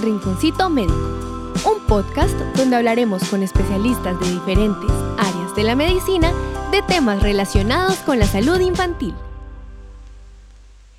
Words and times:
El 0.00 0.06
Rinconcito 0.06 0.70
Médico, 0.70 0.94
un 1.66 1.86
podcast 1.86 2.34
donde 2.56 2.76
hablaremos 2.76 3.22
con 3.28 3.42
especialistas 3.42 4.18
de 4.18 4.30
diferentes 4.30 4.90
áreas 5.18 5.54
de 5.54 5.62
la 5.62 5.74
medicina 5.74 6.32
de 6.70 6.80
temas 6.80 7.22
relacionados 7.22 7.96
con 7.98 8.18
la 8.18 8.24
salud 8.24 8.58
infantil. 8.60 9.14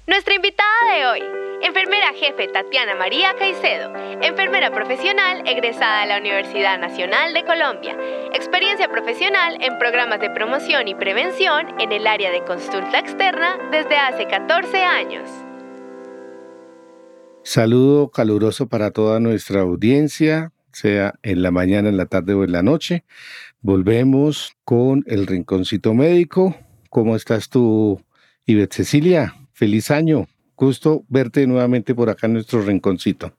Nuestra 0.06 0.36
invitada 0.36 0.94
de 0.94 1.06
hoy, 1.08 1.24
enfermera 1.64 2.14
jefe 2.14 2.48
Tatiana 2.50 2.94
María 2.94 3.34
Caicedo, 3.40 3.92
enfermera 4.22 4.70
profesional 4.70 5.48
egresada 5.48 6.02
de 6.02 6.08
la 6.08 6.18
Universidad 6.20 6.78
Nacional 6.78 7.34
de 7.34 7.44
Colombia, 7.44 7.98
experiencia 8.36 8.88
profesional 8.88 9.58
en 9.62 9.80
programas 9.80 10.20
de 10.20 10.30
promoción 10.30 10.88
y 10.88 10.94
prevención 10.94 11.80
en 11.80 11.92
el 11.92 12.06
área 12.06 12.30
de 12.30 12.44
consulta 12.44 13.00
externa 13.00 13.58
desde 13.72 13.98
hace 13.98 14.28
14 14.28 14.84
años. 14.84 15.28
Saludo 17.44 18.12
caluroso 18.12 18.68
para 18.68 18.92
toda 18.92 19.20
nuestra 19.20 19.62
audiencia, 19.62 20.54
sea 20.72 21.16
en 21.24 21.42
la 21.42 21.50
mañana, 21.50 21.90
en 21.90 21.98
la 21.98 22.06
tarde 22.06 22.36
o 22.36 22.44
en 22.44 22.52
la 22.52 22.62
noche. 22.62 23.04
Volvemos 23.62 24.56
con 24.64 25.04
el 25.08 25.26
Rinconcito 25.26 25.96
Médico. 25.96 26.56
¿Cómo 26.92 27.16
estás 27.16 27.50
tú, 27.50 28.00
Ivette 28.46 28.74
Cecilia? 28.74 29.34
Feliz 29.54 29.90
año. 29.90 30.28
Gusto 30.56 31.04
verte 31.10 31.48
nuevamente 31.48 31.96
por 31.96 32.12
acá 32.12 32.28
en 32.28 32.34
nuestro 32.34 32.62
Rinconcito. 32.62 33.34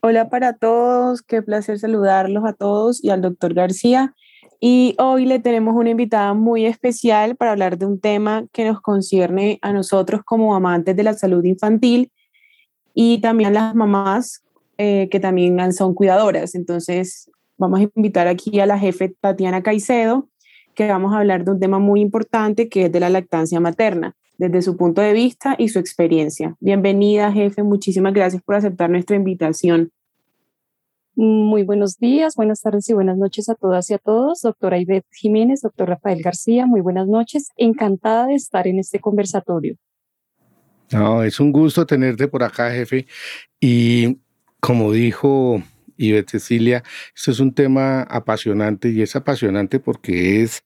Hola 0.00 0.28
para 0.30 0.54
todos, 0.54 1.22
qué 1.22 1.40
placer 1.40 1.78
saludarlos 1.78 2.44
a 2.44 2.54
todos 2.54 3.02
y 3.02 3.10
al 3.10 3.22
doctor 3.22 3.54
García. 3.54 4.14
Y 4.60 4.96
hoy 4.98 5.26
le 5.26 5.38
tenemos 5.38 5.76
una 5.76 5.90
invitada 5.90 6.34
muy 6.34 6.66
especial 6.66 7.36
para 7.36 7.52
hablar 7.52 7.78
de 7.78 7.86
un 7.86 8.00
tema 8.00 8.46
que 8.52 8.64
nos 8.64 8.80
concierne 8.80 9.60
a 9.62 9.72
nosotros 9.72 10.22
como 10.24 10.56
amantes 10.56 10.96
de 10.96 11.04
la 11.04 11.14
salud 11.14 11.44
infantil 11.44 12.10
y 13.00 13.20
también 13.20 13.54
las 13.54 13.76
mamás 13.76 14.42
eh, 14.76 15.08
que 15.08 15.20
también 15.20 15.72
son 15.72 15.94
cuidadoras. 15.94 16.56
Entonces, 16.56 17.30
vamos 17.56 17.78
a 17.78 17.82
invitar 17.94 18.26
aquí 18.26 18.58
a 18.58 18.66
la 18.66 18.76
jefe 18.76 19.14
Tatiana 19.20 19.62
Caicedo, 19.62 20.28
que 20.74 20.88
vamos 20.88 21.14
a 21.14 21.18
hablar 21.18 21.44
de 21.44 21.52
un 21.52 21.60
tema 21.60 21.78
muy 21.78 22.00
importante 22.00 22.68
que 22.68 22.86
es 22.86 22.92
de 22.92 22.98
la 22.98 23.08
lactancia 23.08 23.60
materna, 23.60 24.16
desde 24.36 24.62
su 24.62 24.76
punto 24.76 25.00
de 25.00 25.12
vista 25.12 25.54
y 25.56 25.68
su 25.68 25.78
experiencia. 25.78 26.56
Bienvenida, 26.58 27.30
jefe. 27.30 27.62
Muchísimas 27.62 28.12
gracias 28.12 28.42
por 28.42 28.56
aceptar 28.56 28.90
nuestra 28.90 29.14
invitación. 29.14 29.92
Muy 31.14 31.62
buenos 31.62 31.98
días, 31.98 32.34
buenas 32.34 32.62
tardes 32.62 32.88
y 32.88 32.94
buenas 32.94 33.16
noches 33.16 33.48
a 33.48 33.54
todas 33.54 33.88
y 33.90 33.94
a 33.94 33.98
todos. 33.98 34.40
Doctora 34.40 34.76
Ivette 34.76 35.06
Jiménez, 35.12 35.60
doctor 35.60 35.88
Rafael 35.88 36.20
García, 36.20 36.66
muy 36.66 36.80
buenas 36.80 37.06
noches. 37.06 37.50
Encantada 37.56 38.26
de 38.26 38.34
estar 38.34 38.66
en 38.66 38.80
este 38.80 38.98
conversatorio. 38.98 39.76
No, 40.92 41.22
es 41.22 41.38
un 41.38 41.52
gusto 41.52 41.86
tenerte 41.86 42.28
por 42.28 42.42
acá, 42.42 42.70
jefe. 42.70 43.06
Y 43.60 44.18
como 44.60 44.92
dijo 44.92 45.62
Ivette 45.96 46.30
Cecilia, 46.30 46.82
esto 47.14 47.30
es 47.30 47.40
un 47.40 47.54
tema 47.54 48.02
apasionante 48.02 48.90
y 48.90 49.02
es 49.02 49.14
apasionante 49.14 49.80
porque 49.80 50.42
es 50.42 50.64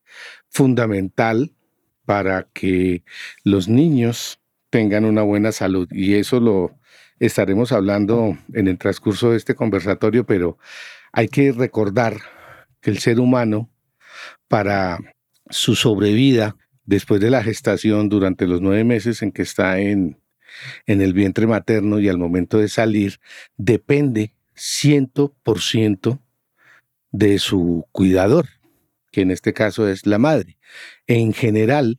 fundamental 0.48 1.52
para 2.04 2.48
que 2.52 3.04
los 3.42 3.68
niños 3.68 4.40
tengan 4.70 5.04
una 5.04 5.22
buena 5.22 5.50
salud. 5.50 5.88
Y 5.90 6.14
eso 6.14 6.40
lo 6.40 6.78
estaremos 7.18 7.72
hablando 7.72 8.36
en 8.52 8.68
el 8.68 8.78
transcurso 8.78 9.30
de 9.30 9.36
este 9.36 9.54
conversatorio, 9.54 10.24
pero 10.24 10.58
hay 11.12 11.28
que 11.28 11.52
recordar 11.52 12.16
que 12.80 12.90
el 12.90 12.98
ser 12.98 13.20
humano, 13.20 13.70
para 14.48 14.98
su 15.50 15.74
sobrevida, 15.74 16.56
después 16.84 17.20
de 17.20 17.30
la 17.30 17.42
gestación, 17.42 18.08
durante 18.08 18.46
los 18.46 18.60
nueve 18.60 18.84
meses 18.84 19.22
en 19.22 19.32
que 19.32 19.42
está 19.42 19.80
en, 19.80 20.18
en 20.86 21.00
el 21.00 21.12
vientre 21.12 21.46
materno 21.46 22.00
y 22.00 22.08
al 22.08 22.18
momento 22.18 22.58
de 22.58 22.68
salir, 22.68 23.20
depende 23.56 24.34
100% 24.56 26.20
de 27.10 27.38
su 27.38 27.86
cuidador, 27.92 28.46
que 29.10 29.22
en 29.22 29.30
este 29.30 29.52
caso 29.52 29.88
es 29.88 30.06
la 30.06 30.18
madre. 30.18 30.58
En 31.06 31.32
general, 31.32 31.98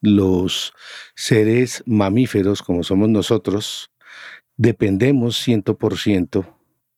los 0.00 0.74
seres 1.14 1.82
mamíferos, 1.86 2.62
como 2.62 2.82
somos 2.82 3.08
nosotros, 3.08 3.90
dependemos 4.56 5.46
100% 5.46 6.46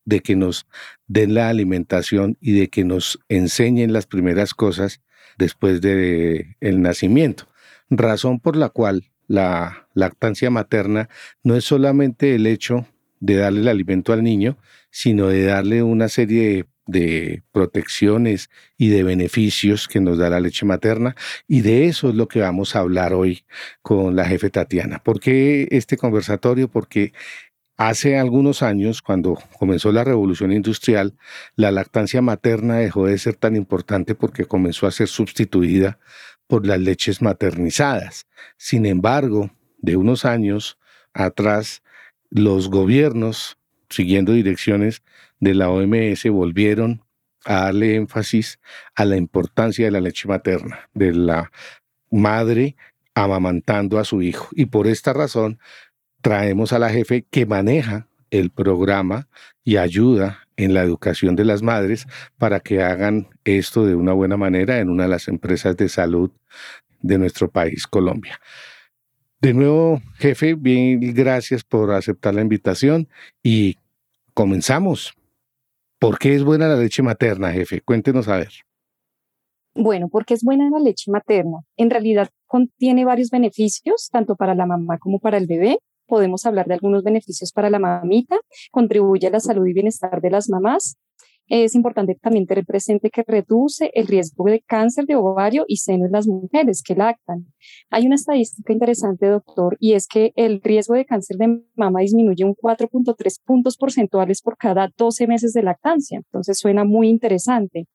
de 0.04 0.20
que 0.20 0.36
nos 0.36 0.66
den 1.06 1.34
la 1.34 1.48
alimentación 1.48 2.36
y 2.41 2.52
de 2.52 2.69
que 2.69 2.84
nos 2.84 3.19
enseñen 3.28 3.92
las 3.92 4.06
primeras 4.06 4.54
cosas 4.54 5.00
después 5.36 5.80
del 5.80 6.56
el 6.60 6.82
nacimiento. 6.82 7.47
Razón 7.91 8.41
por 8.41 8.56
la 8.56 8.69
cual 8.69 9.04
la 9.28 9.88
lactancia 9.94 10.50
materna 10.50 11.08
no 11.42 11.56
es 11.56 11.64
solamente 11.64 12.34
el 12.34 12.47
hecho 12.47 12.86
de 13.20 13.36
darle 13.36 13.60
el 13.60 13.69
alimento 13.69 14.12
al 14.12 14.22
niño, 14.22 14.58
sino 14.91 15.28
de 15.28 15.44
darle 15.44 15.82
una 15.82 16.08
serie 16.08 16.66
de, 16.86 17.42
protecciones 17.52 18.48
y 18.78 18.88
de 18.88 19.02
beneficios 19.02 19.88
que 19.88 20.00
nos 20.00 20.19
da 20.19 20.30
la 20.30 20.41
leche 20.41 20.64
materna. 20.64 21.16
Y 21.48 21.62
de 21.62 21.86
eso 21.86 22.10
es 22.10 22.14
lo 22.14 22.28
que 22.28 22.41
vamos 22.41 22.76
a 22.76 22.80
hablar 22.80 23.12
hoy 23.12 23.44
con 23.82 24.14
la 24.14 24.25
jefe 24.26 24.50
Tatiana. 24.50 25.02
¿Por 25.02 25.20
qué 25.20 25.69
este 25.70 25.96
conversatorio? 25.96 26.69
Porque 26.69 27.12
Hace 27.76 28.16
algunos 28.16 28.62
años, 28.62 29.03
cuando 29.03 29.38
comenzó 29.59 29.92
la 29.92 30.03
revolución 30.03 30.50
industrial, 30.50 31.14
la 31.56 31.70
lactancia 31.70 32.22
materna 32.22 32.76
dejó 32.76 33.06
de 33.06 33.19
ser 33.19 33.37
tan 33.37 33.54
importante 33.54 34.14
porque 34.14 34.47
comenzó 34.47 34.87
a 34.87 34.91
ser 34.91 35.09
sustituida 35.09 35.98
por 36.47 36.66
las 36.66 36.81
leches 36.81 37.20
maternizadas. 37.20 38.26
Sin 38.56 38.87
embargo, 38.87 39.50
de 39.78 39.97
unos 39.97 40.25
años 40.25 40.78
atrás, 41.12 41.82
los 42.31 42.70
gobiernos, 42.70 43.59
siguiendo 43.91 44.32
direcciones 44.32 45.03
de 45.38 45.54
la 45.54 45.69
OMS, 45.69 46.25
volvieron 46.31 47.04
a 47.44 47.64
darle 47.64 47.97
énfasis 47.97 48.58
a 48.94 49.04
la 49.04 49.16
importancia 49.16 49.84
de 49.84 49.91
la 49.91 50.00
leche 50.00 50.28
materna, 50.28 50.88
de 50.94 51.12
la 51.12 51.53
madre 52.10 52.75
amamantando 53.14 53.98
a 53.98 54.04
su 54.04 54.22
hijo. 54.22 54.48
Y 54.53 54.66
por 54.66 54.87
esta 54.87 55.12
razón 55.12 55.58
traemos 56.26 56.72
a 56.72 56.81
la 56.81 56.91
jefe 56.91 57.25
que 57.31 57.47
maneja 57.47 58.09
el 58.32 58.50
programa 58.50 59.28
y 59.62 59.76
ayuda 59.76 60.41
en 60.56 60.75
la 60.75 60.82
educación 60.82 61.37
de 61.37 61.44
las 61.44 61.62
madres 61.62 62.09
para 62.37 62.59
que 62.59 62.82
hagan 62.82 63.28
esto 63.44 63.87
de 63.87 63.94
una 63.94 64.12
buena 64.12 64.37
manera 64.37 64.81
en 64.81 64.91
una 64.91 65.04
de 65.04 65.09
las 65.09 65.28
empresas 65.28 65.76
de 65.76 65.88
salud 65.88 66.32
de 67.00 67.19
nuestro 67.19 67.48
país, 67.48 67.87
Colombia. 67.87 68.41
De 69.41 69.54
nuevo, 69.54 70.03
jefe, 70.16 70.54
bien, 70.54 70.98
gracias 71.14 71.62
por 71.62 71.92
aceptar 71.92 72.34
la 72.34 72.43
invitación 72.43 73.06
y 73.41 73.76
comenzamos. 74.34 75.14
¿Por 76.00 76.19
qué 76.19 76.34
es 76.34 76.43
buena 76.43 76.66
la 76.66 76.75
leche 76.75 77.04
materna, 77.04 77.53
jefe? 77.53 77.82
Cuéntenos 77.82 78.26
a 78.26 78.38
ver. 78.38 78.50
Bueno, 79.76 80.08
porque 80.08 80.34
es 80.34 80.43
buena 80.43 80.69
la 80.70 80.81
leche 80.81 81.08
materna. 81.08 81.58
En 81.76 81.88
realidad 81.88 82.31
contiene 82.47 83.04
varios 83.04 83.31
beneficios, 83.31 84.08
tanto 84.10 84.34
para 84.34 84.56
la 84.56 84.66
mamá 84.66 84.98
como 84.98 85.20
para 85.20 85.38
el 85.38 85.47
bebé 85.47 85.78
podemos 86.06 86.47
hablar 86.47 86.67
de 86.67 86.75
algunos 86.75 87.03
beneficios 87.03 87.53
para 87.53 87.71
la 87.71 87.78
mamita, 87.78 88.37
contribuye 88.71 89.27
a 89.27 89.31
la 89.31 89.41
salud 89.41 89.67
y 89.67 89.72
bienestar 89.72 90.21
de 90.21 90.31
las 90.31 90.49
mamás. 90.49 90.97
Es 91.49 91.77
importante 91.77 92.17
también 92.21 92.47
tener 92.47 92.65
presente 92.65 93.09
que 93.09 93.22
reduce 93.25 93.93
el 93.94 94.09
riesgo 94.09 94.47
de 94.47 94.62
cáncer 94.62 95.06
de 95.06 95.15
ovario 95.15 95.65
y 95.69 95.77
seno 95.77 96.06
en 96.06 96.12
las 96.12 96.27
mujeres 96.27 96.83
que 96.83 96.97
lactan. 96.97 97.47
Hay 97.89 98.06
una 98.06 98.17
estadística 98.17 98.72
interesante, 98.72 99.27
doctor, 99.27 99.77
y 99.78 99.93
es 99.93 100.09
que 100.09 100.33
el 100.34 100.61
riesgo 100.61 100.94
de 100.94 101.05
cáncer 101.05 101.37
de 101.37 101.62
mama 101.77 102.00
disminuye 102.00 102.44
un 102.44 102.56
4.3 102.56 103.41
puntos 103.44 103.77
porcentuales 103.77 104.43
por 104.43 104.56
cada 104.56 104.91
12 104.97 105.28
meses 105.28 105.53
de 105.53 105.62
lactancia. 105.62 106.19
Entonces 106.19 106.59
suena 106.59 106.84
muy 106.84 107.09
interesante 107.09 107.87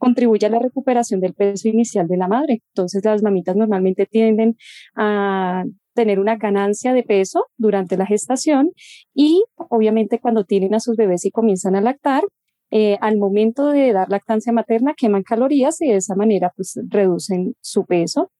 contribuye 0.00 0.46
a 0.46 0.50
la 0.50 0.58
recuperación 0.58 1.20
del 1.20 1.34
peso 1.34 1.68
inicial 1.68 2.08
de 2.08 2.16
la 2.16 2.26
madre. 2.26 2.62
Entonces, 2.74 3.04
las 3.04 3.22
mamitas 3.22 3.54
normalmente 3.54 4.06
tienden 4.06 4.56
a 4.96 5.64
tener 5.94 6.18
una 6.18 6.36
ganancia 6.36 6.94
de 6.94 7.02
peso 7.02 7.46
durante 7.58 7.96
la 7.96 8.06
gestación 8.06 8.70
y 9.14 9.44
obviamente 9.68 10.18
cuando 10.18 10.44
tienen 10.44 10.74
a 10.74 10.80
sus 10.80 10.96
bebés 10.96 11.26
y 11.26 11.30
comienzan 11.30 11.76
a 11.76 11.80
lactar, 11.80 12.22
eh, 12.70 12.96
al 13.00 13.18
momento 13.18 13.68
de 13.68 13.92
dar 13.92 14.08
lactancia 14.08 14.52
materna 14.52 14.94
queman 14.96 15.24
calorías 15.24 15.80
y 15.82 15.88
de 15.88 15.96
esa 15.96 16.14
manera 16.14 16.52
pues 16.56 16.80
reducen 16.88 17.54
su 17.60 17.84
peso. 17.84 18.30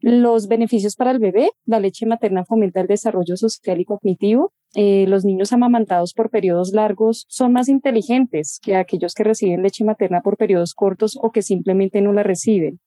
Los 0.00 0.48
beneficios 0.48 0.96
para 0.96 1.12
el 1.12 1.20
bebé, 1.20 1.50
la 1.64 1.80
leche 1.80 2.04
materna 2.04 2.44
fomenta 2.44 2.80
el 2.80 2.86
desarrollo 2.86 3.36
social 3.36 3.80
y 3.80 3.84
cognitivo. 3.84 4.52
Eh, 4.76 5.06
los 5.08 5.24
niños 5.24 5.52
amamantados 5.52 6.14
por 6.14 6.30
periodos 6.30 6.72
largos 6.72 7.26
son 7.28 7.52
más 7.52 7.68
inteligentes 7.68 8.60
que 8.62 8.76
aquellos 8.76 9.14
que 9.14 9.24
reciben 9.24 9.62
leche 9.62 9.84
materna 9.84 10.20
por 10.20 10.36
periodos 10.36 10.74
cortos 10.74 11.18
o 11.20 11.32
que 11.32 11.42
simplemente 11.42 12.00
no 12.00 12.12
la 12.12 12.22
reciben. 12.22 12.78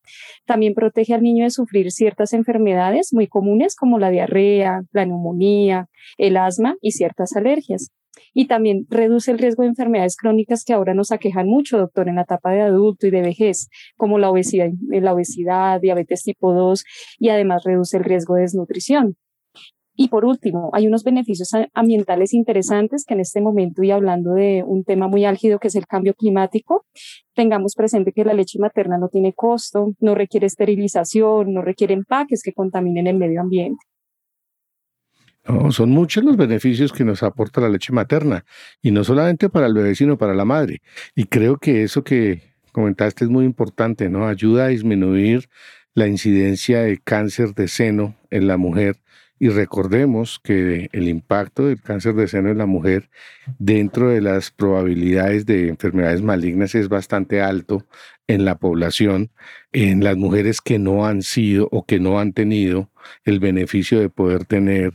También 0.46 0.76
protege 0.76 1.14
al 1.14 1.24
niño 1.24 1.44
de 1.44 1.50
sufrir 1.50 1.92
ciertas 1.92 2.32
enfermedades 2.32 3.10
muy 3.12 3.28
comunes 3.28 3.76
como 3.76 4.00
la 4.00 4.12
diarrea, 4.12 4.84
la 4.94 5.06
neumonía, 5.06 5.88
el 6.18 6.38
asma 6.38 6.76
y 6.82 6.92
ciertas 6.92 7.36
alergias 7.36 7.92
y 8.34 8.48
también 8.48 8.86
reduce 8.90 9.32
el 9.32 9.40
riesgo 9.40 9.64
de 9.64 9.70
enfermedades 9.70 10.16
crónicas 10.18 10.64
que 10.64 10.74
ahora 10.74 10.94
nos 10.94 11.12
aquejan 11.12 11.48
mucho, 11.48 11.78
doctor, 11.78 12.08
en 12.08 12.16
la 12.16 12.24
etapa 12.24 12.52
de 12.52 12.62
adulto 12.62 13.08
y 13.08 13.12
de 13.12 13.22
vejez, 13.22 13.70
como 13.96 14.18
la 14.18 14.30
obesidad, 14.30 14.70
la 14.88 15.14
obesidad, 15.14 15.80
diabetes 15.82 16.24
tipo 16.24 16.54
2 16.54 16.84
y 17.20 17.30
además 17.30 17.64
reduce 17.64 17.98
el 17.98 18.04
riesgo 18.04 18.36
de 18.36 18.42
desnutrición. 18.42 19.18
Y 19.96 20.08
por 20.08 20.26
último, 20.26 20.72
hay 20.74 20.88
unos 20.88 21.04
beneficios 21.04 21.52
ambientales 21.74 22.34
interesantes 22.34 23.06
que 23.06 23.14
en 23.14 23.20
este 23.20 23.42
momento 23.42 23.84
y 23.84 23.92
hablando 23.92 24.34
de 24.34 24.64
un 24.66 24.84
tema 24.84 25.08
muy 25.08 25.24
álgido 25.24 25.60
que 25.60 25.68
es 25.68 25.76
el 25.76 25.86
cambio 25.86 26.16
climático, 26.16 26.86
tengamos 27.36 27.76
presente 27.76 28.12
que 28.12 28.26
la 28.26 28.34
leche 28.34 28.58
materna 28.60 28.98
no 28.98 29.10
tiene 29.10 29.34
costo, 29.34 29.94
no 30.00 30.16
requiere 30.16 30.48
esterilización, 30.48 31.54
no 31.54 31.62
requiere 31.62 31.94
empaques 31.94 32.42
que 32.42 32.54
contaminen 32.54 33.06
el 33.06 33.18
medio 33.18 33.42
ambiente. 33.42 33.86
son 35.70 35.92
muchos 35.92 36.24
los 36.24 36.38
beneficios 36.38 36.92
que 36.92 37.04
nos 37.04 37.22
aporta 37.22 37.62
la 37.62 37.70
leche 37.70 37.94
materna, 37.94 38.46
y 38.82 38.90
no 38.92 39.04
solamente 39.04 39.50
para 39.50 39.68
el 39.68 39.76
bebé, 39.76 39.94
sino 39.94 40.18
para 40.18 40.34
la 40.34 40.46
madre. 40.46 40.82
Y 41.16 41.26
creo 41.26 41.58
que 41.58 41.84
eso 41.84 42.04
que 42.04 42.42
comentaste 42.72 43.26
es 43.26 43.30
muy 43.30 43.46
importante, 43.46 44.10
¿no? 44.10 44.26
Ayuda 44.26 44.66
a 44.66 44.68
disminuir 44.70 45.50
la 45.94 46.08
incidencia 46.08 46.82
de 46.82 46.98
cáncer 46.98 47.54
de 47.54 47.68
seno 47.68 48.16
en 48.32 48.48
la 48.48 48.58
mujer 48.58 48.98
y 49.44 49.50
recordemos 49.50 50.40
que 50.42 50.88
el 50.94 51.10
impacto 51.10 51.66
del 51.66 51.82
cáncer 51.82 52.14
de 52.14 52.30
seno 52.30 52.50
en 52.50 52.60
la 52.60 52.66
mujer 52.66 53.10
dentro 53.60 54.08
de 54.08 54.22
las 54.22 54.52
probabilidades 54.52 55.46
de 55.46 55.68
enfermedades 55.68 56.22
malignas 56.22 56.76
es 56.76 56.88
bastante 56.88 57.42
alto 57.42 57.86
en 58.28 58.46
la 58.46 58.56
población, 58.56 59.32
en 59.74 60.02
las 60.02 60.16
mujeres 60.16 60.62
que 60.62 60.80
no 60.80 61.06
han 61.06 61.24
sido 61.24 61.68
o 61.74 61.84
que 61.84 62.00
no 62.00 62.20
han 62.20 62.32
tenido 62.32 62.90
el 63.26 63.42
beneficio 63.42 64.00
de 64.00 64.08
poder 64.08 64.46
tener 64.46 64.94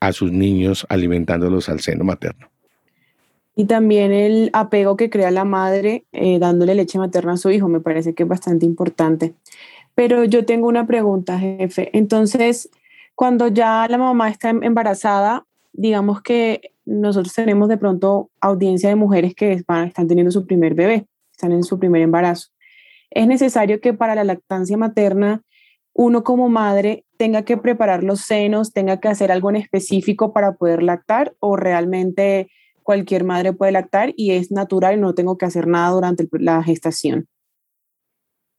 a 0.00 0.12
sus 0.12 0.32
niños 0.32 0.86
alimentándolos 0.88 1.68
al 1.68 1.80
seno 1.80 2.04
materno. 2.04 2.48
Y 3.54 3.66
también 3.66 4.12
el 4.12 4.48
apego 4.54 4.96
que 4.96 5.10
crea 5.10 5.30
la 5.30 5.44
madre 5.44 6.06
eh, 6.12 6.38
dándole 6.38 6.74
leche 6.74 6.96
materna 6.96 7.34
a 7.34 7.36
su 7.36 7.50
hijo, 7.50 7.68
me 7.68 7.80
parece 7.80 8.14
que 8.14 8.22
es 8.22 8.28
bastante 8.30 8.64
importante. 8.64 9.34
Pero 9.94 10.24
yo 10.24 10.46
tengo 10.46 10.68
una 10.68 10.86
pregunta, 10.86 11.38
jefe. 11.38 11.90
Entonces, 11.92 12.70
cuando 13.14 13.48
ya 13.48 13.86
la 13.88 13.98
mamá 13.98 14.28
está 14.28 14.50
em, 14.50 14.62
embarazada, 14.62 15.46
digamos 15.72 16.22
que 16.22 16.72
nosotros 16.84 17.32
tenemos 17.34 17.68
de 17.68 17.78
pronto 17.78 18.30
audiencia 18.40 18.88
de 18.88 18.96
mujeres 18.96 19.34
que 19.34 19.52
están 19.52 19.90
teniendo 20.08 20.30
su 20.30 20.46
primer 20.46 20.74
bebé, 20.74 21.06
están 21.32 21.52
en 21.52 21.62
su 21.62 21.78
primer 21.78 22.02
embarazo. 22.02 22.48
Es 23.10 23.26
necesario 23.26 23.80
que 23.80 23.94
para 23.94 24.14
la 24.14 24.24
lactancia 24.24 24.76
materna 24.76 25.42
uno 25.94 26.24
como 26.24 26.48
madre 26.48 27.04
tenga 27.16 27.42
que 27.42 27.56
preparar 27.56 28.02
los 28.02 28.20
senos, 28.22 28.72
tenga 28.72 28.98
que 28.98 29.08
hacer 29.08 29.30
algo 29.30 29.50
en 29.50 29.56
específico 29.56 30.32
para 30.32 30.56
poder 30.56 30.82
lactar 30.82 31.34
o 31.38 31.56
realmente 31.56 32.50
cualquier 32.82 33.24
madre 33.24 33.52
puede 33.52 33.72
lactar 33.72 34.12
y 34.16 34.32
es 34.32 34.50
natural 34.50 34.98
y 34.98 35.00
no 35.00 35.14
tengo 35.14 35.38
que 35.38 35.46
hacer 35.46 35.68
nada 35.68 35.90
durante 35.90 36.28
la 36.32 36.62
gestación. 36.62 37.28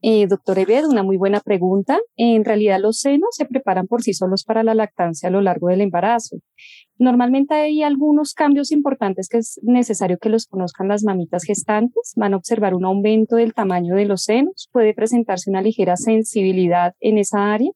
Eh, 0.08 0.28
doctor 0.28 0.60
Eved, 0.60 0.86
una 0.86 1.02
muy 1.02 1.18
buena 1.18 1.40
pregunta. 1.40 2.00
En 2.16 2.46
realidad 2.46 2.80
los 2.80 3.00
senos 3.00 3.30
se 3.32 3.46
preparan 3.46 3.88
por 3.88 4.04
sí 4.04 4.14
solos 4.14 4.44
para 4.44 4.62
la 4.62 4.76
lactancia 4.76 5.30
a 5.30 5.32
lo 5.32 5.42
largo 5.42 5.70
del 5.70 5.82
embarazo. 5.82 6.38
Normalmente 7.00 7.56
hay 7.56 7.82
algunos 7.82 8.36
cambios 8.36 8.72
importantes 8.72 9.28
que 9.28 9.40
es 9.40 9.60
necesario 9.64 10.20
que 10.20 10.30
los 10.30 10.46
conozcan 10.46 10.90
las 10.90 11.04
mamitas 11.04 11.44
gestantes. 11.44 12.14
Van 12.18 12.36
a 12.36 12.38
observar 12.38 12.76
un 12.76 12.86
aumento 12.86 13.38
del 13.38 13.56
tamaño 13.56 13.96
de 13.96 14.06
los 14.06 14.22
senos, 14.22 14.70
puede 14.72 14.94
presentarse 14.94 15.50
una 15.50 15.64
ligera 15.64 15.98
sensibilidad 15.98 16.94
en 17.00 17.18
esa 17.18 17.52
área. 17.52 17.72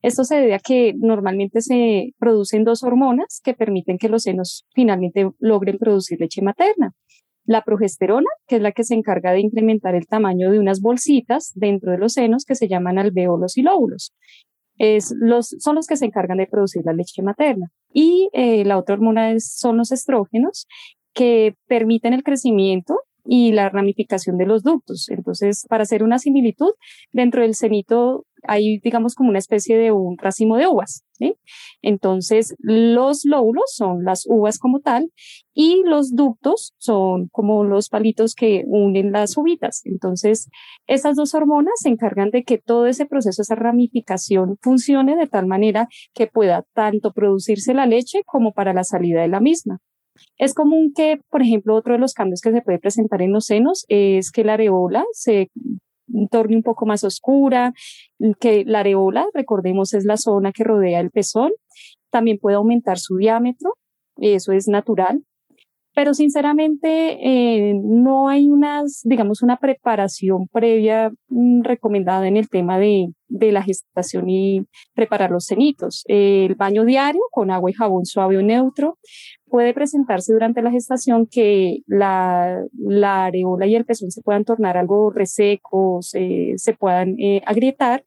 Esto 0.00 0.22
se 0.22 0.36
debe 0.36 0.54
a 0.54 0.60
que 0.60 0.94
normalmente 0.96 1.60
se 1.60 2.14
producen 2.20 2.62
dos 2.62 2.84
hormonas 2.84 3.40
que 3.42 3.54
permiten 3.54 3.98
que 3.98 4.08
los 4.08 4.22
senos 4.22 4.64
finalmente 4.76 5.28
logren 5.40 5.78
producir 5.78 6.20
leche 6.20 6.40
materna. 6.40 6.92
La 7.44 7.62
progesterona, 7.62 8.28
que 8.46 8.56
es 8.56 8.62
la 8.62 8.72
que 8.72 8.84
se 8.84 8.94
encarga 8.94 9.32
de 9.32 9.40
incrementar 9.40 9.94
el 9.94 10.06
tamaño 10.06 10.50
de 10.50 10.58
unas 10.58 10.80
bolsitas 10.80 11.52
dentro 11.54 11.92
de 11.92 11.98
los 11.98 12.14
senos 12.14 12.44
que 12.44 12.54
se 12.54 12.68
llaman 12.68 12.98
alvéolos 12.98 13.56
y 13.56 13.62
lóbulos. 13.62 14.14
Es 14.78 15.14
los, 15.16 15.54
son 15.58 15.76
los 15.76 15.86
que 15.86 15.96
se 15.96 16.06
encargan 16.06 16.38
de 16.38 16.46
producir 16.46 16.82
la 16.84 16.92
leche 16.92 17.22
materna. 17.22 17.68
Y 17.92 18.28
eh, 18.32 18.64
la 18.64 18.78
otra 18.78 18.94
hormona 18.94 19.38
son 19.38 19.76
los 19.76 19.92
estrógenos, 19.92 20.66
que 21.14 21.54
permiten 21.68 22.12
el 22.12 22.24
crecimiento 22.24 22.98
y 23.24 23.52
la 23.52 23.70
ramificación 23.70 24.36
de 24.36 24.46
los 24.46 24.62
ductos. 24.62 25.08
Entonces, 25.08 25.64
para 25.68 25.84
hacer 25.84 26.02
una 26.02 26.18
similitud, 26.18 26.72
dentro 27.12 27.42
del 27.42 27.54
cenito 27.54 28.26
hay, 28.42 28.78
digamos, 28.78 29.14
como 29.14 29.30
una 29.30 29.38
especie 29.38 29.78
de 29.78 29.92
un 29.92 30.18
racimo 30.18 30.56
de 30.56 30.66
uvas. 30.66 31.03
Entonces, 31.82 32.54
los 32.58 33.24
lóbulos 33.24 33.72
son 33.74 34.04
las 34.04 34.26
uvas 34.26 34.58
como 34.58 34.80
tal 34.80 35.10
y 35.52 35.82
los 35.84 36.14
ductos 36.14 36.74
son 36.78 37.28
como 37.28 37.64
los 37.64 37.88
palitos 37.88 38.34
que 38.34 38.64
unen 38.66 39.12
las 39.12 39.36
uvitas. 39.36 39.82
Entonces, 39.84 40.48
esas 40.86 41.16
dos 41.16 41.34
hormonas 41.34 41.74
se 41.76 41.88
encargan 41.88 42.30
de 42.30 42.44
que 42.44 42.58
todo 42.58 42.86
ese 42.86 43.06
proceso, 43.06 43.42
esa 43.42 43.54
ramificación 43.54 44.58
funcione 44.60 45.16
de 45.16 45.26
tal 45.26 45.46
manera 45.46 45.88
que 46.14 46.26
pueda 46.26 46.64
tanto 46.74 47.12
producirse 47.12 47.74
la 47.74 47.86
leche 47.86 48.22
como 48.24 48.52
para 48.52 48.72
la 48.72 48.84
salida 48.84 49.22
de 49.22 49.28
la 49.28 49.40
misma. 49.40 49.80
Es 50.38 50.54
común 50.54 50.92
que, 50.94 51.20
por 51.28 51.42
ejemplo, 51.42 51.74
otro 51.74 51.94
de 51.94 51.98
los 51.98 52.14
cambios 52.14 52.40
que 52.40 52.52
se 52.52 52.62
puede 52.62 52.78
presentar 52.78 53.22
en 53.22 53.32
los 53.32 53.46
senos 53.46 53.84
es 53.88 54.30
que 54.30 54.44
la 54.44 54.54
areola 54.54 55.04
se 55.12 55.50
torne 56.30 56.56
un 56.56 56.62
poco 56.62 56.86
más 56.86 57.04
oscura, 57.04 57.72
que 58.40 58.64
la 58.64 58.80
areola, 58.80 59.26
recordemos, 59.34 59.94
es 59.94 60.04
la 60.04 60.16
zona 60.16 60.52
que 60.52 60.64
rodea 60.64 61.00
el 61.00 61.10
pezón, 61.10 61.52
también 62.10 62.38
puede 62.38 62.56
aumentar 62.56 62.98
su 62.98 63.16
diámetro, 63.16 63.74
eso 64.16 64.52
es 64.52 64.68
natural, 64.68 65.24
pero 65.94 66.12
sinceramente 66.12 67.18
eh, 67.22 67.74
no 67.82 68.28
hay 68.28 68.48
unas, 68.48 69.00
digamos, 69.04 69.42
una 69.42 69.58
preparación 69.58 70.48
previa 70.48 71.12
mm, 71.28 71.62
recomendada 71.62 72.26
en 72.26 72.36
el 72.36 72.48
tema 72.48 72.78
de, 72.78 73.12
de, 73.28 73.52
la 73.52 73.62
gestación 73.62 74.28
y 74.28 74.66
preparar 74.94 75.30
los 75.30 75.46
cenitos. 75.46 76.02
el 76.06 76.54
baño 76.56 76.84
diario 76.84 77.22
con 77.30 77.50
agua 77.50 77.70
y 77.70 77.74
jabón 77.74 78.04
suave 78.04 78.38
o 78.38 78.42
neutro 78.42 78.98
puede 79.54 79.72
presentarse 79.72 80.32
durante 80.32 80.62
la 80.62 80.72
gestación 80.72 81.28
que 81.30 81.78
la, 81.86 82.64
la 82.76 83.26
areola 83.26 83.68
y 83.68 83.76
el 83.76 83.84
pezón 83.84 84.10
se 84.10 84.20
puedan 84.20 84.44
tornar 84.44 84.76
algo 84.76 85.10
resecos, 85.10 86.10
eh, 86.14 86.54
se 86.56 86.72
puedan 86.72 87.14
eh, 87.20 87.40
agrietar 87.46 88.02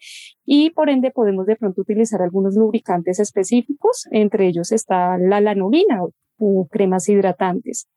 y 0.45 0.71
por 0.71 0.89
ende 0.89 1.09
podemos 1.09 1.45
de 1.45 1.55
pronto 1.55 1.81
utilizar 1.81 2.21
algunos 2.21 2.55
lubricantes 2.57 3.21
específicos, 3.21 4.07
entre 4.11 4.47
ellos 4.47 4.73
está 4.73 5.17
la 5.17 5.39
lanolina 5.39 6.01
o 6.37 6.67
cremas 6.69 7.09
hidratantes. 7.09 7.87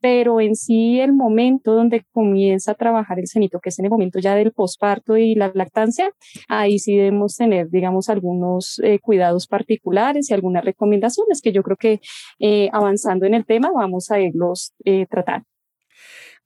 Pero 0.00 0.40
en 0.40 0.54
sí 0.54 1.00
el 1.00 1.14
momento 1.14 1.72
donde 1.74 2.04
comienza 2.12 2.72
a 2.72 2.74
trabajar 2.74 3.18
el 3.18 3.26
cenito, 3.26 3.58
que 3.60 3.70
es 3.70 3.78
en 3.78 3.86
el 3.86 3.90
momento 3.90 4.18
ya 4.18 4.34
del 4.34 4.52
posparto 4.52 5.16
y 5.16 5.34
la 5.34 5.50
lactancia, 5.54 6.10
ahí 6.48 6.78
sí 6.78 6.94
debemos 6.94 7.36
tener, 7.36 7.70
digamos, 7.70 8.10
algunos 8.10 8.80
eh, 8.84 8.98
cuidados 8.98 9.46
particulares 9.46 10.30
y 10.30 10.34
algunas 10.34 10.64
recomendaciones 10.64 11.40
que 11.40 11.52
yo 11.52 11.62
creo 11.62 11.76
que 11.78 12.00
eh, 12.38 12.68
avanzando 12.72 13.24
en 13.24 13.34
el 13.34 13.46
tema 13.46 13.70
vamos 13.74 14.10
a 14.10 14.20
irlos 14.20 14.74
eh, 14.84 15.06
tratando. 15.08 15.46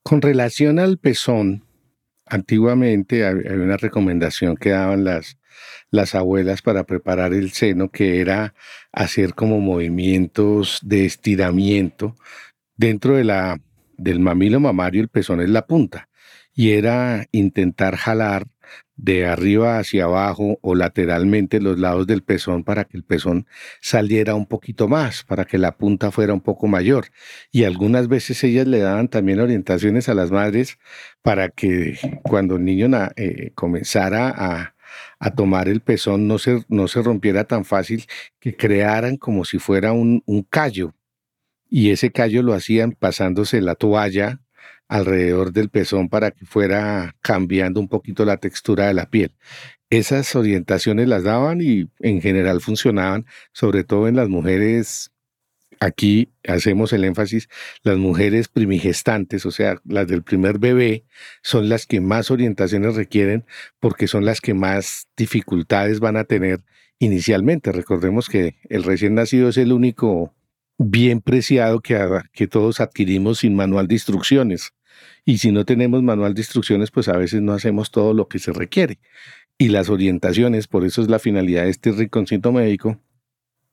Con 0.04 0.22
relación 0.22 0.78
al 0.78 0.98
pezón, 0.98 1.64
antiguamente 2.26 3.26
había 3.26 3.52
una 3.54 3.76
recomendación 3.76 4.56
que 4.56 4.70
daban 4.70 5.04
las, 5.04 5.37
las 5.90 6.14
abuelas 6.14 6.62
para 6.62 6.84
preparar 6.84 7.32
el 7.32 7.50
seno, 7.52 7.90
que 7.90 8.20
era 8.20 8.54
hacer 8.92 9.34
como 9.34 9.60
movimientos 9.60 10.80
de 10.82 11.04
estiramiento. 11.06 12.16
Dentro 12.76 13.16
de 13.16 13.24
la, 13.24 13.60
del 13.96 14.20
mamilo 14.20 14.60
mamario, 14.60 15.02
el 15.02 15.08
pezón 15.08 15.40
es 15.40 15.48
la 15.50 15.66
punta, 15.66 16.08
y 16.54 16.72
era 16.72 17.26
intentar 17.32 17.96
jalar 17.96 18.46
de 18.98 19.26
arriba 19.26 19.78
hacia 19.78 20.04
abajo 20.04 20.58
o 20.60 20.74
lateralmente 20.74 21.60
los 21.60 21.78
lados 21.78 22.06
del 22.06 22.22
pezón 22.22 22.64
para 22.64 22.84
que 22.84 22.96
el 22.96 23.04
pezón 23.04 23.46
saliera 23.80 24.34
un 24.34 24.46
poquito 24.46 24.88
más, 24.88 25.22
para 25.22 25.44
que 25.44 25.56
la 25.56 25.76
punta 25.76 26.10
fuera 26.10 26.34
un 26.34 26.40
poco 26.40 26.66
mayor. 26.66 27.06
Y 27.52 27.64
algunas 27.64 28.08
veces 28.08 28.42
ellas 28.44 28.66
le 28.66 28.80
daban 28.80 29.08
también 29.08 29.40
orientaciones 29.40 30.08
a 30.08 30.14
las 30.14 30.32
madres 30.32 30.78
para 31.22 31.48
que 31.48 31.96
cuando 32.22 32.56
el 32.56 32.64
niño 32.64 32.88
eh, 33.16 33.52
comenzara 33.54 34.34
a, 34.36 34.74
a 35.18 35.34
tomar 35.34 35.68
el 35.68 35.80
pezón 35.80 36.28
no 36.28 36.38
se, 36.38 36.64
no 36.68 36.88
se 36.88 37.02
rompiera 37.02 37.44
tan 37.44 37.64
fácil, 37.64 38.06
que 38.40 38.56
crearan 38.56 39.16
como 39.16 39.44
si 39.44 39.58
fuera 39.58 39.92
un, 39.92 40.22
un 40.26 40.42
callo. 40.42 40.94
Y 41.68 41.90
ese 41.90 42.10
callo 42.10 42.42
lo 42.42 42.54
hacían 42.54 42.92
pasándose 42.92 43.60
la 43.60 43.74
toalla 43.74 44.40
alrededor 44.88 45.52
del 45.52 45.68
pezón 45.68 46.08
para 46.08 46.30
que 46.30 46.46
fuera 46.46 47.14
cambiando 47.20 47.78
un 47.80 47.88
poquito 47.88 48.24
la 48.24 48.38
textura 48.38 48.86
de 48.86 48.94
la 48.94 49.10
piel. 49.10 49.32
Esas 49.90 50.34
orientaciones 50.34 51.08
las 51.08 51.24
daban 51.24 51.60
y 51.62 51.90
en 52.00 52.20
general 52.20 52.60
funcionaban, 52.60 53.26
sobre 53.52 53.84
todo 53.84 54.08
en 54.08 54.16
las 54.16 54.28
mujeres 54.28 55.12
aquí 55.80 56.30
hacemos 56.46 56.92
el 56.92 57.04
énfasis, 57.04 57.48
las 57.82 57.96
mujeres 57.96 58.48
primigestantes, 58.48 59.46
o 59.46 59.50
sea, 59.50 59.80
las 59.84 60.06
del 60.06 60.22
primer 60.22 60.58
bebé, 60.58 61.04
son 61.42 61.68
las 61.68 61.86
que 61.86 62.00
más 62.00 62.30
orientaciones 62.30 62.94
requieren 62.94 63.44
porque 63.80 64.08
son 64.08 64.24
las 64.24 64.40
que 64.40 64.54
más 64.54 65.08
dificultades 65.16 66.00
van 66.00 66.16
a 66.16 66.24
tener 66.24 66.60
inicialmente. 66.98 67.72
Recordemos 67.72 68.28
que 68.28 68.56
el 68.68 68.84
recién 68.84 69.14
nacido 69.14 69.48
es 69.48 69.56
el 69.56 69.72
único 69.72 70.34
bien 70.78 71.20
preciado 71.20 71.80
que, 71.80 71.98
que 72.32 72.46
todos 72.46 72.80
adquirimos 72.80 73.38
sin 73.38 73.54
manual 73.54 73.88
de 73.88 73.94
instrucciones. 73.94 74.72
Y 75.24 75.38
si 75.38 75.52
no 75.52 75.64
tenemos 75.64 76.02
manual 76.02 76.34
de 76.34 76.40
instrucciones, 76.40 76.90
pues 76.90 77.08
a 77.08 77.16
veces 77.16 77.42
no 77.42 77.52
hacemos 77.52 77.90
todo 77.90 78.14
lo 78.14 78.28
que 78.28 78.38
se 78.38 78.52
requiere. 78.52 78.98
Y 79.58 79.68
las 79.68 79.90
orientaciones, 79.90 80.68
por 80.68 80.84
eso 80.84 81.02
es 81.02 81.08
la 81.08 81.18
finalidad 81.18 81.64
de 81.64 81.70
este 81.70 81.92
rinconcito 81.92 82.52
médico, 82.52 82.98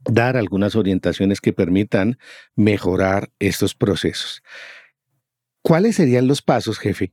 dar 0.09 0.37
algunas 0.37 0.75
orientaciones 0.75 1.41
que 1.41 1.53
permitan 1.53 2.17
mejorar 2.55 3.31
estos 3.39 3.75
procesos. 3.75 4.43
¿Cuáles 5.61 5.95
serían 5.95 6.27
los 6.27 6.41
pasos, 6.41 6.77
jefe, 6.77 7.11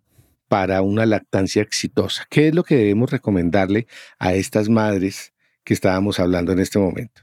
para 0.49 0.83
una 0.83 1.07
lactancia 1.07 1.63
exitosa? 1.63 2.27
¿Qué 2.29 2.49
es 2.49 2.55
lo 2.55 2.65
que 2.65 2.77
debemos 2.77 3.11
recomendarle 3.11 3.87
a 4.19 4.35
estas 4.35 4.69
madres 4.69 5.33
que 5.65 5.73
estábamos 5.73 6.21
hablando 6.21 6.53
en 6.53 6.59
este 6.59 6.79
momento? 6.79 7.22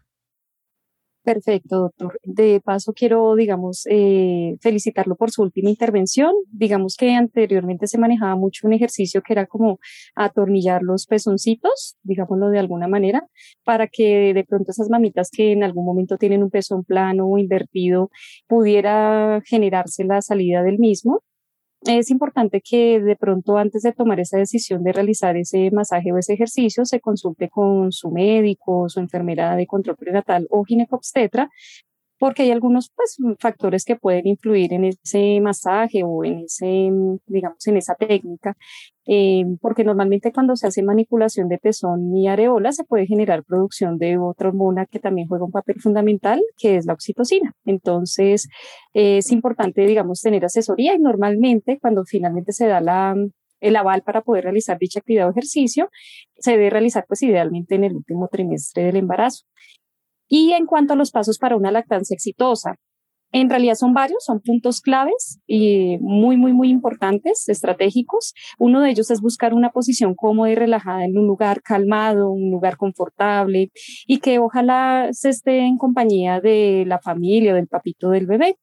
Perfecto, 1.29 1.77
doctor. 1.77 2.19
De 2.23 2.59
paso, 2.59 2.91
quiero, 2.91 3.35
digamos, 3.35 3.85
eh, 3.87 4.55
felicitarlo 4.61 5.15
por 5.15 5.29
su 5.29 5.43
última 5.43 5.69
intervención. 5.69 6.33
Digamos 6.51 6.95
que 6.95 7.13
anteriormente 7.13 7.85
se 7.85 7.99
manejaba 7.99 8.35
mucho 8.35 8.65
un 8.65 8.73
ejercicio 8.73 9.21
que 9.21 9.33
era 9.33 9.45
como 9.45 9.77
atornillar 10.15 10.81
los 10.81 11.05
pezoncitos, 11.05 11.97
digámoslo 12.01 12.49
de 12.49 12.57
alguna 12.57 12.87
manera, 12.87 13.27
para 13.63 13.85
que 13.85 14.33
de 14.33 14.43
pronto 14.43 14.71
esas 14.71 14.89
mamitas 14.89 15.29
que 15.29 15.51
en 15.51 15.63
algún 15.63 15.85
momento 15.85 16.17
tienen 16.17 16.41
un 16.41 16.49
pezón 16.49 16.83
plano 16.83 17.27
o 17.27 17.37
invertido 17.37 18.09
pudiera 18.47 19.39
generarse 19.45 20.05
la 20.05 20.23
salida 20.23 20.63
del 20.63 20.79
mismo 20.79 21.21
es 21.81 22.11
importante 22.11 22.61
que 22.61 22.99
de 22.99 23.15
pronto 23.15 23.57
antes 23.57 23.83
de 23.83 23.93
tomar 23.93 24.19
esa 24.19 24.37
decisión 24.37 24.83
de 24.83 24.91
realizar 24.91 25.37
ese 25.37 25.71
masaje 25.71 26.11
o 26.11 26.17
ese 26.17 26.33
ejercicio 26.33 26.85
se 26.85 26.99
consulte 26.99 27.49
con 27.49 27.91
su 27.91 28.11
médico, 28.11 28.89
su 28.89 28.99
enfermera 28.99 29.55
de 29.55 29.65
control 29.65 29.95
prenatal 29.95 30.47
o 30.49 30.63
ginecobstetra 30.63 31.49
porque 32.19 32.43
hay 32.43 32.51
algunos 32.51 32.91
pues, 32.95 33.17
factores 33.39 33.85
que 33.85 33.95
pueden 33.95 34.27
influir 34.27 34.73
en 34.73 34.83
ese 34.83 35.39
masaje 35.41 36.03
o 36.03 36.23
en 36.23 36.39
ese, 36.39 36.91
digamos, 37.25 37.65
en 37.65 37.77
esa 37.77 37.95
técnica, 37.95 38.55
eh, 39.07 39.45
porque 39.61 39.83
normalmente 39.83 40.31
cuando 40.31 40.55
se 40.55 40.67
hace 40.67 40.83
manipulación 40.83 41.47
de 41.47 41.57
pezón 41.57 42.15
y 42.15 42.27
areola 42.27 42.73
se 42.73 42.83
puede 42.83 43.07
generar 43.07 43.43
producción 43.43 43.97
de 43.97 44.17
otra 44.17 44.49
hormona 44.49 44.85
que 44.85 44.99
también 44.99 45.27
juega 45.27 45.45
un 45.45 45.51
papel 45.51 45.79
fundamental, 45.81 46.41
que 46.57 46.75
es 46.75 46.85
la 46.85 46.93
oxitocina. 46.93 47.53
Entonces, 47.65 48.49
eh, 48.93 49.17
es 49.19 49.31
importante, 49.31 49.85
digamos, 49.85 50.21
tener 50.21 50.43
asesoría 50.45 50.93
y 50.95 50.99
normalmente 50.99 51.79
cuando 51.79 52.03
finalmente 52.03 52.51
se 52.51 52.67
da 52.67 52.81
la, 52.81 53.15
el 53.61 53.75
aval 53.75 54.03
para 54.03 54.21
poder 54.21 54.43
realizar 54.43 54.77
dicha 54.77 54.99
actividad 54.99 55.27
o 55.27 55.31
ejercicio, 55.31 55.89
se 56.37 56.51
debe 56.51 56.69
realizar 56.69 57.05
pues 57.07 57.23
idealmente 57.23 57.75
en 57.75 57.85
el 57.85 57.95
último 57.95 58.27
trimestre 58.27 58.83
del 58.83 58.97
embarazo. 58.97 59.45
Y 60.29 60.53
en 60.53 60.65
cuanto 60.65 60.93
a 60.93 60.95
los 60.95 61.11
pasos 61.11 61.37
para 61.37 61.57
una 61.57 61.71
lactancia 61.71 62.13
exitosa, 62.13 62.75
en 63.31 63.49
realidad 63.49 63.75
son 63.75 63.93
varios, 63.93 64.23
son 64.23 64.39
puntos 64.39 64.81
claves 64.81 65.39
y 65.45 65.97
muy, 65.99 66.35
muy, 66.35 66.53
muy 66.53 66.69
importantes, 66.69 67.47
estratégicos. 67.47 68.33
Uno 68.57 68.81
de 68.81 68.89
ellos 68.89 69.11
es 69.11 69.21
buscar 69.21 69.53
una 69.53 69.69
posición 69.69 70.15
cómoda 70.15 70.49
y 70.49 70.55
relajada 70.55 71.05
en 71.05 71.17
un 71.17 71.27
lugar 71.27 71.61
calmado, 71.61 72.31
un 72.31 72.49
lugar 72.49 72.77
confortable 72.77 73.71
y 74.07 74.19
que 74.19 74.39
ojalá 74.39 75.09
se 75.11 75.29
esté 75.29 75.59
en 75.59 75.77
compañía 75.77 76.41
de 76.41 76.85
la 76.87 76.99
familia, 76.99 77.53
del 77.53 77.67
papito 77.67 78.09
del 78.09 78.25
bebé. 78.25 78.57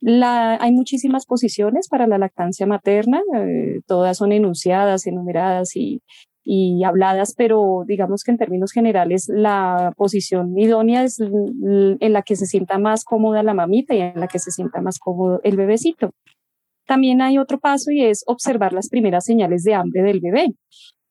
Hay 0.00 0.72
muchísimas 0.72 1.26
posiciones 1.26 1.88
para 1.88 2.06
la 2.06 2.18
lactancia 2.18 2.66
materna, 2.66 3.20
eh, 3.34 3.80
todas 3.86 4.16
son 4.16 4.32
enunciadas, 4.32 5.06
enumeradas 5.06 5.74
y 5.76 6.02
y 6.44 6.82
habladas, 6.84 7.34
pero 7.36 7.84
digamos 7.86 8.22
que 8.22 8.30
en 8.30 8.38
términos 8.38 8.72
generales 8.72 9.26
la 9.28 9.92
posición 9.96 10.58
idónea 10.58 11.04
es 11.04 11.20
en 11.20 12.12
la 12.12 12.22
que 12.22 12.36
se 12.36 12.46
sienta 12.46 12.78
más 12.78 13.04
cómoda 13.04 13.42
la 13.42 13.54
mamita 13.54 13.94
y 13.94 14.00
en 14.00 14.20
la 14.20 14.28
que 14.28 14.38
se 14.38 14.50
sienta 14.50 14.80
más 14.80 14.98
cómodo 14.98 15.40
el 15.42 15.56
bebecito. 15.56 16.10
También 16.86 17.20
hay 17.20 17.36
otro 17.36 17.58
paso 17.58 17.90
y 17.90 18.02
es 18.02 18.24
observar 18.26 18.72
las 18.72 18.88
primeras 18.88 19.26
señales 19.26 19.62
de 19.62 19.74
hambre 19.74 20.02
del 20.02 20.20
bebé. 20.20 20.54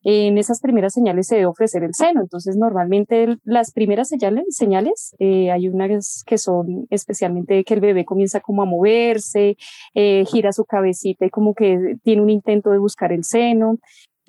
En 0.09 0.37
esas 0.37 0.61
primeras 0.61 0.93
señales 0.93 1.27
se 1.27 1.35
debe 1.35 1.47
ofrecer 1.47 1.83
el 1.83 1.93
seno. 1.93 2.21
Entonces, 2.21 2.55
normalmente 2.55 3.37
las 3.43 3.73
primeras 3.73 4.07
señales, 4.07 4.45
señales 4.49 5.15
eh, 5.19 5.51
hay 5.51 5.67
unas 5.67 6.23
que 6.25 6.37
son 6.37 6.87
especialmente 6.89 7.63
que 7.63 7.73
el 7.73 7.81
bebé 7.81 8.05
comienza 8.05 8.39
como 8.39 8.61
a 8.61 8.65
moverse, 8.65 9.57
eh, 9.93 10.23
gira 10.25 10.53
su 10.53 10.65
cabecita 10.65 11.25
y 11.25 11.29
como 11.29 11.53
que 11.53 11.97
tiene 12.03 12.21
un 12.21 12.29
intento 12.29 12.69
de 12.69 12.77
buscar 12.77 13.11
el 13.11 13.23
seno. 13.23 13.79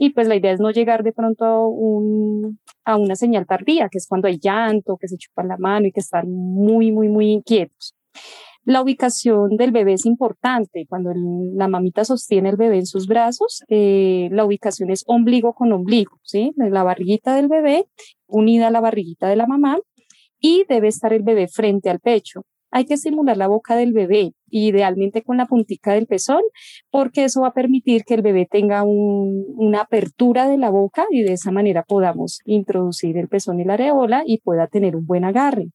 Y 0.00 0.10
pues 0.10 0.28
la 0.28 0.36
idea 0.36 0.52
es 0.52 0.60
no 0.60 0.70
llegar 0.70 1.02
de 1.02 1.12
pronto 1.12 1.44
a, 1.44 1.68
un, 1.68 2.60
a 2.84 2.96
una 2.96 3.16
señal 3.16 3.46
tardía, 3.46 3.88
que 3.90 3.98
es 3.98 4.06
cuando 4.06 4.28
hay 4.28 4.38
llanto, 4.38 4.96
que 4.96 5.08
se 5.08 5.18
chupan 5.18 5.48
la 5.48 5.56
mano 5.58 5.88
y 5.88 5.92
que 5.92 6.00
están 6.00 6.30
muy, 6.30 6.92
muy, 6.92 7.08
muy 7.08 7.32
inquietos. 7.32 7.96
La 8.64 8.80
ubicación 8.80 9.56
del 9.56 9.72
bebé 9.72 9.94
es 9.94 10.06
importante. 10.06 10.86
Cuando 10.88 11.10
la 11.14 11.66
mamita 11.66 12.04
sostiene 12.04 12.50
el 12.50 12.56
bebé 12.56 12.76
en 12.76 12.86
sus 12.86 13.08
brazos, 13.08 13.64
eh, 13.68 14.28
la 14.30 14.44
ubicación 14.44 14.90
es 14.90 15.02
ombligo 15.06 15.52
con 15.52 15.72
ombligo, 15.72 16.20
¿sí? 16.22 16.52
La 16.56 16.84
barriguita 16.84 17.34
del 17.34 17.48
bebé 17.48 17.86
unida 18.26 18.68
a 18.68 18.70
la 18.70 18.80
barriguita 18.80 19.28
de 19.28 19.36
la 19.36 19.46
mamá 19.46 19.78
y 20.38 20.64
debe 20.68 20.88
estar 20.88 21.12
el 21.12 21.22
bebé 21.22 21.48
frente 21.48 21.90
al 21.90 21.98
pecho 21.98 22.44
hay 22.70 22.84
que 22.84 22.94
estimular 22.94 23.36
la 23.36 23.48
boca 23.48 23.76
del 23.76 23.92
bebé, 23.92 24.32
idealmente 24.50 25.22
con 25.22 25.36
la 25.36 25.46
puntica 25.46 25.94
del 25.94 26.06
pezón, 26.06 26.42
porque 26.90 27.24
eso 27.24 27.42
va 27.42 27.48
a 27.48 27.52
permitir 27.52 28.04
que 28.04 28.14
el 28.14 28.22
bebé 28.22 28.46
tenga 28.50 28.82
una 28.84 29.80
apertura 29.82 30.48
de 30.48 30.58
la 30.58 30.70
boca 30.70 31.06
y 31.10 31.22
de 31.22 31.32
esa 31.32 31.50
manera 31.50 31.82
podamos 31.82 32.40
introducir 32.44 33.16
el 33.16 33.28
pezón 33.28 33.60
y 33.60 33.64
la 33.64 33.74
areola 33.74 34.22
y 34.26 34.38
pueda 34.38 34.66
tener 34.66 34.96
un 34.96 35.06
buen 35.06 35.24
agarre. 35.24 35.68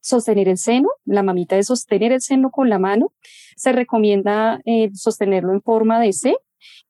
Sostener 0.00 0.48
el 0.48 0.58
seno, 0.58 0.88
la 1.06 1.22
mamita 1.22 1.56
de 1.56 1.62
sostener 1.62 2.12
el 2.12 2.20
seno 2.20 2.50
con 2.50 2.68
la 2.68 2.78
mano, 2.78 3.12
se 3.56 3.72
recomienda 3.72 4.60
eh, 4.66 4.90
sostenerlo 4.92 5.52
en 5.52 5.62
forma 5.62 5.98
de 5.98 6.12
C 6.12 6.36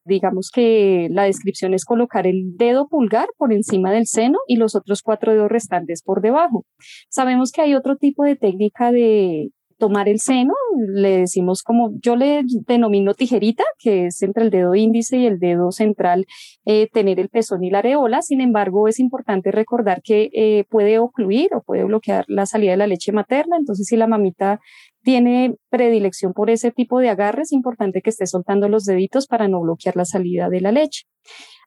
Digamos 0.04 0.50
que 0.52 1.08
la 1.10 1.24
descripción 1.24 1.74
es 1.74 1.84
colocar 1.84 2.26
el 2.26 2.56
dedo 2.56 2.88
pulgar 2.88 3.28
por 3.36 3.52
encima 3.52 3.90
del 3.92 4.06
seno 4.06 4.38
y 4.46 4.56
los 4.56 4.74
otros 4.74 5.02
cuatro 5.02 5.32
dedos 5.32 5.50
restantes 5.50 6.02
por 6.02 6.20
debajo. 6.20 6.64
Sabemos 7.08 7.52
que 7.52 7.62
hay 7.62 7.74
otro 7.74 7.96
tipo 7.96 8.24
de 8.24 8.36
técnica 8.36 8.92
de 8.92 9.50
tomar 9.78 10.08
el 10.08 10.20
seno, 10.20 10.54
le 10.94 11.18
decimos 11.18 11.62
como 11.62 11.90
yo 12.00 12.16
le 12.16 12.42
denomino 12.66 13.14
tijerita, 13.14 13.64
que 13.78 14.06
es 14.06 14.22
entre 14.22 14.44
el 14.44 14.50
dedo 14.50 14.74
índice 14.74 15.18
y 15.18 15.26
el 15.26 15.38
dedo 15.38 15.72
central, 15.72 16.26
eh, 16.64 16.88
tener 16.92 17.20
el 17.20 17.28
pezón 17.28 17.64
y 17.64 17.70
la 17.70 17.78
areola. 17.78 18.22
Sin 18.22 18.40
embargo, 18.40 18.88
es 18.88 18.98
importante 19.00 19.50
recordar 19.50 20.02
que 20.02 20.30
eh, 20.32 20.64
puede 20.68 20.98
ocluir 20.98 21.54
o 21.54 21.62
puede 21.62 21.84
bloquear 21.84 22.24
la 22.28 22.46
salida 22.46 22.72
de 22.72 22.76
la 22.78 22.86
leche 22.86 23.12
materna. 23.12 23.56
Entonces, 23.56 23.86
si 23.86 23.96
la 23.96 24.06
mamita 24.06 24.60
tiene 25.04 25.54
predilección 25.68 26.32
por 26.32 26.50
ese 26.50 26.72
tipo 26.72 26.98
de 26.98 27.10
agarre, 27.10 27.42
es 27.42 27.52
importante 27.52 28.00
que 28.00 28.10
esté 28.10 28.26
soltando 28.26 28.68
los 28.68 28.84
deditos 28.84 29.26
para 29.26 29.46
no 29.48 29.60
bloquear 29.60 29.96
la 29.96 30.06
salida 30.06 30.48
de 30.48 30.62
la 30.62 30.72
leche. 30.72 31.04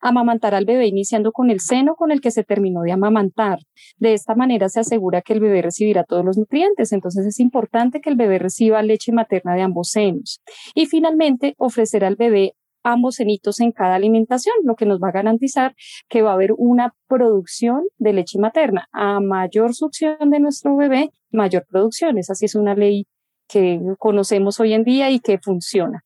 Amamantar 0.01 0.56
al 0.56 0.65
bebé 0.65 0.88
iniciando 0.88 1.32
con 1.32 1.50
el 1.50 1.60
seno 1.60 1.96
con 1.96 2.12
el 2.12 2.20
que 2.20 2.32
se 2.32 2.44
terminó 2.44 2.82
de 2.82 2.91
amamantar. 2.91 3.60
De 3.98 4.13
esta 4.13 4.36
manera 4.36 4.70
se 4.70 4.79
asegura 4.79 5.22
que 5.22 5.34
el 5.34 5.39
bebé 5.39 5.62
recibirá 5.62 6.03
todos 6.03 6.25
los 6.25 6.38
nutrientes, 6.38 6.91
entonces 6.91 7.25
es 7.27 7.39
importante 7.39 8.01
que 8.01 8.10
el 8.10 8.15
bebé 8.15 8.39
reciba 8.39 8.82
leche 8.82 9.12
materna 9.12 9.53
de 9.53 9.62
ambos 9.62 9.89
senos. 9.89 10.41
Y 10.74 10.88
finalmente, 10.88 11.53
ofrecer 11.58 12.03
al 12.03 12.15
bebé 12.15 12.53
ambos 12.84 13.15
senitos 13.15 13.60
en 13.60 13.72
cada 13.72 13.96
alimentación, 13.96 14.56
lo 14.63 14.75
que 14.75 14.86
nos 14.86 15.00
va 15.00 15.10
a 15.10 15.12
garantizar 15.12 15.75
que 16.08 16.22
va 16.22 16.32
a 16.32 16.34
haber 16.34 16.53
una 16.58 16.96
producción 17.08 17.84
de 17.98 18.13
leche 18.13 18.39
materna. 18.39 18.88
A 18.91 19.20
mayor 19.20 19.75
succión 19.75 20.29
de 20.29 20.39
nuestro 20.39 20.75
bebé, 20.75 21.12
mayor 21.32 21.65
producción. 21.70 22.17
Esa 22.17 22.34
sí 22.34 22.46
es 22.46 22.56
una 22.56 22.75
ley 22.75 23.06
que 23.48 23.80
conocemos 23.98 24.60
hoy 24.60 24.74
en 24.74 24.84
día 24.84 25.10
y 25.10 25.20
que 25.20 25.38
funciona. 25.39 26.04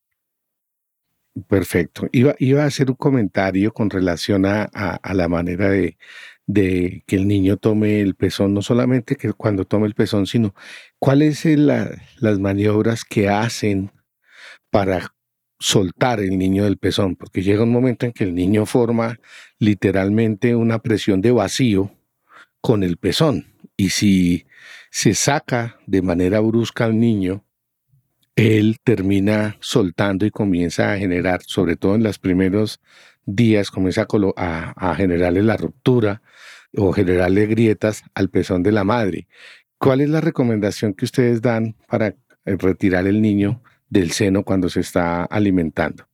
Perfecto. 1.48 2.07
Iba, 2.12 2.36
iba 2.39 2.63
a 2.63 2.67
hacer 2.67 2.89
un 2.89 2.98
comentario 2.98 3.74
con 3.74 3.89
relación 3.89 4.45
a, 4.45 4.69
la 5.13 5.27
manera 5.29 5.69
de, 5.69 5.98
de, 6.45 7.03
que 7.07 7.15
el 7.15 7.27
niño 7.27 7.57
tome 7.57 8.01
el 8.01 8.15
pezón, 8.15 8.53
no 8.53 8.62
solamente 8.62 9.15
que 9.15 9.31
cuando 9.33 9.65
tome 9.65 9.88
el 9.88 9.93
pezón, 9.95 10.27
sino 10.27 10.53
cuáles 11.00 11.39
son 11.39 11.67
las 11.67 12.39
maniobras 12.39 13.05
que 13.05 13.29
hacen 13.29 13.91
para 14.69 15.13
soltar 15.57 16.19
el 16.19 16.38
niño 16.38 16.65
del 16.65 16.77
pezón, 16.77 17.15
porque 17.15 17.43
llega 17.43 17.63
un 17.63 17.71
momento 17.71 18.05
en 18.05 18.12
que 18.12 18.24
el 18.24 18.36
niño 18.36 18.65
forma 18.65 19.19
literalmente 19.60 20.55
una 20.55 20.79
presión 20.79 21.21
de 21.21 21.31
vacío 21.31 21.91
con 22.62 22.83
el 22.83 22.98
pezón. 22.98 23.45
Y 23.77 23.89
si 23.89 24.45
se 24.91 25.13
saca 25.13 25.77
de 25.88 26.01
manera 26.01 26.41
brusca 26.41 26.83
al 26.86 27.00
niño, 27.00 27.45
él 28.36 28.77
termina 28.83 29.55
soltando 29.62 30.25
y 30.25 30.31
comienza 30.31 30.91
a 30.91 30.98
generar, 30.98 31.41
sobre 31.43 31.77
todo 31.77 31.95
en 31.95 32.03
los 32.03 32.19
primeros 32.19 32.81
días, 33.25 33.71
comienza 33.71 34.05
a, 34.36 34.95
generarle 34.95 35.43
la 35.43 35.57
ruptura 35.57 36.21
o 36.75 36.91
generarle 36.91 37.45
grietas 37.48 38.03
al 38.13 38.29
pezón 38.29 38.63
de 38.63 38.74
la 38.74 38.83
madre. 38.83 39.27
¿Cuál 39.77 40.01
es 40.01 40.10
la 40.10 40.21
recomendación 40.21 40.93
que 40.93 41.05
ustedes 41.05 41.41
dan 41.41 41.75
para 41.88 42.07
eh, 42.07 42.15
retirar 42.45 43.07
el 43.07 43.21
niño 43.21 43.62
del 43.89 44.12
seno 44.12 44.43
cuando 44.43 44.69
se 44.69 44.81
está 44.81 45.24
alimentando? 45.24 46.05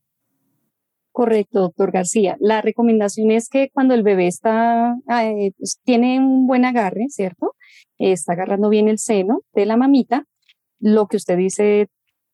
Correcto, 1.10 1.60
doctor 1.60 1.90
García. 1.90 2.36
La 2.38 2.62
recomendación 2.62 3.32
es 3.32 3.48
que 3.48 3.70
cuando 3.72 3.94
el 3.94 4.04
bebé 4.04 4.28
está, 4.28 4.96
eh, 5.10 5.50
pues, 5.58 5.80
tiene 5.82 6.20
un 6.20 6.46
buen 6.46 6.64
agarre, 6.64 7.06
¿cierto? 7.08 7.56
Está 7.98 8.32
agarrando 8.32 8.68
bien 8.68 8.88
el 8.88 8.98
seno 8.98 9.42
de 9.54 9.66
la 9.66 9.76
mamita. 9.76 10.24
Lo 10.80 11.06
que 11.06 11.16
usted 11.16 11.36
dice 11.36 11.88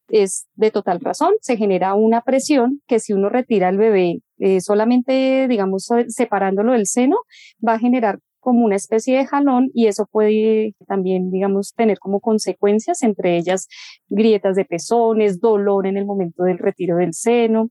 es 0.09 0.47
de 0.55 0.71
total 0.71 1.01
razón. 1.01 1.33
Se 1.41 1.57
genera 1.57 1.95
una 1.95 2.23
presión 2.23 2.81
que 2.87 2.99
si 2.99 3.13
uno 3.13 3.29
retira 3.29 3.69
al 3.69 3.79
bebé 3.79 4.21
eh, 4.39 4.61
solamente, 4.61 5.49
digamos, 5.49 5.89
separándolo 6.09 6.73
del 6.73 6.87
seno, 6.87 7.19
va 7.67 7.75
a 7.75 7.79
generar 7.79 8.19
como 8.45 8.65
una 8.65 8.77
especie 8.77 9.17
de 9.17 9.27
jalón 9.27 9.71
y 9.73 9.87
eso 9.87 10.07
puede 10.11 10.75
también, 10.87 11.31
digamos, 11.31 11.73
tener 11.75 11.99
como 11.99 12.21
consecuencias, 12.21 13.03
entre 13.03 13.39
ellas 13.39 13.69
grietas 14.09 14.55
de 14.55 14.67
pezones, 14.67 15.41
dolor 15.41 15.87
en 15.87 15.97
el 15.97 16.05
momento 16.05 16.45
del 16.45 16.59
retiro 16.59 16.99
del 16.99 17.15
seno. 17.15 17.71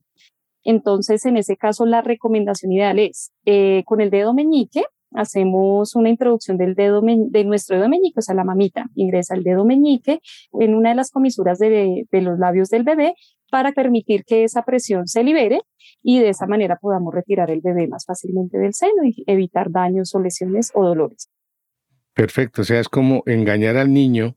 Entonces, 0.64 1.26
en 1.26 1.38
ese 1.38 1.58
caso, 1.58 1.86
la 1.86 2.02
recomendación 2.02 2.72
ideal 2.72 2.98
es 2.98 3.32
eh, 3.46 3.84
con 3.86 4.02
el 4.02 4.10
dedo 4.10 4.34
meñique, 4.34 4.84
hacemos 5.16 5.96
una 5.96 6.10
introducción 6.10 6.58
del 6.58 6.76
dedo 6.76 7.02
de 7.02 7.44
nuestro 7.44 7.78
dedo 7.78 7.90
meñique, 7.90 8.20
o 8.20 8.22
sea, 8.22 8.36
la 8.36 8.44
mamita 8.44 8.90
ingresa 8.96 9.36
el 9.36 9.44
dedo 9.44 9.66
meñique 9.66 10.20
en 10.60 10.76
una 10.76 10.90
de 10.90 10.96
las 10.96 11.12
comisuras 11.12 11.60
de, 11.60 12.08
de 12.12 12.22
los 12.22 12.40
labios 12.40 12.70
del 12.70 12.84
bebé 12.84 13.16
para 13.50 13.72
permitir 13.72 14.24
que 14.26 14.44
esa 14.44 14.64
presión 14.64 15.08
se 15.08 15.24
libere 15.24 15.62
y 16.02 16.20
de 16.20 16.30
esa 16.30 16.48
manera 16.48 16.78
podamos 16.82 17.14
retirar 17.14 17.52
el 17.52 17.62
bebé 17.62 17.88
más 17.88 18.06
fácilmente 18.06 18.58
del 18.58 18.74
seno 18.74 19.06
y 19.06 19.24
evitar 19.28 19.70
daños 19.70 20.14
o 20.16 20.20
lesiones 20.20 20.72
o 20.74 20.84
dolores. 20.84 21.30
Perfecto, 22.14 22.62
o 22.62 22.66
sea, 22.66 22.80
es 22.80 22.90
como 22.90 23.24
engañar 23.26 23.78
al 23.78 23.94
niño 23.94 24.36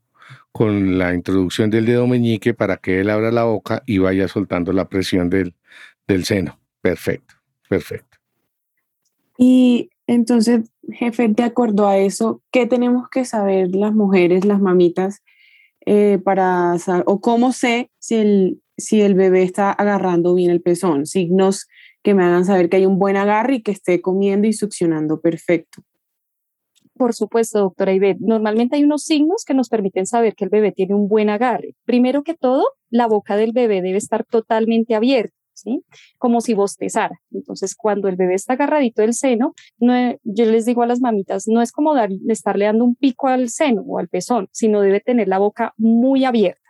con 0.52 0.98
la 0.98 1.14
introducción 1.14 1.70
del 1.70 1.86
dedo 1.86 2.06
meñique 2.06 2.54
para 2.54 2.78
que 2.78 3.00
él 3.00 3.10
abra 3.10 3.30
la 3.30 3.44
boca 3.44 3.82
y 3.86 3.98
vaya 3.98 4.28
soltando 4.28 4.72
la 4.72 4.88
presión 4.88 5.28
del, 5.28 5.54
del 6.06 6.24
seno. 6.24 6.58
Perfecto, 6.80 7.34
perfecto. 7.68 8.16
Y 9.38 9.90
entonces, 10.06 10.70
jefe, 10.92 11.28
de 11.28 11.42
acuerdo 11.42 11.86
a 11.86 11.98
eso, 11.98 12.42
¿qué 12.52 12.66
tenemos 12.66 13.08
que 13.08 13.24
saber 13.24 13.74
las 13.74 13.92
mujeres, 13.92 14.44
las 14.44 14.60
mamitas, 14.60 15.22
eh, 15.84 16.18
para 16.24 16.78
saber, 16.78 17.04
o 17.06 17.20
cómo 17.20 17.52
sé 17.52 17.90
si 17.98 18.16
el, 18.16 18.62
si 18.76 19.00
el 19.00 19.14
bebé 19.14 19.42
está 19.42 19.72
agarrando 19.72 20.34
bien 20.34 20.50
el 20.50 20.62
pezón? 20.62 21.06
Signos 21.06 21.66
que 22.02 22.14
me 22.14 22.22
hagan 22.22 22.44
saber 22.44 22.68
que 22.68 22.76
hay 22.76 22.86
un 22.86 22.98
buen 22.98 23.16
agarre 23.16 23.56
y 23.56 23.62
que 23.62 23.72
esté 23.72 24.00
comiendo 24.00 24.46
y 24.46 24.52
succionando 24.52 25.20
perfecto. 25.20 25.82
Por 26.96 27.12
supuesto, 27.12 27.58
doctora 27.58 27.92
Ivette. 27.92 28.20
Normalmente 28.20 28.76
hay 28.76 28.84
unos 28.84 29.02
signos 29.02 29.44
que 29.44 29.54
nos 29.54 29.68
permiten 29.68 30.06
saber 30.06 30.34
que 30.34 30.44
el 30.44 30.50
bebé 30.50 30.72
tiene 30.72 30.94
un 30.94 31.08
buen 31.08 31.28
agarre. 31.28 31.74
Primero 31.84 32.22
que 32.22 32.34
todo, 32.34 32.64
la 32.88 33.06
boca 33.06 33.36
del 33.36 33.52
bebé 33.52 33.82
debe 33.82 33.98
estar 33.98 34.24
totalmente 34.24 34.94
abierta. 34.94 35.35
Como 36.18 36.40
si 36.40 36.54
bostezara. 36.54 37.20
Entonces, 37.32 37.74
cuando 37.74 38.08
el 38.08 38.16
bebé 38.16 38.34
está 38.34 38.54
agarradito 38.54 39.02
del 39.02 39.14
seno, 39.14 39.54
no, 39.78 39.94
yo 40.22 40.44
les 40.46 40.64
digo 40.66 40.82
a 40.82 40.86
las 40.86 41.00
mamitas, 41.00 41.48
no 41.48 41.62
es 41.62 41.72
como 41.72 41.94
estarle 42.28 42.66
dando 42.66 42.84
un 42.84 42.94
pico 42.94 43.28
al 43.28 43.48
seno 43.48 43.82
o 43.86 43.98
al 43.98 44.08
pezón, 44.08 44.48
sino 44.52 44.80
debe 44.80 45.00
tener 45.00 45.28
la 45.28 45.38
boca 45.38 45.74
muy 45.76 46.24
abierta. 46.24 46.60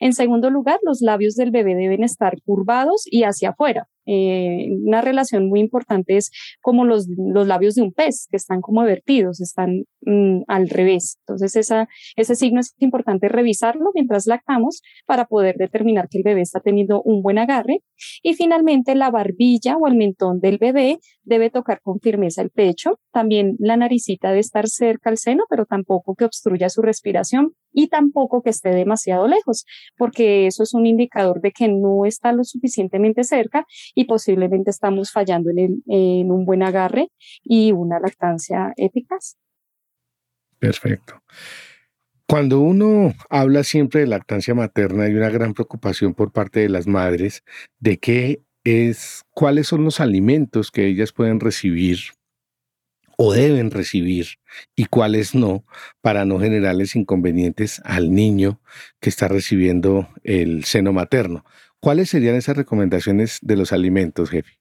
En 0.00 0.12
segundo 0.12 0.50
lugar, 0.50 0.78
los 0.82 1.00
labios 1.00 1.34
del 1.34 1.50
bebé 1.50 1.74
deben 1.74 2.04
estar 2.04 2.40
curvados 2.42 3.04
y 3.10 3.24
hacia 3.24 3.50
afuera. 3.50 3.88
Eh, 4.06 4.68
una 4.84 5.00
relación 5.00 5.48
muy 5.48 5.60
importante 5.60 6.16
es 6.16 6.30
como 6.60 6.84
los, 6.84 7.08
los, 7.08 7.46
labios 7.46 7.74
de 7.74 7.82
un 7.82 7.92
pez, 7.92 8.28
que 8.30 8.36
están 8.36 8.60
como 8.60 8.82
vertidos, 8.82 9.40
están 9.40 9.84
mm, 10.06 10.42
al 10.48 10.68
revés. 10.70 11.18
Entonces, 11.26 11.70
ese 12.16 12.34
signo 12.34 12.60
es 12.60 12.74
importante 12.78 13.28
revisarlo 13.28 13.90
mientras 13.94 14.26
lactamos 14.26 14.80
para 15.04 15.26
poder 15.26 15.56
determinar 15.56 16.08
que 16.08 16.18
el 16.18 16.24
bebé 16.24 16.40
está 16.40 16.60
teniendo 16.60 17.02
un 17.02 17.22
buen 17.22 17.38
agarre. 17.38 17.82
Y 18.22 18.34
finalmente, 18.34 18.94
la 18.94 19.10
barbilla 19.10 19.76
o 19.76 19.86
el 19.86 19.96
mentón 19.96 20.40
del 20.40 20.58
bebé 20.58 20.98
debe 21.22 21.50
tocar 21.50 21.80
con 21.82 22.00
firmeza 22.00 22.40
el 22.40 22.50
pecho. 22.50 22.98
También 23.12 23.56
la 23.58 23.76
naricita 23.76 24.28
debe 24.28 24.40
estar 24.40 24.68
cerca 24.68 25.10
al 25.10 25.18
seno, 25.18 25.44
pero 25.50 25.66
tampoco 25.66 26.14
que 26.14 26.24
obstruya 26.24 26.68
su 26.70 26.80
respiración 26.80 27.52
y 27.72 27.88
tampoco 27.88 28.42
que 28.42 28.50
esté 28.50 28.70
demasiado 28.70 29.28
lejos, 29.28 29.66
porque 29.98 30.46
eso 30.46 30.62
es 30.62 30.72
un 30.72 30.86
indicador 30.86 31.40
de 31.42 31.52
que 31.52 31.68
no 31.68 32.06
está 32.06 32.32
lo 32.32 32.42
suficientemente 32.44 33.24
cerca 33.24 33.66
y 33.94 34.04
posiblemente 34.04 34.70
estamos 34.70 35.10
fallando 35.12 35.50
en 35.50 36.30
un 36.30 36.44
buen 36.46 36.62
agarre 36.62 37.10
y 37.42 37.72
una 37.72 38.00
lactancia 38.00 38.72
eficaz. 38.76 39.36
Perfecto. 40.58 41.22
Cuando 42.28 42.60
uno 42.60 43.14
habla 43.30 43.62
siempre 43.62 44.00
de 44.00 44.06
lactancia 44.08 44.54
materna, 44.54 45.04
hay 45.04 45.14
una 45.14 45.30
gran 45.30 45.54
preocupación 45.54 46.12
por 46.14 46.32
parte 46.32 46.60
de 46.60 46.68
las 46.68 46.86
madres 46.86 47.44
de 47.78 47.98
qué 47.98 48.42
es, 48.64 49.22
cuáles 49.30 49.68
son 49.68 49.84
los 49.84 50.00
alimentos 50.00 50.72
que 50.72 50.86
ellas 50.86 51.12
pueden 51.12 51.38
recibir 51.38 51.98
o 53.16 53.32
deben 53.32 53.70
recibir 53.70 54.26
y 54.74 54.86
cuáles 54.86 55.34
no, 55.34 55.64
para 56.00 56.24
no 56.24 56.38
generarles 56.38 56.96
inconvenientes 56.96 57.80
al 57.84 58.12
niño 58.12 58.60
que 59.00 59.08
está 59.08 59.28
recibiendo 59.28 60.08
el 60.22 60.64
seno 60.64 60.92
materno. 60.92 61.44
¿Cuáles 61.80 62.10
serían 62.10 62.34
esas 62.34 62.56
recomendaciones 62.56 63.38
de 63.40 63.56
los 63.56 63.72
alimentos, 63.72 64.30
jefe? 64.30 64.58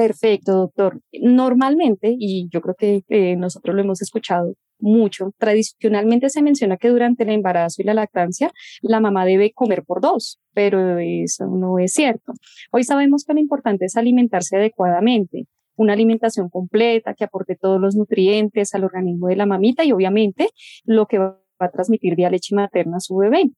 Perfecto, 0.00 0.52
doctor. 0.52 0.98
Normalmente, 1.12 2.16
y 2.18 2.48
yo 2.50 2.62
creo 2.62 2.74
que 2.74 3.02
eh, 3.10 3.36
nosotros 3.36 3.76
lo 3.76 3.82
hemos 3.82 4.00
escuchado 4.00 4.54
mucho, 4.78 5.32
tradicionalmente 5.36 6.30
se 6.30 6.40
menciona 6.40 6.78
que 6.78 6.88
durante 6.88 7.24
el 7.24 7.28
embarazo 7.28 7.82
y 7.82 7.84
la 7.84 7.92
lactancia 7.92 8.50
la 8.80 9.00
mamá 9.00 9.26
debe 9.26 9.52
comer 9.52 9.82
por 9.84 10.00
dos, 10.00 10.40
pero 10.54 10.98
eso 10.98 11.48
no 11.48 11.78
es 11.78 11.92
cierto. 11.92 12.32
Hoy 12.72 12.84
sabemos 12.84 13.24
que 13.24 13.34
lo 13.34 13.40
importante 13.40 13.84
es 13.84 13.96
alimentarse 13.98 14.56
adecuadamente, 14.56 15.44
una 15.76 15.92
alimentación 15.92 16.48
completa 16.48 17.12
que 17.12 17.24
aporte 17.24 17.56
todos 17.56 17.78
los 17.78 17.94
nutrientes 17.94 18.74
al 18.74 18.84
organismo 18.84 19.28
de 19.28 19.36
la 19.36 19.44
mamita 19.44 19.84
y 19.84 19.92
obviamente 19.92 20.48
lo 20.84 21.04
que 21.08 21.18
va 21.18 21.38
a 21.58 21.70
transmitir 21.70 22.16
vía 22.16 22.30
leche 22.30 22.54
materna 22.54 22.96
a 22.96 23.00
su 23.00 23.16
bebé. 23.16 23.50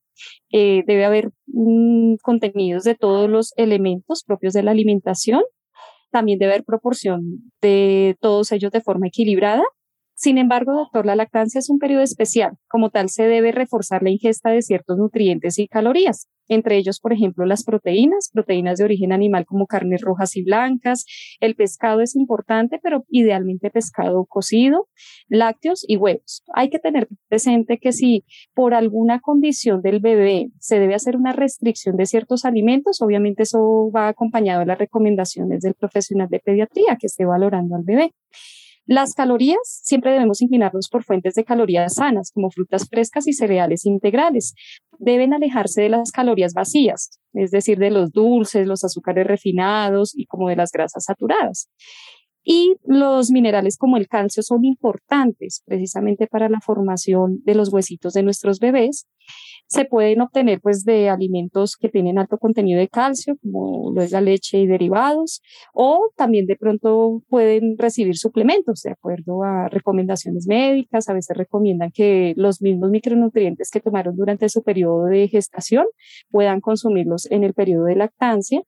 Eh, 0.50 0.82
debe 0.88 1.04
haber 1.04 1.30
mm, 1.46 2.16
contenidos 2.20 2.82
de 2.82 2.96
todos 2.96 3.30
los 3.30 3.52
elementos 3.56 4.24
propios 4.24 4.54
de 4.54 4.64
la 4.64 4.72
alimentación. 4.72 5.42
También 6.12 6.38
debe 6.38 6.52
haber 6.52 6.64
proporción 6.64 7.52
de 7.60 8.16
todos 8.20 8.52
ellos 8.52 8.70
de 8.70 8.80
forma 8.80 9.08
equilibrada 9.08 9.64
sin 10.22 10.38
embargo, 10.38 10.72
doctor, 10.74 11.04
la 11.04 11.16
lactancia 11.16 11.58
es 11.58 11.68
un 11.68 11.80
periodo 11.80 12.02
especial. 12.02 12.52
Como 12.68 12.90
tal, 12.90 13.08
se 13.08 13.24
debe 13.24 13.50
reforzar 13.50 14.04
la 14.04 14.10
ingesta 14.10 14.50
de 14.50 14.62
ciertos 14.62 14.96
nutrientes 14.96 15.58
y 15.58 15.66
calorías, 15.66 16.28
entre 16.54 16.76
ellos, 16.76 17.00
por 17.00 17.12
ejemplo, 17.12 17.46
las 17.46 17.64
proteínas, 17.64 18.30
proteínas 18.32 18.78
de 18.78 18.84
origen 18.84 19.12
animal 19.12 19.46
como 19.46 19.66
carnes 19.66 20.00
rojas 20.02 20.36
y 20.36 20.42
blancas. 20.42 21.04
El 21.40 21.54
pescado 21.54 22.00
es 22.00 22.16
importante, 22.16 22.78
pero 22.82 23.04
idealmente 23.08 23.70
pescado 23.70 24.24
cocido, 24.26 24.88
lácteos 25.28 25.84
y 25.86 25.96
huevos. 25.96 26.42
Hay 26.54 26.70
que 26.70 26.78
tener 26.78 27.08
presente 27.28 27.78
que 27.78 27.92
si 27.92 28.24
por 28.54 28.74
alguna 28.74 29.20
condición 29.20 29.82
del 29.82 30.00
bebé 30.00 30.50
se 30.58 30.78
debe 30.78 30.94
hacer 30.94 31.16
una 31.16 31.32
restricción 31.32 31.96
de 31.96 32.06
ciertos 32.06 32.44
alimentos, 32.44 33.00
obviamente 33.02 33.44
eso 33.44 33.90
va 33.94 34.08
acompañado 34.08 34.60
de 34.60 34.66
las 34.66 34.78
recomendaciones 34.78 35.60
del 35.60 35.74
profesional 35.74 36.28
de 36.28 36.40
pediatría 36.40 36.96
que 37.00 37.06
esté 37.06 37.24
valorando 37.24 37.76
al 37.76 37.82
bebé. 37.84 38.14
Las 38.86 39.14
calorías 39.14 39.60
siempre 39.64 40.12
debemos 40.12 40.42
inclinarnos 40.42 40.88
por 40.88 41.04
fuentes 41.04 41.34
de 41.34 41.44
calorías 41.44 41.94
sanas, 41.94 42.32
como 42.32 42.50
frutas 42.50 42.88
frescas 42.88 43.28
y 43.28 43.32
cereales 43.32 43.86
integrales. 43.86 44.54
Deben 44.98 45.34
alejarse 45.34 45.82
de 45.82 45.88
las 45.88 46.10
calorías 46.10 46.52
vacías, 46.52 47.20
es 47.32 47.50
decir, 47.50 47.78
de 47.78 47.90
los 47.90 48.10
dulces, 48.10 48.66
los 48.66 48.84
azúcares 48.84 49.26
refinados 49.26 50.16
y 50.16 50.26
como 50.26 50.48
de 50.48 50.56
las 50.56 50.72
grasas 50.72 51.04
saturadas. 51.04 51.68
Y 52.44 52.76
los 52.84 53.30
minerales 53.30 53.76
como 53.76 53.96
el 53.96 54.08
calcio 54.08 54.42
son 54.42 54.64
importantes 54.64 55.62
precisamente 55.64 56.26
para 56.26 56.48
la 56.48 56.60
formación 56.60 57.40
de 57.44 57.54
los 57.54 57.72
huesitos 57.72 58.12
de 58.14 58.22
nuestros 58.22 58.58
bebés 58.58 59.06
se 59.72 59.86
pueden 59.86 60.20
obtener 60.20 60.60
pues 60.60 60.84
de 60.84 61.08
alimentos 61.08 61.76
que 61.76 61.88
tienen 61.88 62.18
alto 62.18 62.36
contenido 62.36 62.78
de 62.78 62.88
calcio, 62.88 63.38
como 63.42 63.90
lo 63.94 64.02
es 64.02 64.12
la 64.12 64.20
leche 64.20 64.58
y 64.58 64.66
derivados, 64.66 65.40
o 65.72 66.10
también 66.14 66.44
de 66.44 66.56
pronto 66.56 67.22
pueden 67.30 67.78
recibir 67.78 68.18
suplementos 68.18 68.82
de 68.82 68.90
acuerdo 68.90 69.42
a 69.44 69.68
recomendaciones 69.70 70.46
médicas. 70.46 71.08
A 71.08 71.14
veces 71.14 71.36
recomiendan 71.38 71.90
que 71.90 72.34
los 72.36 72.60
mismos 72.60 72.90
micronutrientes 72.90 73.70
que 73.70 73.80
tomaron 73.80 74.14
durante 74.14 74.50
su 74.50 74.62
periodo 74.62 75.06
de 75.06 75.26
gestación 75.28 75.86
puedan 76.30 76.60
consumirlos 76.60 77.30
en 77.30 77.42
el 77.42 77.54
periodo 77.54 77.86
de 77.86 77.96
lactancia. 77.96 78.62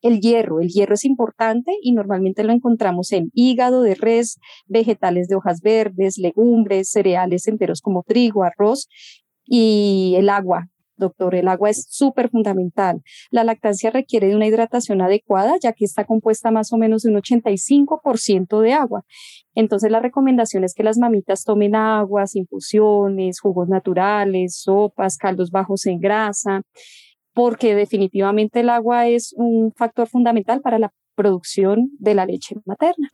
El 0.00 0.20
hierro, 0.20 0.60
el 0.60 0.68
hierro 0.68 0.94
es 0.94 1.04
importante 1.04 1.72
y 1.82 1.92
normalmente 1.92 2.44
lo 2.44 2.52
encontramos 2.52 3.12
en 3.12 3.30
hígado 3.34 3.82
de 3.82 3.94
res, 3.94 4.38
vegetales 4.66 5.28
de 5.28 5.36
hojas 5.36 5.60
verdes, 5.60 6.18
legumbres, 6.18 6.90
cereales 6.90 7.48
enteros 7.48 7.80
como 7.80 8.04
trigo, 8.04 8.44
arroz 8.44 8.88
y 9.44 10.14
el 10.16 10.28
agua. 10.28 10.68
Doctor, 10.98 11.36
el 11.36 11.46
agua 11.46 11.70
es 11.70 11.86
súper 11.88 12.28
fundamental. 12.28 13.02
La 13.30 13.44
lactancia 13.44 13.90
requiere 13.90 14.26
de 14.26 14.34
una 14.34 14.48
hidratación 14.48 15.00
adecuada, 15.00 15.54
ya 15.62 15.72
que 15.72 15.84
está 15.84 16.04
compuesta 16.04 16.50
más 16.50 16.72
o 16.72 16.76
menos 16.76 17.02
de 17.02 17.10
un 17.10 17.16
85% 17.16 18.60
de 18.60 18.72
agua. 18.72 19.04
Entonces, 19.54 19.92
la 19.92 20.00
recomendación 20.00 20.64
es 20.64 20.74
que 20.74 20.82
las 20.82 20.98
mamitas 20.98 21.44
tomen 21.44 21.76
aguas, 21.76 22.34
infusiones, 22.34 23.38
jugos 23.38 23.68
naturales, 23.68 24.58
sopas, 24.60 25.16
caldos 25.18 25.52
bajos 25.52 25.86
en 25.86 26.00
grasa, 26.00 26.62
porque 27.38 27.76
definitivamente 27.76 28.58
el 28.58 28.68
agua 28.68 29.06
es 29.06 29.32
un 29.36 29.72
factor 29.72 30.08
fundamental 30.08 30.60
para 30.60 30.80
la 30.80 30.92
producción 31.14 31.92
de 32.00 32.16
la 32.16 32.26
leche 32.26 32.56
materna. 32.64 33.12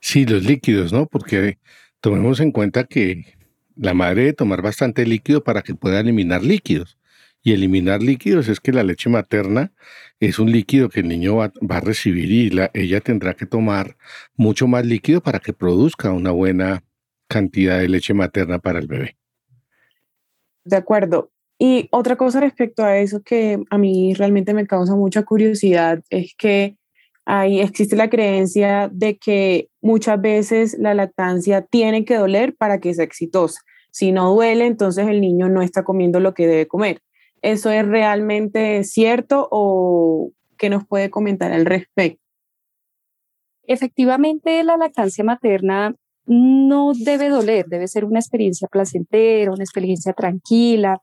Sí, 0.00 0.26
los 0.26 0.44
líquidos, 0.44 0.92
¿no? 0.92 1.06
Porque 1.06 1.56
tomemos 2.02 2.40
en 2.40 2.52
cuenta 2.52 2.84
que 2.84 3.38
la 3.74 3.94
madre 3.94 4.20
debe 4.20 4.32
tomar 4.34 4.60
bastante 4.60 5.06
líquido 5.06 5.42
para 5.42 5.62
que 5.62 5.74
pueda 5.74 6.00
eliminar 6.00 6.42
líquidos. 6.42 6.98
y 7.42 7.54
eliminar 7.54 8.02
líquidos, 8.02 8.48
es 8.48 8.60
que 8.60 8.70
la 8.70 8.82
leche 8.84 9.08
materna 9.08 9.72
es 10.20 10.38
un 10.38 10.52
líquido 10.52 10.90
que 10.90 11.00
el 11.00 11.08
niño 11.08 11.36
va, 11.36 11.52
a 11.70 11.80
recibir 11.80 12.30
y 12.30 12.50
la, 12.50 12.70
ella 12.74 13.00
tendrá 13.00 13.32
que 13.32 13.46
tomar 13.46 13.96
mucho 14.36 14.68
más 14.68 14.84
líquido 14.84 15.22
para 15.22 15.40
que 15.40 15.54
produzca 15.54 16.12
una 16.12 16.32
buena 16.32 16.84
cantidad 17.28 17.78
de 17.78 17.88
leche 17.88 18.12
materna 18.12 18.58
para 18.58 18.78
el 18.78 18.88
bebé. 18.88 19.16
De 20.64 20.76
acuerdo. 20.76 21.31
Y 21.64 21.86
otra 21.92 22.16
cosa 22.16 22.40
respecto 22.40 22.82
a 22.82 22.98
eso 22.98 23.22
que 23.22 23.62
a 23.70 23.78
mí 23.78 24.14
realmente 24.14 24.52
me 24.52 24.66
causa 24.66 24.96
mucha 24.96 25.22
curiosidad 25.22 26.02
es 26.10 26.34
que 26.36 26.76
ahí 27.24 27.60
existe 27.60 27.94
la 27.94 28.10
creencia 28.10 28.90
de 28.92 29.16
que 29.16 29.68
muchas 29.80 30.20
veces 30.20 30.76
la 30.76 30.92
lactancia 30.92 31.62
tiene 31.62 32.04
que 32.04 32.16
doler 32.16 32.56
para 32.56 32.80
que 32.80 32.92
sea 32.92 33.04
exitosa. 33.04 33.60
Si 33.92 34.10
no 34.10 34.34
duele, 34.34 34.66
entonces 34.66 35.06
el 35.06 35.20
niño 35.20 35.48
no 35.48 35.62
está 35.62 35.84
comiendo 35.84 36.18
lo 36.18 36.34
que 36.34 36.48
debe 36.48 36.66
comer. 36.66 37.00
¿Eso 37.42 37.70
es 37.70 37.86
realmente 37.86 38.82
cierto 38.82 39.46
o 39.52 40.32
qué 40.58 40.68
nos 40.68 40.84
puede 40.84 41.10
comentar 41.10 41.52
al 41.52 41.64
respecto? 41.64 42.20
Efectivamente, 43.68 44.64
la 44.64 44.76
lactancia 44.76 45.22
materna 45.22 45.94
no 46.26 46.92
debe 46.92 47.28
doler, 47.28 47.66
debe 47.66 47.86
ser 47.86 48.04
una 48.04 48.18
experiencia 48.18 48.66
placentera, 48.66 49.52
una 49.52 49.62
experiencia 49.62 50.12
tranquila. 50.12 51.00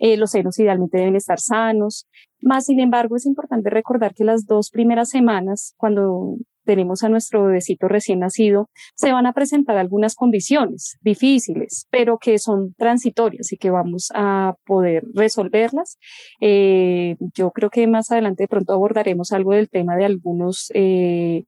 Eh, 0.00 0.16
los 0.16 0.30
senos 0.30 0.58
idealmente 0.58 0.98
deben 0.98 1.16
estar 1.16 1.38
sanos. 1.38 2.08
Más, 2.40 2.66
sin 2.66 2.80
embargo, 2.80 3.16
es 3.16 3.26
importante 3.26 3.70
recordar 3.70 4.14
que 4.14 4.24
las 4.24 4.46
dos 4.46 4.70
primeras 4.70 5.10
semanas, 5.10 5.74
cuando 5.76 6.38
tenemos 6.64 7.02
a 7.02 7.08
nuestro 7.08 7.44
bebecito 7.44 7.88
recién 7.88 8.20
nacido, 8.20 8.70
se 8.94 9.12
van 9.12 9.26
a 9.26 9.32
presentar 9.32 9.76
algunas 9.76 10.14
condiciones 10.14 10.98
difíciles, 11.00 11.86
pero 11.90 12.18
que 12.18 12.38
son 12.38 12.74
transitorias 12.74 13.52
y 13.52 13.56
que 13.56 13.70
vamos 13.70 14.08
a 14.14 14.54
poder 14.66 15.04
resolverlas. 15.14 15.98
Eh, 16.40 17.16
yo 17.34 17.50
creo 17.50 17.70
que 17.70 17.86
más 17.86 18.10
adelante 18.10 18.44
de 18.44 18.48
pronto 18.48 18.72
abordaremos 18.72 19.32
algo 19.32 19.52
del 19.52 19.68
tema 19.68 19.96
de 19.96 20.04
algunos 20.04 20.70
eh, 20.74 21.44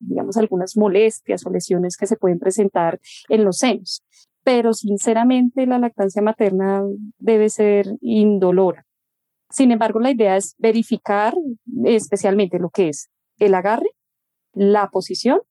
digamos, 0.00 0.36
algunas 0.36 0.76
molestias 0.76 1.44
o 1.44 1.50
lesiones 1.50 1.96
que 1.96 2.06
se 2.06 2.16
pueden 2.16 2.38
presentar 2.38 3.00
en 3.28 3.44
los 3.44 3.58
senos. 3.58 4.02
Pero 4.48 4.72
sinceramente 4.72 5.66
la 5.66 5.78
lactancia 5.78 6.22
materna 6.22 6.82
debe 7.18 7.50
ser 7.50 7.84
indolora. 8.00 8.86
Sin 9.50 9.72
embargo, 9.72 10.00
la 10.00 10.10
idea 10.10 10.38
es 10.38 10.54
verificar 10.56 11.34
especialmente 11.84 12.58
lo 12.58 12.70
que 12.70 12.88
es 12.88 13.10
el 13.38 13.54
agarre, 13.54 13.90
la 14.54 14.88
posición 14.88 15.42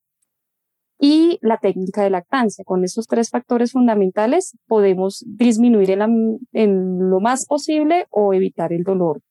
y 1.00 1.38
la 1.44 1.58
técnica 1.58 2.02
de 2.02 2.10
lactancia. 2.10 2.64
Con 2.66 2.84
esos 2.84 3.06
tres 3.06 3.30
factores 3.30 3.74
fundamentales 3.74 4.58
podemos 4.66 5.24
disminuir 5.28 5.92
en, 5.92 6.40
en, 6.54 7.12
lo 7.12 7.20
más 7.20 7.46
posible 7.46 8.08
o 8.10 8.34
evitar 8.34 8.74
el 8.74 8.82
dolor, 8.82 9.22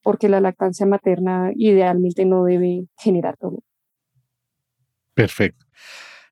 porque 0.00 0.28
la 0.28 0.40
lactancia 0.40 0.86
materna 0.86 1.50
idealmente 1.56 2.24
no 2.24 2.44
debe 2.44 2.86
generar 2.96 3.36
dolor. 3.40 3.64
Perfecto. 5.12 5.66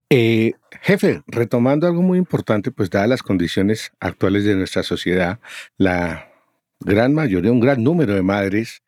Eh, 0.08 0.52
jefe, 0.82 1.22
retomando 1.26 1.88
algo 1.88 2.00
muy 2.00 2.18
importante, 2.18 2.70
pues 2.70 2.90
dadas 2.90 3.08
las 3.08 3.22
condiciones 3.24 3.92
actuales 3.98 4.44
de 4.44 4.54
nuestra 4.54 4.84
sociedad, 4.84 5.40
la 5.78 6.30
gran 6.78 7.12
mayoría, 7.12 7.50
un 7.50 7.58
gran 7.58 7.82
número 7.82 8.14
de 8.14 8.22
madres 8.22 8.82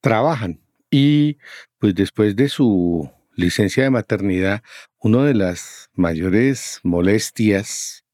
trabajan 0.00 0.60
y 0.88 1.38
pues 1.78 1.94
después 1.96 2.36
de 2.36 2.48
su 2.48 3.10
licencia 3.34 3.82
de 3.82 3.90
maternidad, 3.90 4.62
una 5.00 5.24
de 5.24 5.34
las 5.34 5.90
mayores 5.94 6.78
molestias 6.84 8.04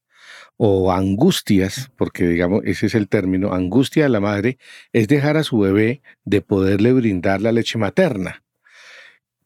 o 0.55 0.91
angustias, 0.91 1.91
porque 1.95 2.27
digamos, 2.27 2.63
ese 2.65 2.87
es 2.87 2.95
el 2.95 3.07
término, 3.07 3.53
angustia 3.53 4.03
de 4.03 4.09
la 4.09 4.19
madre, 4.19 4.57
es 4.93 5.07
dejar 5.07 5.37
a 5.37 5.43
su 5.43 5.59
bebé 5.59 6.01
de 6.25 6.41
poderle 6.41 6.93
brindar 6.93 7.41
la 7.41 7.51
leche 7.51 7.77
materna. 7.77 8.43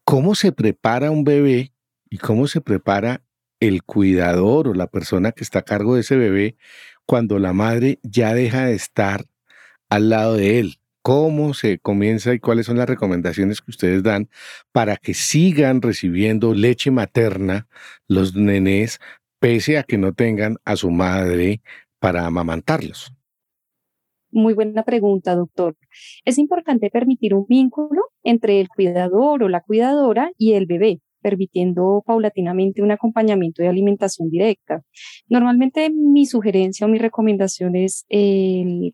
¿Cómo 0.05 0.35
se 0.35 0.53
prepara 0.53 1.11
un 1.11 1.25
bebé 1.25 1.73
y 2.11 2.17
cómo 2.17 2.45
se 2.45 2.61
prepara 2.61 3.23
el 3.59 3.83
cuidador 3.83 4.67
o 4.67 4.73
la 4.73 4.87
persona 4.87 5.31
que 5.31 5.43
está 5.43 5.59
a 5.59 5.63
cargo 5.63 5.95
de 5.95 6.01
ese 6.01 6.17
bebé 6.17 6.57
cuando 7.05 7.39
la 7.39 7.53
madre 7.53 7.99
ya 8.03 8.33
deja 8.33 8.65
de 8.65 8.75
estar 8.75 9.25
al 9.89 10.09
lado 10.09 10.35
de 10.35 10.59
él. 10.59 10.75
¿Cómo 11.01 11.55
se 11.55 11.79
comienza 11.79 12.33
y 12.33 12.39
cuáles 12.39 12.67
son 12.67 12.77
las 12.77 12.87
recomendaciones 12.87 13.61
que 13.61 13.71
ustedes 13.71 14.03
dan 14.03 14.29
para 14.71 14.97
que 14.97 15.15
sigan 15.15 15.81
recibiendo 15.81 16.53
leche 16.53 16.91
materna 16.91 17.67
los 18.07 18.35
nenes 18.35 18.99
pese 19.39 19.79
a 19.79 19.83
que 19.83 19.97
no 19.97 20.13
tengan 20.13 20.57
a 20.65 20.75
su 20.75 20.91
madre 20.91 21.61
para 21.99 22.25
amamantarlos? 22.25 23.13
Muy 24.31 24.53
buena 24.53 24.83
pregunta, 24.83 25.35
doctor. 25.35 25.75
Es 26.23 26.37
importante 26.37 26.89
permitir 26.89 27.33
un 27.33 27.45
vínculo 27.47 28.03
entre 28.23 28.61
el 28.61 28.69
cuidador 28.69 29.43
o 29.43 29.49
la 29.49 29.61
cuidadora 29.61 30.31
y 30.37 30.53
el 30.53 30.67
bebé 30.67 31.01
permitiendo 31.21 32.03
paulatinamente 32.05 32.81
un 32.81 32.91
acompañamiento 32.91 33.61
de 33.61 33.69
alimentación 33.69 34.29
directa. 34.29 34.81
Normalmente 35.27 35.89
mi 35.89 36.25
sugerencia 36.25 36.85
o 36.85 36.89
mi 36.89 36.97
recomendación 36.97 37.75
es 37.75 38.05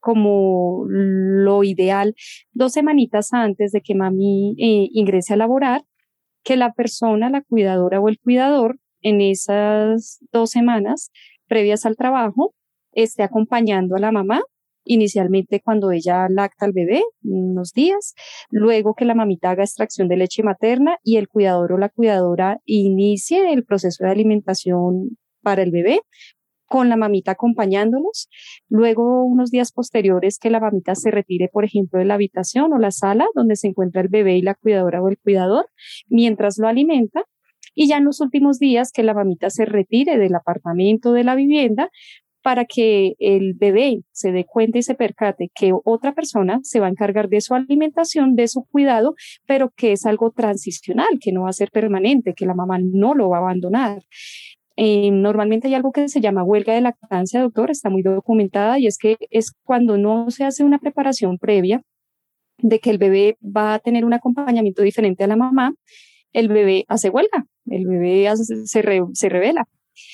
como 0.02 0.86
lo 0.88 1.64
ideal, 1.64 2.16
dos 2.52 2.74
semanitas 2.74 3.34
antes 3.34 3.72
de 3.72 3.82
que 3.82 3.96
mami 3.96 4.56
eh, 4.58 4.90
ingrese 4.92 5.34
a 5.34 5.38
laborar, 5.38 5.84
que 6.44 6.56
la 6.56 6.74
persona, 6.74 7.30
la 7.30 7.42
cuidadora 7.42 8.00
o 8.00 8.10
el 8.10 8.20
cuidador, 8.20 8.80
en 9.02 9.22
esas 9.22 10.20
dos 10.32 10.50
semanas 10.50 11.12
previas 11.48 11.86
al 11.86 11.96
trabajo, 11.96 12.54
esté 12.94 13.24
acompañando 13.24 13.96
a 13.96 14.00
la 14.00 14.12
mamá 14.12 14.42
inicialmente 14.88 15.62
cuando 15.62 15.92
ella 15.92 16.28
lacta 16.30 16.66
al 16.66 16.74
bebé, 16.74 17.04
unos 17.24 17.74
días, 17.74 18.16
luego 18.50 18.96
que 18.96 19.06
la 19.06 19.16
mamita 19.16 19.52
haga 19.52 19.64
extracción 19.64 20.08
de 20.08 20.18
leche 20.18 20.44
materna 20.44 20.98
y 21.04 21.18
el 21.18 21.28
cuidador 21.28 21.74
o 21.74 21.78
la 21.78 21.90
cuidadora 21.90 22.60
inicie 22.66 23.52
el 23.54 23.64
proceso 23.64 24.04
de 24.04 24.12
alimentación 24.12 25.18
para 25.42 25.62
el 25.62 25.72
bebé 25.72 26.02
con 26.68 26.90
la 26.90 26.98
mamita 26.98 27.32
acompañándolos. 27.32 28.30
Luego, 28.70 29.24
unos 29.24 29.50
días 29.52 29.72
posteriores, 29.72 30.38
que 30.38 30.50
la 30.50 30.60
mamita 30.60 30.96
se 30.96 31.12
retire, 31.12 31.50
por 31.52 31.66
ejemplo, 31.66 32.00
de 32.00 32.06
la 32.06 32.16
habitación 32.16 32.74
o 32.74 32.78
la 32.78 32.92
sala 32.92 33.26
donde 33.34 33.56
se 33.56 33.68
encuentra 33.68 34.02
el 34.02 34.10
bebé 34.10 34.38
y 34.38 34.42
la 34.42 34.56
cuidadora 34.56 35.02
o 35.02 35.08
el 35.08 35.18
cuidador, 35.18 35.70
mientras 36.08 36.58
lo 36.58 36.68
alimenta. 36.68 37.24
Y 37.74 37.88
ya 37.88 37.98
en 37.98 38.06
los 38.06 38.22
últimos 38.22 38.60
días, 38.60 38.92
que 38.92 39.04
la 39.04 39.14
mamita 39.14 39.50
se 39.50 39.66
retire 39.66 40.18
del 40.18 40.36
apartamento 40.36 41.14
de 41.14 41.24
la 41.24 41.36
vivienda 41.36 41.90
para 42.48 42.64
que 42.64 43.16
el 43.20 43.56
bebé 43.56 44.04
se 44.14 44.32
dé 44.32 44.46
cuenta 44.46 44.78
y 44.78 44.82
se 44.82 44.96
percate 44.96 45.52
que 45.54 45.74
otra 45.84 46.14
persona 46.14 46.62
se 46.64 46.80
va 46.80 46.88
a 46.88 46.90
encargar 46.90 47.28
de 47.28 47.42
su 47.42 47.54
alimentación, 47.56 48.38
de 48.38 48.48
su 48.48 48.64
cuidado, 48.64 49.16
pero 49.46 49.74
que 49.76 49.92
es 49.92 50.06
algo 50.06 50.32
transicional, 50.32 51.20
que 51.20 51.34
no 51.34 51.42
va 51.42 51.50
a 51.50 51.52
ser 51.52 51.72
permanente, 51.72 52.34
que 52.34 52.46
la 52.46 52.54
mamá 52.54 52.80
no 52.80 53.16
lo 53.16 53.28
va 53.28 53.36
a 53.36 53.42
abandonar. 53.42 54.02
Eh, 54.78 55.12
normalmente 55.12 55.68
hay 55.68 55.74
algo 55.74 55.92
que 55.92 56.08
se 56.08 56.22
llama 56.22 56.46
huelga 56.46 56.74
de 56.74 56.80
lactancia, 56.80 57.42
doctor, 57.42 57.70
está 57.70 57.90
muy 57.90 58.02
documentada 58.02 58.80
y 58.80 58.88
es 58.88 58.98
que 58.98 59.18
es 59.30 59.52
cuando 59.66 59.98
no 59.98 60.32
se 60.32 60.46
hace 60.46 60.64
una 60.64 60.80
preparación 60.80 61.40
previa 61.40 61.82
de 62.60 62.80
que 62.80 62.92
el 62.92 62.98
bebé 62.98 63.38
va 63.44 63.74
a 63.74 63.80
tener 63.80 64.06
un 64.06 64.14
acompañamiento 64.14 64.84
diferente 64.84 65.26
a 65.26 65.28
la 65.28 65.36
mamá, 65.36 65.74
el 66.32 66.48
bebé 66.48 66.86
hace 66.88 67.10
huelga, 67.10 67.46
el 67.66 67.86
bebé 67.86 68.32
se, 68.38 68.66
se 68.68 69.30
revela. 69.30 69.68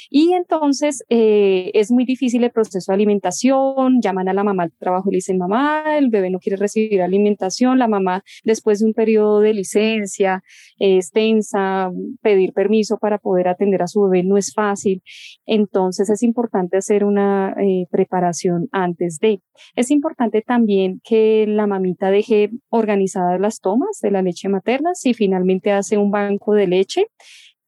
Y 0.10 0.34
entonces 0.34 1.04
eh, 1.10 1.72
es 1.74 1.92
muy 1.92 2.06
difícil 2.06 2.44
el 2.44 2.52
proceso 2.52 2.92
de 2.92 2.96
alimentación, 2.96 4.00
llaman 4.02 4.30
a 4.30 4.34
la 4.34 4.44
mamá 4.44 4.64
al 4.64 4.72
trabajo 4.72 5.10
y 5.10 5.14
le 5.14 5.18
dicen, 5.18 5.38
mamá, 5.38 5.98
el 5.98 6.10
bebé 6.10 6.30
no 6.30 6.40
quiere 6.40 6.58
recibir 6.58 7.02
alimentación, 7.02 7.80
la 7.80 7.88
mamá 7.88 8.24
después 8.44 8.80
de 8.80 8.86
un 8.86 8.94
periodo 8.94 9.40
de 9.40 9.54
licencia 9.54 10.44
extensa, 10.80 11.92
pedir 12.22 12.54
permiso 12.54 12.98
para 12.98 13.18
poder 13.18 13.48
atender 13.48 13.82
a 13.82 13.88
su 13.88 14.02
bebé 14.04 14.24
no 14.24 14.38
es 14.38 14.54
fácil. 14.54 15.02
Entonces 15.46 16.10
es 16.10 16.24
importante 16.24 16.78
hacer 16.78 17.04
una 17.04 17.56
eh, 17.60 17.88
preparación 17.90 18.68
antes 18.72 19.20
de. 19.20 19.42
Es 19.76 19.92
importante 19.92 20.42
también 20.42 21.02
que 21.04 21.46
la 21.48 21.68
mamita 21.68 22.10
deje 22.10 22.52
organizadas 22.70 23.40
las 23.40 23.60
tomas 23.60 24.00
de 24.02 24.12
la 24.12 24.22
leche 24.22 24.50
materna 24.50 24.92
si 24.96 25.14
finalmente 25.14 25.72
hace 25.72 25.98
un 25.98 26.12
banco 26.12 26.54
de 26.54 26.68
leche 26.68 27.08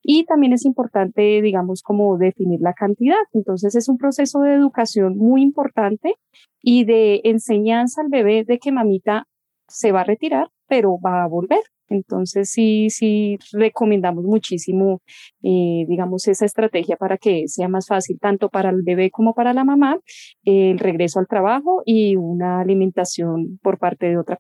y 0.08 0.26
también 0.26 0.54
es 0.54 0.66
importante, 0.66 1.42
digamos, 1.42 1.82
como 1.82 2.18
definir 2.18 2.60
la 2.62 2.74
cantidad. 2.74 3.18
Entonces 3.34 3.76
es 3.76 3.90
un 3.90 3.98
proceso 3.98 4.42
de 4.42 4.54
educación 4.54 5.18
muy 5.18 5.42
importante 5.42 6.16
y 6.62 6.86
de 6.86 7.22
enseñanza 7.24 8.02
al 8.02 8.10
bebé 8.10 8.44
de 8.46 8.60
que 8.60 8.72
mamita 8.72 9.28
se 9.68 9.92
va 9.92 10.02
a 10.02 10.04
retirar, 10.04 10.50
pero 10.68 11.00
va 11.04 11.24
a 11.24 11.28
volver. 11.28 11.62
Entonces 11.90 12.52
sí, 12.52 12.90
sí 12.92 13.38
recomendamos 13.52 14.26
muchísimo, 14.26 15.02
eh, 15.42 15.86
digamos, 15.88 16.28
esa 16.28 16.46
estrategia 16.46 16.98
para 16.98 17.18
que 17.18 17.48
sea 17.48 17.68
más 17.68 17.88
fácil 17.88 18.20
tanto 18.20 18.50
para 18.50 18.70
el 18.70 18.84
bebé 18.84 19.10
como 19.10 19.34
para 19.34 19.54
la 19.54 19.64
mamá, 19.64 19.98
el 20.44 20.78
regreso 20.78 21.20
al 21.20 21.28
trabajo 21.28 21.82
y 21.84 22.16
una 22.16 22.60
alimentación 22.60 23.60
por 23.64 23.80
parte 23.80 24.08
de 24.08 24.18
otra. 24.20 24.38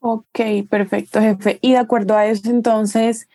Ok, 0.00 0.40
perfecto, 0.68 1.20
jefe. 1.20 1.58
Y 1.62 1.72
de 1.72 1.78
acuerdo 1.78 2.14
a 2.14 2.26
eso, 2.26 2.50
entonces, 2.50 3.26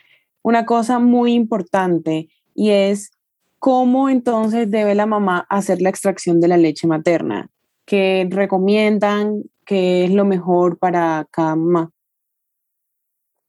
una 0.43 0.65
cosa 0.65 0.99
muy 0.99 1.33
importante 1.33 2.29
y 2.53 2.69
es 2.71 3.11
cómo 3.59 4.09
entonces 4.09 4.69
debe 4.69 4.95
la 4.95 5.05
mamá 5.05 5.45
hacer 5.49 5.81
la 5.81 5.89
extracción 5.89 6.39
de 6.41 6.47
la 6.47 6.57
leche 6.57 6.87
materna. 6.87 7.49
que 7.83 8.27
recomiendan 8.29 9.43
que 9.65 10.05
es 10.05 10.11
lo 10.11 10.23
mejor 10.23 10.77
para 10.77 11.27
cada 11.31 11.55
mamá. 11.55 11.91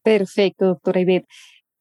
Perfecto, 0.03 0.67
doctora 0.67 1.01
Ivette. 1.01 1.27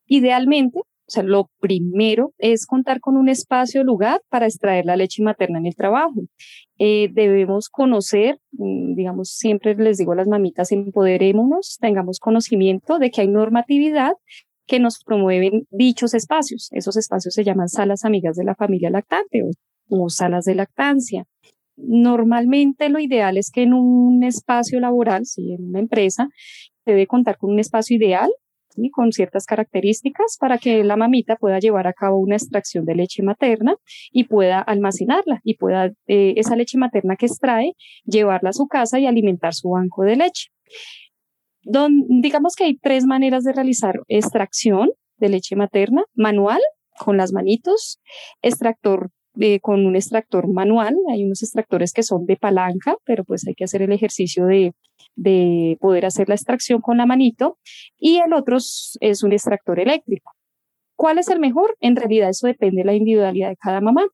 Idealmente, 0.06 0.80
o 0.80 0.86
sea, 1.08 1.24
lo 1.24 1.50
primero 1.60 2.34
es 2.38 2.66
contar 2.66 3.00
con 3.00 3.18
un 3.18 3.30
espacio, 3.30 3.84
lugar 3.84 4.22
para 4.30 4.46
extraer 4.46 4.86
la 4.86 4.96
leche 4.96 5.24
materna 5.24 5.60
en 5.60 5.66
el 5.66 5.76
trabajo. 5.76 6.22
Eh, 6.78 7.10
debemos 7.12 7.70
conocer, 7.70 8.40
mm, 8.52 8.96
digamos, 8.96 9.30
siempre 9.30 9.76
les 9.76 9.98
digo 9.98 10.12
a 10.14 10.16
las 10.16 10.28
mamitas, 10.28 10.72
empoderémonos, 10.72 11.78
tengamos 11.80 12.20
conocimiento 12.20 13.00
de 13.00 13.12
que 13.12 13.22
hay 13.22 13.28
normatividad 13.28 14.14
que 14.72 14.80
nos 14.80 15.04
promueven 15.04 15.68
dichos 15.70 16.14
espacios. 16.14 16.70
Esos 16.72 16.96
espacios 16.96 17.34
se 17.34 17.44
llaman 17.44 17.68
salas 17.68 18.06
amigas 18.06 18.38
de 18.38 18.46
la 18.46 18.56
familia 18.56 18.90
lactante 18.90 19.44
o, 19.90 20.10
salas 20.10 20.46
de 20.46 20.56
lactancia. 20.56 21.26
Normalmente 21.76 22.88
lo 22.88 23.00
ideal 23.00 23.36
es 23.36 23.52
que 23.52 23.64
en 23.64 23.74
un 23.74 24.24
espacio 24.24 24.80
laboral, 24.80 25.26
si 25.26 25.52
en 25.52 25.66
una 25.66 25.80
empresa, 25.80 26.30
debe 26.86 27.06
contar 27.06 27.38
con 27.38 27.52
un 27.52 27.60
espacio 27.60 27.98
ideal 27.98 28.32
con 28.94 29.12
ciertas 29.12 29.46
características 29.46 30.38
para 30.40 30.58
que 30.58 30.86
la 30.86 30.96
mamita 30.96 31.36
pueda 31.36 31.60
llevar 31.60 31.88
a 31.88 31.94
cabo 31.94 32.20
una 32.20 32.38
extracción 32.38 32.86
de 32.86 32.96
leche 32.96 33.22
materna 33.22 33.76
y 34.14 34.24
pueda 34.24 34.62
almacenarla 34.62 35.42
y 35.44 35.56
pueda 35.56 35.92
eh, 36.08 36.36
esa 36.38 36.56
leche 36.56 36.78
materna 36.78 37.18
que 37.18 37.26
extrae 37.26 37.74
llevarla 38.06 38.52
a 38.52 38.54
su 38.54 38.68
casa 38.68 38.98
y 38.98 39.06
alimentar 39.06 39.54
su 39.54 39.72
banco 39.72 40.04
de 40.04 40.16
leche. 40.16 40.48
Don, 41.64 42.06
digamos 42.22 42.56
que 42.56 42.66
hay 42.66 42.78
tres 42.78 43.06
maneras 43.06 43.44
de 43.44 43.54
realizar 43.54 44.02
extracción 44.08 44.92
de 45.18 45.30
leche 45.30 45.56
materna, 45.56 46.04
manual, 46.16 46.60
con 46.98 47.18
las 47.18 47.32
manitos, 47.34 48.00
extractor 48.42 49.10
con 49.62 49.86
un 49.86 49.96
extractor 49.96 50.48
manual. 50.52 50.96
Hay 51.10 51.24
unos 51.24 51.42
extractores 51.42 51.94
que 51.94 52.04
son 52.04 52.26
de 52.26 52.36
palanca, 52.36 52.98
pero 53.06 53.24
pues 53.24 53.48
hay 53.48 53.54
que 53.54 53.64
hacer 53.64 53.82
el 53.82 53.92
ejercicio 53.92 54.46
de, 54.46 54.74
de 55.16 55.78
poder 55.80 56.06
hacer 56.06 56.28
la 56.30 56.36
extracción 56.36 56.82
con 56.82 56.98
la 56.98 57.06
manito. 57.06 57.58
Y 57.98 58.18
el 58.18 58.34
otro 58.34 58.58
es 58.58 59.24
un 59.24 59.32
extractor 59.32 59.80
eléctrico. 59.80 60.32
¿Cuál 60.96 61.18
es 61.18 61.30
el 61.30 61.40
mejor? 61.40 61.76
En 61.80 61.96
realidad 61.96 62.30
eso 62.30 62.48
depende 62.48 62.82
de 62.82 62.86
la 62.86 62.94
individualidad 62.94 63.50
de 63.50 63.58
cada 63.58 63.82
mamá. 63.82 64.06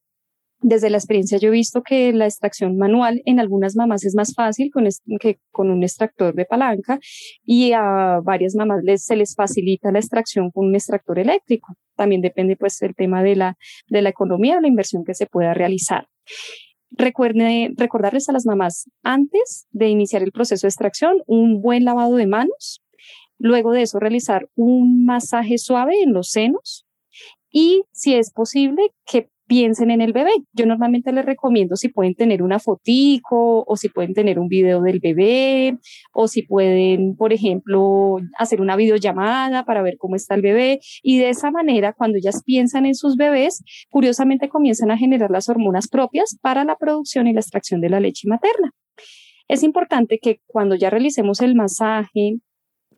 Desde 0.60 0.90
la 0.90 0.96
experiencia 0.96 1.38
yo 1.38 1.48
he 1.48 1.52
visto 1.52 1.82
que 1.82 2.12
la 2.12 2.26
extracción 2.26 2.76
manual 2.76 3.22
en 3.26 3.38
algunas 3.38 3.76
mamás 3.76 4.04
es 4.04 4.16
más 4.16 4.34
fácil 4.34 4.70
con 4.72 4.88
que 5.20 5.38
con 5.52 5.70
un 5.70 5.84
extractor 5.84 6.34
de 6.34 6.46
palanca 6.46 6.98
y 7.44 7.72
a 7.72 8.18
varias 8.24 8.56
mamás 8.56 8.82
les, 8.82 9.04
se 9.04 9.14
les 9.14 9.36
facilita 9.36 9.92
la 9.92 10.00
extracción 10.00 10.50
con 10.50 10.66
un 10.66 10.74
extractor 10.74 11.20
eléctrico. 11.20 11.74
También 11.94 12.22
depende 12.22 12.56
pues 12.56 12.82
el 12.82 12.96
tema 12.96 13.22
de 13.22 13.36
la, 13.36 13.56
de 13.88 14.02
la 14.02 14.08
economía 14.08 14.58
o 14.58 14.60
la 14.60 14.66
inversión 14.66 15.04
que 15.04 15.14
se 15.14 15.26
pueda 15.26 15.54
realizar. 15.54 16.08
Recuerde, 16.90 17.70
recordarles 17.76 18.28
a 18.28 18.32
las 18.32 18.44
mamás 18.44 18.90
antes 19.04 19.68
de 19.70 19.88
iniciar 19.88 20.24
el 20.24 20.32
proceso 20.32 20.66
de 20.66 20.70
extracción 20.70 21.22
un 21.26 21.60
buen 21.60 21.84
lavado 21.84 22.16
de 22.16 22.26
manos, 22.26 22.82
luego 23.38 23.72
de 23.72 23.82
eso 23.82 24.00
realizar 24.00 24.48
un 24.56 25.04
masaje 25.04 25.56
suave 25.58 26.02
en 26.02 26.12
los 26.12 26.30
senos 26.30 26.84
y 27.50 27.84
si 27.92 28.14
es 28.14 28.32
posible 28.32 28.92
que 29.06 29.30
piensen 29.48 29.90
en 29.90 30.00
el 30.00 30.12
bebé. 30.12 30.30
Yo 30.52 30.66
normalmente 30.66 31.10
les 31.10 31.24
recomiendo 31.24 31.74
si 31.74 31.88
pueden 31.88 32.14
tener 32.14 32.42
una 32.42 32.60
fotico 32.60 33.64
o 33.66 33.76
si 33.76 33.88
pueden 33.88 34.14
tener 34.14 34.38
un 34.38 34.46
video 34.46 34.80
del 34.82 35.00
bebé 35.00 35.78
o 36.12 36.28
si 36.28 36.42
pueden, 36.42 37.16
por 37.16 37.32
ejemplo, 37.32 38.18
hacer 38.38 38.60
una 38.60 38.76
videollamada 38.76 39.64
para 39.64 39.82
ver 39.82 39.96
cómo 39.98 40.14
está 40.14 40.36
el 40.36 40.42
bebé. 40.42 40.80
Y 41.02 41.18
de 41.18 41.30
esa 41.30 41.50
manera, 41.50 41.94
cuando 41.94 42.18
ellas 42.18 42.42
piensan 42.44 42.86
en 42.86 42.94
sus 42.94 43.16
bebés, 43.16 43.64
curiosamente 43.90 44.48
comienzan 44.48 44.90
a 44.90 44.98
generar 44.98 45.30
las 45.30 45.48
hormonas 45.48 45.88
propias 45.88 46.38
para 46.40 46.64
la 46.64 46.76
producción 46.76 47.26
y 47.26 47.32
la 47.32 47.40
extracción 47.40 47.80
de 47.80 47.88
la 47.88 48.00
leche 48.00 48.28
materna. 48.28 48.72
Es 49.48 49.62
importante 49.62 50.18
que 50.20 50.40
cuando 50.46 50.74
ya 50.74 50.90
realicemos 50.90 51.40
el 51.40 51.54
masaje, 51.54 52.34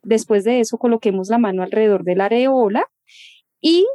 después 0.03 0.43
de 0.43 0.59
eso 0.59 0.77
coloquemos 0.77 1.29
la 1.29 1.37
mano 1.37 1.63
alrededor 1.63 2.03
de 2.03 2.15
la 2.17 2.25
areola 2.25 2.85
y 3.61 3.85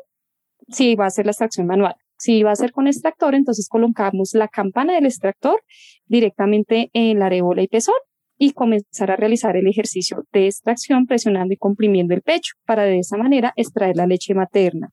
si 0.68 0.94
va 0.94 1.06
a 1.06 1.10
ser 1.10 1.26
la 1.26 1.32
extracción 1.32 1.66
manual. 1.66 1.96
Si 2.18 2.42
va 2.42 2.52
a 2.52 2.56
ser 2.56 2.72
con 2.72 2.86
extractor, 2.86 3.34
entonces 3.34 3.68
colocamos 3.68 4.30
la 4.34 4.48
campana 4.48 4.94
del 4.94 5.06
extractor 5.06 5.62
directamente 6.06 6.90
en 6.92 7.18
la 7.18 7.26
areola 7.26 7.62
y 7.62 7.68
pezón 7.68 7.94
y 8.38 8.52
comenzar 8.52 9.10
a 9.10 9.16
realizar 9.16 9.56
el 9.56 9.66
ejercicio 9.66 10.24
de 10.32 10.46
extracción 10.46 11.06
presionando 11.06 11.54
y 11.54 11.56
comprimiendo 11.56 12.14
el 12.14 12.22
pecho 12.22 12.52
para 12.66 12.84
de 12.84 12.98
esa 12.98 13.16
manera 13.16 13.52
extraer 13.56 13.96
la 13.96 14.06
leche 14.06 14.34
materna. 14.34 14.90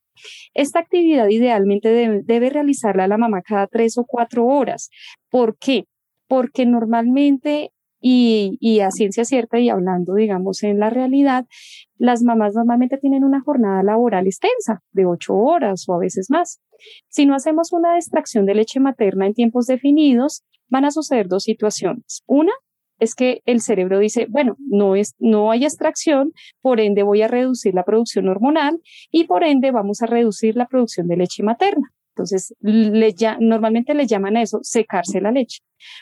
Esta 0.54 0.80
actividad 0.80 1.28
idealmente 1.30 1.90
debe, 1.90 2.50
realizarla 2.50 3.08
la 3.08 3.18
mamá 3.18 3.42
cada 3.42 3.68
tres 3.68 3.98
o 3.98 4.06
cuatro 4.06 4.46
horas. 4.46 4.90
¿Por 5.30 5.58
qué? 5.58 5.86
Porque 6.28 6.66
normalmente 6.66 7.72
y, 8.06 8.82
a 8.82 8.92
ciencia 8.92 9.24
cierta 9.24 9.60
y 9.60 9.70
hablando, 9.70 10.16
digamos, 10.16 10.62
en 10.64 10.80
la 10.80 10.90
realidad, 10.90 11.46
las 11.98 12.22
mamás 12.22 12.54
normalmente 12.54 12.98
tienen 12.98 13.24
una 13.24 13.42
jornada 13.42 13.82
laboral 13.82 14.28
extensa 14.28 14.84
de 14.92 15.06
ocho 15.06 15.36
horas 15.36 15.86
o 15.88 15.94
a 15.94 16.00
veces 16.00 16.30
más. 16.30 16.60
Si 17.08 17.26
no 17.26 17.34
hacemos 17.34 17.72
una 17.72 17.96
extracción 17.96 18.46
de 18.46 18.56
leche 18.56 18.82
materna 18.82 19.26
en 19.26 19.34
tiempos 19.34 19.68
definidos, 19.68 20.44
van 20.68 20.84
a 20.84 20.92
suceder 20.92 21.30
dos 21.30 21.44
situaciones. 21.44 22.24
Una 22.28 22.52
es 23.00 23.16
que 23.16 23.42
el 23.46 23.62
cerebro 23.62 24.00
dice, 24.00 24.28
bueno, 24.30 24.58
no, 24.60 24.96
es, 24.96 25.16
no 25.20 25.52
hay 25.52 25.64
extracción, 25.64 26.34
por 26.62 26.82
ende 26.82 27.04
voy 27.04 27.22
a 27.22 27.30
reducir 27.30 27.74
la 27.74 27.86
producción 27.86 28.28
hormonal 28.28 28.82
y 29.12 29.26
por 29.26 29.46
ende 29.46 29.72
vamos 29.72 30.02
a 30.02 30.08
reducir 30.08 30.58
la 30.58 30.68
producción 30.68 31.08
de 31.08 31.18
leche 31.18 31.42
materna. 31.42 31.94
Entonces, 32.16 32.54
normalmente 33.40 33.96
le 33.96 34.06
llaman 34.06 34.38
a 34.38 34.44
eso 34.44 34.60
secarse 34.62 35.20
la 35.20 35.32
leche. 35.32 35.62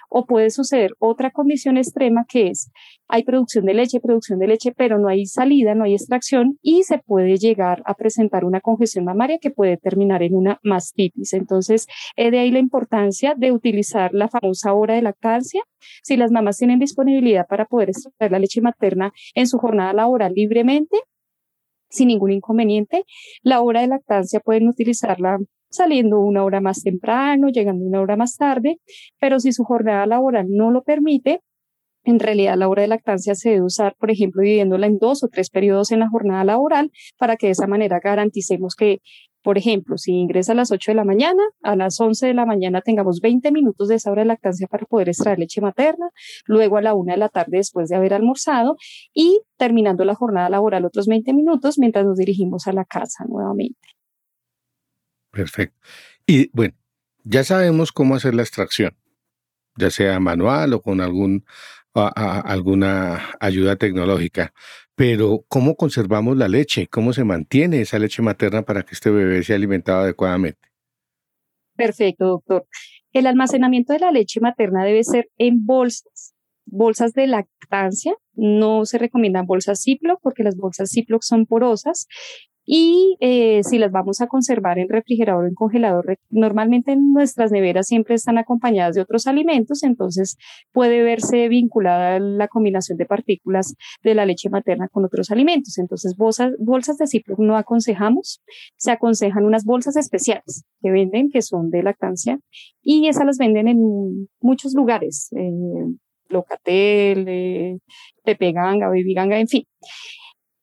O 0.10 0.26
puede 0.26 0.50
suceder 0.50 0.91
otra 1.00 1.32
condición 1.32 1.78
extrema 1.78 2.26
que 2.28 2.50
es, 2.50 2.69
hay 3.08 3.24
producción 3.24 3.65
de 3.65 3.74
leche, 3.74 4.00
producción 4.00 4.38
de 4.38 4.47
leche, 4.47 4.74
pero 4.76 5.00
no 5.00 5.08
hay 5.08 5.26
salida, 5.26 5.74
no 5.74 5.86
hay 5.86 5.93
extracción 5.93 6.60
y 6.62 6.84
se 6.84 7.00
puede 7.00 7.38
llegar 7.38 7.82
a 7.86 7.93
presentar 7.95 8.45
una 8.45 8.60
congestión 8.62 9.06
mamaria 9.06 9.39
que 9.39 9.52
puede 9.52 9.78
terminar 9.78 10.21
en 10.21 10.36
una 10.36 10.60
mastitis. 10.63 11.34
Entonces, 11.34 11.88
de 12.17 12.38
ahí 12.38 12.52
la 12.52 12.60
importancia 12.60 13.34
de 13.36 13.52
utilizar 13.52 14.13
la 14.13 14.28
famosa 14.28 14.74
hora 14.74 14.95
de 14.95 15.02
lactancia. 15.02 15.63
Si 16.04 16.17
las 16.17 16.32
mamás 16.32 16.58
tienen 16.58 16.80
disponibilidad 16.80 17.47
para 17.47 17.65
poder 17.65 17.89
extraer 17.89 18.32
la 18.32 18.39
leche 18.39 18.62
materna 18.62 19.13
en 19.34 19.47
su 19.47 19.58
jornada 19.58 19.93
laboral 19.93 20.34
libremente, 20.36 20.97
sin 21.89 22.08
ningún 22.08 22.32
inconveniente, 22.32 23.04
la 23.41 23.62
hora 23.62 23.82
de 23.82 23.88
lactancia 23.88 24.39
pueden 24.39 24.67
utilizarla 24.67 25.39
saliendo 25.72 26.20
una 26.20 26.44
hora 26.44 26.62
más 26.62 26.84
temprano, 26.84 27.50
llegando 27.50 27.84
una 27.86 28.02
hora 28.02 28.16
más 28.16 28.36
tarde, 28.38 28.80
pero 29.20 29.40
si 29.40 29.54
su 29.54 29.64
jornada 29.64 30.06
laboral 30.06 30.48
no 30.50 30.72
lo 30.72 30.84
permite, 30.84 31.42
en 32.04 32.20
realidad 32.20 32.58
la 32.58 32.68
hora 32.68 32.82
de 32.82 32.88
lactancia 32.88 33.36
se 33.36 33.50
debe 33.50 33.64
usar, 33.64 33.96
por 34.00 34.12
ejemplo, 34.12 34.42
dividiéndola 34.42 34.88
en 34.88 34.98
dos 34.98 35.24
o 35.24 35.28
tres 35.28 35.50
periodos 35.50 35.92
en 35.92 36.00
la 36.00 36.10
jornada 36.10 36.44
laboral 36.44 36.92
para 37.18 37.38
que 37.38 37.48
de 37.48 37.52
esa 37.52 37.68
manera 37.68 38.00
garanticemos 38.04 38.76
que, 38.76 39.02
por 39.44 39.58
ejemplo, 39.58 39.98
si 39.98 40.14
ingresa 40.14 40.54
a 40.54 40.56
las 40.56 40.72
8 40.72 40.92
de 40.92 40.96
la 40.96 41.06
mañana, 41.06 41.44
a 41.62 41.76
las 41.76 42.00
11 42.00 42.28
de 42.28 42.34
la 42.34 42.46
mañana 42.46 42.82
tengamos 42.82 43.20
20 43.22 43.52
minutos 43.52 43.88
de 43.88 43.96
esa 43.96 44.12
hora 44.12 44.24
de 44.24 44.28
lactancia 44.28 44.68
para 44.68 44.86
poder 44.86 45.10
extraer 45.10 45.40
leche 45.40 45.62
materna, 45.62 46.10
luego 46.46 46.78
a 46.78 46.82
la 46.82 46.96
1 46.96 47.12
de 47.12 47.18
la 47.18 47.30
tarde 47.30 47.58
después 47.58 47.90
de 47.90 47.96
haber 47.96 48.14
almorzado 48.14 48.78
y 49.14 49.42
terminando 49.58 50.04
la 50.04 50.16
jornada 50.16 50.50
laboral 50.50 50.86
otros 50.86 51.08
20 51.08 51.34
minutos 51.34 51.78
mientras 51.78 52.06
nos 52.06 52.18
dirigimos 52.18 52.68
a 52.68 52.74
la 52.74 52.86
casa 52.86 53.26
nuevamente. 53.28 54.01
Perfecto. 55.32 55.78
Y 56.26 56.50
bueno, 56.54 56.76
ya 57.24 57.44
sabemos 57.44 57.91
cómo 57.91 58.15
hacer 58.15 58.36
la 58.36 58.41
extracción, 58.41 58.96
ya 59.78 59.89
sea 59.89 60.20
manual 60.20 60.74
o 60.74 60.82
con 60.82 61.02
algún, 61.02 61.46
alguna 61.94 63.30
ayuda 63.39 63.76
tecnológica. 63.76 64.54
Pero, 64.96 65.46
¿cómo 65.48 65.76
conservamos 65.76 66.38
la 66.38 66.48
leche? 66.48 66.88
¿Cómo 66.88 67.13
se 67.13 67.24
mantiene 67.24 67.82
esa 67.82 67.98
leche 67.98 68.22
materna 68.22 68.63
para 68.63 68.84
que 68.84 68.94
este 68.94 69.10
bebé 69.10 69.44
sea 69.44 69.56
alimentado 69.56 70.02
adecuadamente? 70.02 70.70
Perfecto, 71.76 72.26
doctor. 72.26 72.67
El 73.13 73.26
almacenamiento 73.26 73.94
de 73.94 74.00
la 74.00 74.12
leche 74.12 74.39
materna 74.39 74.84
debe 74.84 75.04
ser 75.04 75.30
en 75.38 75.65
bolsas, 75.65 76.34
bolsas 76.65 77.13
de 77.13 77.28
lactancia. 77.28 78.13
No 78.34 78.86
se 78.86 78.98
recomiendan 78.98 79.46
bolsas 79.46 79.82
Ziploc 79.84 80.20
porque 80.22 80.44
las 80.44 80.56
bolsas 80.56 80.91
Ziploc 80.94 81.24
son 81.24 81.46
porosas 81.46 82.08
y 82.74 83.18
eh, 83.20 83.64
si 83.64 83.80
las 83.80 83.92
vamos 83.92 84.22
a 84.22 84.28
conservar 84.28 84.80
en 84.80 84.88
refrigerador 84.88 85.44
o 85.44 85.48
en 85.50 85.56
congelador, 85.56 86.18
normalmente 86.30 86.96
nuestras 86.96 87.52
neveras 87.52 87.88
siempre 87.88 88.16
están 88.16 88.38
acompañadas 88.38 88.96
de 88.96 89.02
otros 89.02 89.28
alimentos, 89.28 89.84
entonces 89.84 90.38
puede 90.72 91.04
verse 91.04 91.50
vinculada 91.50 92.18
la 92.20 92.48
combinación 92.48 92.98
de 92.98 93.06
partículas 93.06 93.76
de 94.04 94.16
la 94.16 94.26
leche 94.26 94.50
materna 94.50 94.88
con 94.88 95.04
otros 95.04 95.32
alimentos. 95.32 95.78
Entonces, 95.80 96.16
bolsas, 96.16 96.98
de 96.98 97.08
Ziploc 97.08 97.40
no 97.40 97.58
aconsejamos, 97.58 98.42
se 98.78 98.92
aconsejan 98.92 99.44
unas 99.44 99.66
bolsas 99.66 99.98
especiales 99.98 100.64
que 100.82 100.92
venden, 100.92 101.30
que 101.30 101.42
son 101.42 101.72
de 101.72 101.84
lactancia, 101.84 102.40
y 102.82 103.10
esas 103.10 103.26
las 103.26 103.38
venden 103.38 103.68
en 103.68 104.30
muchos 104.40 104.74
lugares, 104.76 105.28
eh, 105.36 105.52
Locatel, 106.30 107.26
eh, 107.28 107.80
Pepe 108.24 108.54
Ganga, 108.54 108.88
Baby 108.88 109.14
Ganga, 109.14 109.38
en 109.42 109.50
fin. 109.50 109.66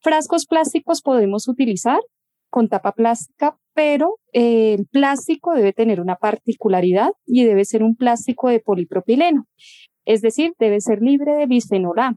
Frascos 0.08 0.46
plásticos 0.46 1.02
podemos 1.02 1.48
utilizar 1.48 2.00
con 2.48 2.70
tapa 2.70 2.92
plástica, 2.92 3.58
pero 3.74 4.14
eh, 4.32 4.72
el 4.72 4.86
plástico 4.86 5.52
debe 5.52 5.74
tener 5.74 6.00
una 6.00 6.16
particularidad 6.16 7.10
y 7.26 7.44
debe 7.44 7.66
ser 7.66 7.82
un 7.82 7.94
plástico 7.94 8.48
de 8.48 8.60
polipropileno, 8.60 9.44
es 10.06 10.22
decir, 10.22 10.54
debe 10.58 10.80
ser 10.80 11.02
libre 11.02 11.34
de 11.34 11.44
bisfenol 11.44 11.98
A 11.98 12.16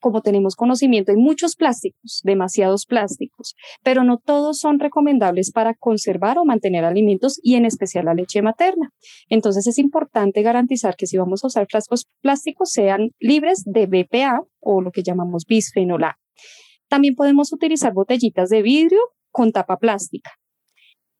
como 0.00 0.22
tenemos 0.22 0.56
conocimiento, 0.56 1.12
hay 1.12 1.18
muchos 1.18 1.54
plásticos, 1.54 2.22
demasiados 2.24 2.86
plásticos, 2.86 3.56
pero 3.82 4.04
no 4.04 4.16
todos 4.16 4.58
son 4.58 4.78
recomendables 4.78 5.52
para 5.52 5.74
conservar 5.74 6.38
o 6.38 6.46
mantener 6.46 6.86
alimentos 6.86 7.38
y 7.42 7.56
en 7.56 7.66
especial 7.66 8.06
la 8.06 8.14
leche 8.14 8.40
materna. 8.40 8.88
Entonces 9.28 9.66
es 9.66 9.78
importante 9.78 10.40
garantizar 10.40 10.96
que 10.96 11.06
si 11.06 11.18
vamos 11.18 11.44
a 11.44 11.48
usar 11.48 11.66
frascos 11.68 12.06
plásticos 12.22 12.70
sean 12.70 13.10
libres 13.20 13.64
de 13.66 13.84
BPA 13.84 14.40
o 14.60 14.80
lo 14.80 14.92
que 14.92 15.02
llamamos 15.02 15.44
bisfenol 15.44 16.04
A. 16.04 16.16
También 16.92 17.14
podemos 17.14 17.54
utilizar 17.54 17.94
botellitas 17.94 18.50
de 18.50 18.60
vidrio 18.60 19.00
con 19.30 19.50
tapa 19.50 19.78
plástica. 19.78 20.30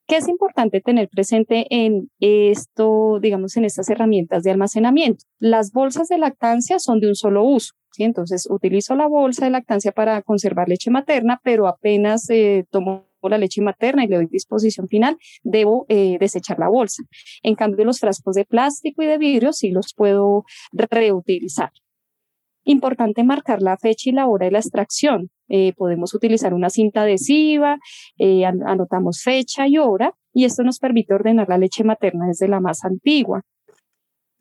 ¿Qué 0.07 0.19
es 0.19 0.29
importante 0.29 0.83
tener 0.83 1.09
presente 1.09 1.67
en 1.71 2.11
esto, 2.21 3.19
digamos, 3.23 3.57
en 3.57 3.65
estas 3.65 3.89
herramientas 3.89 4.43
de 4.43 4.51
almacenamiento? 4.51 5.25
Las 5.39 5.73
bolsas 5.73 6.09
de 6.09 6.19
lactancia 6.19 6.79
son 6.79 7.01
de 7.01 7.09
un 7.09 7.15
solo 7.15 7.43
uso. 7.45 7.73
¿sí? 7.91 8.03
Entonces, 8.05 8.47
utilizo 8.51 8.95
la 8.97 9.07
bolsa 9.07 9.47
de 9.47 9.53
lactancia 9.53 9.93
para 9.93 10.21
conservar 10.21 10.69
leche 10.69 10.91
materna, 10.91 11.41
pero 11.43 11.67
apenas 11.67 12.29
eh, 12.29 12.67
tomo 12.69 13.09
la 13.23 13.39
leche 13.39 13.63
materna 13.63 14.05
y 14.05 14.09
le 14.09 14.17
doy 14.17 14.27
disposición 14.27 14.89
final, 14.89 15.17
debo 15.43 15.87
eh, 15.89 16.19
desechar 16.21 16.59
la 16.59 16.69
bolsa. 16.69 17.03
En 17.43 17.55
cambio, 17.55 17.87
los 17.87 17.99
frascos 17.99 18.35
de 18.35 18.45
plástico 18.45 19.03
y 19.03 19.07
de 19.07 19.17
vidrio 19.17 19.55
sí 19.55 19.71
los 19.71 19.95
puedo 19.95 20.45
reutilizar. 20.73 21.71
Importante 22.65 23.25
marcar 23.25 23.63
la 23.63 23.79
fecha 23.79 24.11
y 24.11 24.13
la 24.13 24.27
hora 24.27 24.45
de 24.45 24.53
la 24.53 24.59
extracción. 24.59 25.31
Eh, 25.49 25.73
podemos 25.77 26.15
utilizar 26.15 26.55
una 26.55 26.71
cinta 26.71 27.03
adhesiva, 27.03 27.79
anotamos 28.67 29.23
fecha 29.23 29.67
y 29.67 29.79
hora, 29.79 30.15
y 30.33 30.45
esto 30.45 30.63
nos 30.63 30.79
permite 30.79 31.15
ordenar 31.15 31.49
la 31.49 31.59
leche 31.59 31.85
materna 31.85 32.27
desde 32.27 32.49
la 32.49 32.61
más 32.61 32.85
antigua. 32.85 33.43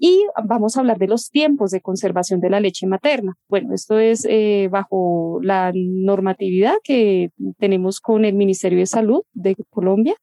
Y 0.04 0.26
vamos 0.46 0.76
a 0.76 0.80
hablar 0.80 0.98
de 0.98 1.08
los 1.08 1.30
tiempos 1.30 1.70
de 1.70 1.80
conservación 1.80 2.40
de 2.40 2.50
la 2.50 2.60
leche 2.60 2.88
materna. 2.88 3.36
Bueno, 3.48 3.76
esto 3.76 4.00
es 4.00 4.26
eh, 4.28 4.68
bajo 4.72 5.40
la 5.44 5.72
normatividad 5.76 6.74
que 6.84 7.30
tenemos 7.60 8.00
con 8.00 8.26
el 8.26 8.34
Ministerio 8.34 8.80
de 8.80 8.88
Salud 8.88 9.22
de 9.34 9.56
Colombia 9.70 10.16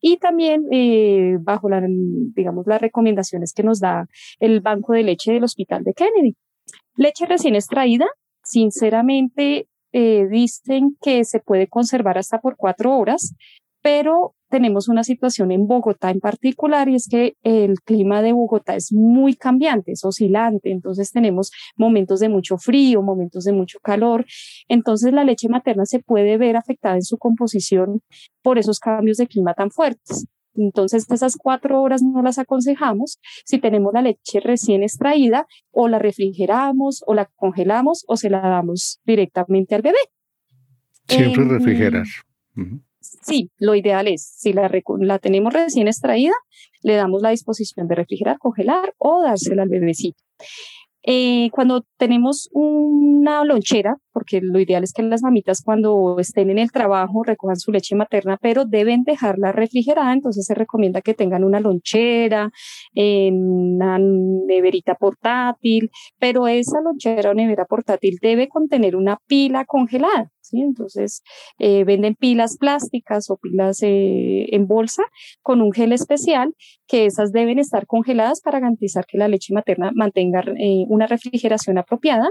y 0.00 0.18
también 0.18 0.62
eh, 0.70 1.36
bajo 1.40 1.68
la, 1.68 1.82
digamos, 1.84 2.68
las 2.68 2.80
recomendaciones 2.80 3.52
que 3.52 3.64
nos 3.64 3.80
da 3.80 4.06
el 4.38 4.60
Banco 4.60 4.92
de 4.92 5.02
Leche 5.02 5.32
del 5.32 5.42
Hospital 5.42 5.82
de 5.82 5.94
Kennedy. 5.94 6.36
Leche 6.94 7.26
recién 7.26 7.56
extraída, 7.56 8.06
sinceramente, 8.44 9.66
eh, 9.96 10.26
dicen 10.28 10.96
que 11.00 11.24
se 11.24 11.38
puede 11.38 11.68
conservar 11.68 12.18
hasta 12.18 12.40
por 12.40 12.56
cuatro 12.56 12.98
horas, 12.98 13.32
pero 13.80 14.34
tenemos 14.50 14.88
una 14.88 15.04
situación 15.04 15.52
en 15.52 15.68
Bogotá 15.68 16.10
en 16.10 16.18
particular 16.18 16.88
y 16.88 16.96
es 16.96 17.06
que 17.08 17.34
el 17.44 17.80
clima 17.80 18.20
de 18.20 18.32
Bogotá 18.32 18.74
es 18.74 18.92
muy 18.92 19.36
cambiante, 19.36 19.92
es 19.92 20.04
oscilante, 20.04 20.72
entonces 20.72 21.12
tenemos 21.12 21.52
momentos 21.76 22.18
de 22.18 22.28
mucho 22.28 22.58
frío, 22.58 23.02
momentos 23.02 23.44
de 23.44 23.52
mucho 23.52 23.78
calor, 23.78 24.26
entonces 24.66 25.12
la 25.12 25.22
leche 25.22 25.48
materna 25.48 25.86
se 25.86 26.00
puede 26.00 26.38
ver 26.38 26.56
afectada 26.56 26.96
en 26.96 27.04
su 27.04 27.16
composición 27.16 28.00
por 28.42 28.58
esos 28.58 28.80
cambios 28.80 29.18
de 29.18 29.28
clima 29.28 29.54
tan 29.54 29.70
fuertes. 29.70 30.26
Entonces, 30.56 31.06
esas 31.10 31.36
cuatro 31.36 31.82
horas 31.82 32.02
no 32.02 32.22
las 32.22 32.38
aconsejamos 32.38 33.18
si 33.44 33.58
tenemos 33.58 33.92
la 33.92 34.02
leche 34.02 34.40
recién 34.40 34.82
extraída 34.82 35.46
o 35.70 35.88
la 35.88 35.98
refrigeramos 35.98 37.02
o 37.06 37.14
la 37.14 37.30
congelamos 37.36 38.04
o 38.06 38.16
se 38.16 38.30
la 38.30 38.40
damos 38.40 39.00
directamente 39.04 39.74
al 39.74 39.82
bebé. 39.82 39.98
Siempre 41.08 41.44
refrigerar. 41.44 42.06
Sí, 43.00 43.50
lo 43.58 43.74
ideal 43.74 44.08
es, 44.08 44.22
si 44.22 44.52
la, 44.52 44.70
la 45.00 45.18
tenemos 45.18 45.52
recién 45.52 45.88
extraída, 45.88 46.32
le 46.82 46.94
damos 46.94 47.20
la 47.20 47.30
disposición 47.30 47.86
de 47.86 47.96
refrigerar, 47.96 48.38
congelar 48.38 48.94
o 48.98 49.22
dársela 49.22 49.64
al 49.64 49.68
bebecito. 49.68 50.22
Eh, 51.06 51.50
cuando 51.52 51.84
tenemos 51.98 52.48
una 52.52 53.44
lonchera, 53.44 53.96
porque 54.12 54.40
lo 54.40 54.58
ideal 54.58 54.84
es 54.84 54.92
que 54.92 55.02
las 55.02 55.22
mamitas 55.22 55.62
cuando 55.62 56.16
estén 56.18 56.50
en 56.50 56.58
el 56.58 56.72
trabajo 56.72 57.22
recojan 57.24 57.56
su 57.56 57.72
leche 57.72 57.94
materna, 57.94 58.38
pero 58.40 58.64
deben 58.64 59.04
dejarla 59.04 59.52
refrigerada, 59.52 60.12
entonces 60.14 60.46
se 60.46 60.54
recomienda 60.54 61.02
que 61.02 61.14
tengan 61.14 61.44
una 61.44 61.60
lonchera, 61.60 62.50
una 62.94 63.98
neverita 63.98 64.94
portátil, 64.94 65.90
pero 66.18 66.48
esa 66.48 66.80
lonchera 66.80 67.30
o 67.30 67.34
nevera 67.34 67.66
portátil 67.66 68.18
debe 68.22 68.48
contener 68.48 68.96
una 68.96 69.18
pila 69.26 69.64
congelada. 69.66 70.33
¿Sí? 70.44 70.60
Entonces, 70.60 71.22
eh, 71.58 71.84
venden 71.84 72.14
pilas 72.14 72.56
plásticas 72.58 73.30
o 73.30 73.36
pilas 73.36 73.82
eh, 73.82 74.46
en 74.54 74.66
bolsa 74.66 75.02
con 75.42 75.60
un 75.60 75.72
gel 75.72 75.92
especial 75.92 76.54
que 76.86 77.06
esas 77.06 77.32
deben 77.32 77.58
estar 77.58 77.86
congeladas 77.86 78.40
para 78.40 78.60
garantizar 78.60 79.06
que 79.06 79.18
la 79.18 79.28
leche 79.28 79.54
materna 79.54 79.90
mantenga 79.94 80.44
eh, 80.58 80.84
una 80.88 81.06
refrigeración 81.06 81.78
apropiada. 81.78 82.30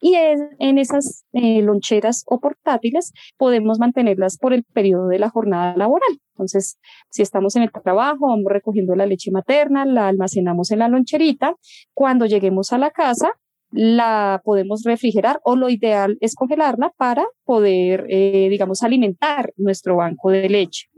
Y 0.00 0.14
en 0.14 0.78
esas 0.78 1.24
loncheras 1.32 2.24
o 2.26 2.40
portátiles 2.40 3.12
podemos 3.36 3.78
mantenerlas 3.78 4.36
por 4.38 4.52
el 4.52 4.64
periodo 4.64 5.08
de 5.08 5.18
la 5.18 5.30
jornada 5.30 5.76
laboral. 5.76 6.18
Entonces, 6.34 6.78
si 7.10 7.22
estamos 7.22 7.56
en 7.56 7.62
el 7.62 7.70
trabajo, 7.70 8.28
vamos 8.28 8.46
recogiendo 8.46 8.96
la 8.96 9.06
leche 9.06 9.30
materna, 9.30 9.84
la 9.84 10.08
almacenamos 10.08 10.70
en 10.70 10.80
la 10.80 10.88
loncherita. 10.88 11.56
Cuando 11.94 12.26
lleguemos 12.26 12.72
a 12.72 12.78
la 12.78 12.90
casa, 12.90 13.32
la 13.72 14.40
podemos 14.44 14.82
refrigerar 14.84 15.40
o 15.44 15.56
lo 15.56 15.68
ideal 15.70 16.18
es 16.20 16.34
congelarla 16.34 16.92
para 16.96 17.24
poder, 17.44 18.06
eh, 18.08 18.48
digamos, 18.50 18.82
alimentar 18.82 19.52
nuestro 19.56 19.96
banco 19.96 20.30
de 20.30 20.48
leche. 20.48 20.88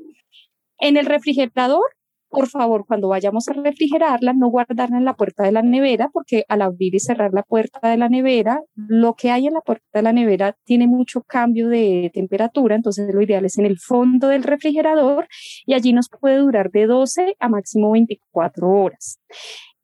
En 0.78 0.96
el 0.96 1.06
refrigerador, 1.06 1.84
por 2.28 2.48
favor, 2.48 2.84
cuando 2.87 3.08
vayamos 3.08 3.48
a 3.48 3.52
refrigerarla, 3.52 4.32
no 4.32 4.48
guardarla 4.48 4.98
en 4.98 5.04
la 5.04 5.14
puerta 5.14 5.44
de 5.44 5.52
la 5.52 5.62
nevera, 5.62 6.10
porque 6.12 6.44
al 6.48 6.62
abrir 6.62 6.94
y 6.94 6.98
cerrar 6.98 7.32
la 7.32 7.44
puerta 7.44 7.88
de 7.88 7.96
la 7.96 8.08
nevera, 8.08 8.60
lo 8.74 9.14
que 9.14 9.30
hay 9.30 9.46
en 9.46 9.54
la 9.54 9.60
puerta 9.60 9.87
de 9.94 10.02
la 10.02 10.12
nevera 10.12 10.56
tiene 10.64 10.88
mucho 10.88 11.22
cambio 11.22 11.68
de 11.68 12.10
temperatura, 12.12 12.74
entonces 12.74 13.14
lo 13.14 13.22
ideal 13.22 13.44
es 13.44 13.56
en 13.56 13.66
el 13.66 13.78
fondo 13.78 14.28
del 14.28 14.42
refrigerador 14.42 15.28
y 15.64 15.74
allí 15.74 15.92
nos 15.92 16.08
puede 16.08 16.38
durar 16.38 16.72
de 16.72 16.87
12 16.87 17.37
a 17.38 17.48
máximo 17.48 17.92
24 17.92 18.68
horas. 18.68 19.20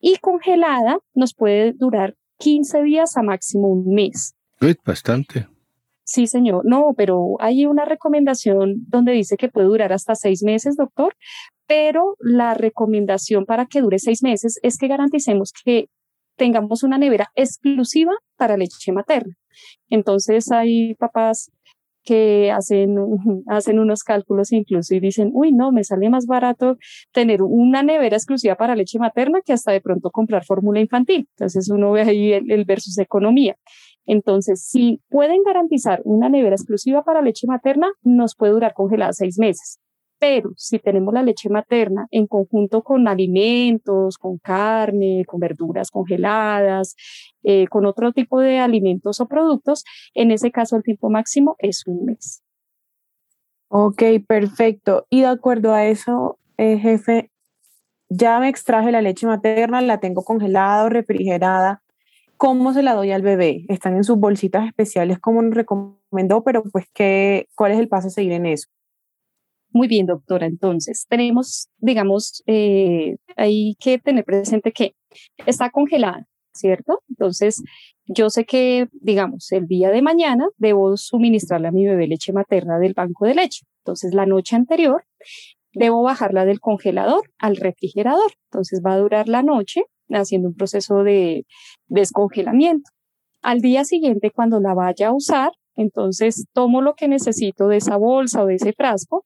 Y 0.00 0.16
congelada 0.16 0.98
nos 1.14 1.34
puede 1.34 1.72
durar 1.72 2.16
15 2.40 2.82
días 2.82 3.16
a 3.16 3.22
máximo 3.22 3.68
un 3.68 3.94
mes. 3.94 4.34
Bastante. 4.84 5.46
Sí, 6.02 6.26
señor. 6.26 6.62
No, 6.64 6.92
pero 6.96 7.36
hay 7.38 7.66
una 7.66 7.84
recomendación 7.84 8.84
donde 8.88 9.12
dice 9.12 9.36
que 9.36 9.48
puede 9.48 9.68
durar 9.68 9.92
hasta 9.92 10.16
seis 10.16 10.42
meses, 10.42 10.74
doctor, 10.76 11.14
pero 11.68 12.16
la 12.18 12.54
recomendación 12.54 13.46
para 13.46 13.66
que 13.66 13.80
dure 13.80 14.00
seis 14.00 14.22
meses 14.24 14.58
es 14.62 14.76
que 14.76 14.88
garanticemos 14.88 15.52
que 15.64 15.86
tengamos 16.36 16.82
una 16.82 16.98
nevera 16.98 17.28
exclusiva 17.36 18.12
para 18.36 18.56
leche 18.56 18.90
materna. 18.90 19.36
Entonces 19.88 20.50
hay 20.50 20.94
papás 20.94 21.52
que 22.10 22.50
hacen, 22.50 22.96
hacen 23.46 23.78
unos 23.78 24.02
cálculos 24.02 24.50
incluso 24.50 24.96
y 24.96 25.00
dicen, 25.00 25.30
uy, 25.32 25.52
no, 25.52 25.70
me 25.70 25.84
sale 25.84 26.10
más 26.10 26.26
barato 26.26 26.76
tener 27.12 27.40
una 27.40 27.84
nevera 27.84 28.16
exclusiva 28.16 28.56
para 28.56 28.74
leche 28.74 28.98
materna 28.98 29.40
que 29.44 29.52
hasta 29.52 29.70
de 29.70 29.80
pronto 29.80 30.10
comprar 30.10 30.44
fórmula 30.44 30.80
infantil. 30.80 31.28
Entonces 31.36 31.70
uno 31.70 31.92
ve 31.92 32.02
ahí 32.02 32.32
el 32.32 32.64
versus 32.64 32.98
economía. 32.98 33.54
Entonces, 34.06 34.64
si 34.64 35.00
pueden 35.08 35.44
garantizar 35.44 36.00
una 36.04 36.28
nevera 36.28 36.56
exclusiva 36.56 37.04
para 37.04 37.22
leche 37.22 37.46
materna, 37.46 37.92
nos 38.02 38.34
puede 38.34 38.54
durar 38.54 38.74
congelada 38.74 39.12
seis 39.12 39.38
meses. 39.38 39.78
Pero 40.20 40.52
si 40.56 40.78
tenemos 40.78 41.14
la 41.14 41.22
leche 41.22 41.48
materna 41.48 42.06
en 42.10 42.26
conjunto 42.26 42.82
con 42.82 43.08
alimentos, 43.08 44.18
con 44.18 44.36
carne, 44.36 45.24
con 45.26 45.40
verduras 45.40 45.90
congeladas, 45.90 46.94
eh, 47.42 47.66
con 47.68 47.86
otro 47.86 48.12
tipo 48.12 48.38
de 48.38 48.58
alimentos 48.58 49.20
o 49.20 49.26
productos, 49.26 49.82
en 50.14 50.30
ese 50.30 50.52
caso 50.52 50.76
el 50.76 50.82
tiempo 50.82 51.08
máximo 51.08 51.56
es 51.58 51.86
un 51.86 52.04
mes. 52.04 52.42
Ok, 53.68 54.02
perfecto. 54.28 55.06
Y 55.08 55.22
de 55.22 55.28
acuerdo 55.28 55.72
a 55.72 55.86
eso, 55.86 56.38
eh, 56.58 56.78
jefe, 56.78 57.30
ya 58.10 58.38
me 58.40 58.48
extraje 58.48 58.92
la 58.92 59.00
leche 59.00 59.26
materna, 59.26 59.80
la 59.80 60.00
tengo 60.00 60.22
congelada 60.22 60.84
o 60.84 60.88
refrigerada. 60.90 61.82
¿Cómo 62.36 62.74
se 62.74 62.82
la 62.82 62.94
doy 62.94 63.12
al 63.12 63.22
bebé? 63.22 63.64
Están 63.68 63.96
en 63.96 64.04
sus 64.04 64.18
bolsitas 64.18 64.66
especiales 64.66 65.18
como 65.18 65.40
nos 65.40 65.54
recomendó, 65.54 66.42
pero 66.44 66.62
pues, 66.64 66.86
¿qué, 66.92 67.48
¿cuál 67.54 67.72
es 67.72 67.78
el 67.78 67.88
paso 67.88 68.08
a 68.08 68.10
seguir 68.10 68.32
en 68.32 68.46
eso? 68.46 68.68
Muy 69.72 69.86
bien, 69.88 70.06
doctora. 70.06 70.46
Entonces, 70.46 71.06
tenemos, 71.08 71.68
digamos, 71.78 72.42
eh, 72.46 73.16
hay 73.36 73.76
que 73.78 73.98
tener 73.98 74.24
presente 74.24 74.72
que 74.72 74.94
está 75.46 75.70
congelada, 75.70 76.26
¿cierto? 76.52 77.02
Entonces, 77.08 77.62
yo 78.06 78.30
sé 78.30 78.44
que, 78.44 78.88
digamos, 78.92 79.52
el 79.52 79.66
día 79.66 79.90
de 79.90 80.02
mañana 80.02 80.48
debo 80.56 80.96
suministrarle 80.96 81.68
a 81.68 81.72
mi 81.72 81.86
bebé 81.86 82.08
leche 82.08 82.32
materna 82.32 82.78
del 82.78 82.94
banco 82.94 83.26
de 83.26 83.34
leche. 83.34 83.64
Entonces, 83.84 84.12
la 84.12 84.26
noche 84.26 84.56
anterior 84.56 85.04
debo 85.72 86.02
bajarla 86.02 86.44
del 86.44 86.58
congelador 86.60 87.22
al 87.38 87.56
refrigerador. 87.56 88.32
Entonces, 88.50 88.82
va 88.84 88.94
a 88.94 88.98
durar 88.98 89.28
la 89.28 89.42
noche 89.42 89.84
haciendo 90.08 90.48
un 90.48 90.54
proceso 90.54 91.04
de 91.04 91.46
descongelamiento. 91.86 92.90
Al 93.42 93.60
día 93.60 93.84
siguiente, 93.84 94.32
cuando 94.32 94.60
la 94.60 94.74
vaya 94.74 95.08
a 95.08 95.14
usar, 95.14 95.52
entonces 95.76 96.46
tomo 96.52 96.82
lo 96.82 96.94
que 96.94 97.08
necesito 97.08 97.68
de 97.68 97.78
esa 97.78 97.96
bolsa 97.96 98.42
o 98.42 98.46
de 98.46 98.56
ese 98.56 98.72
frasco, 98.72 99.24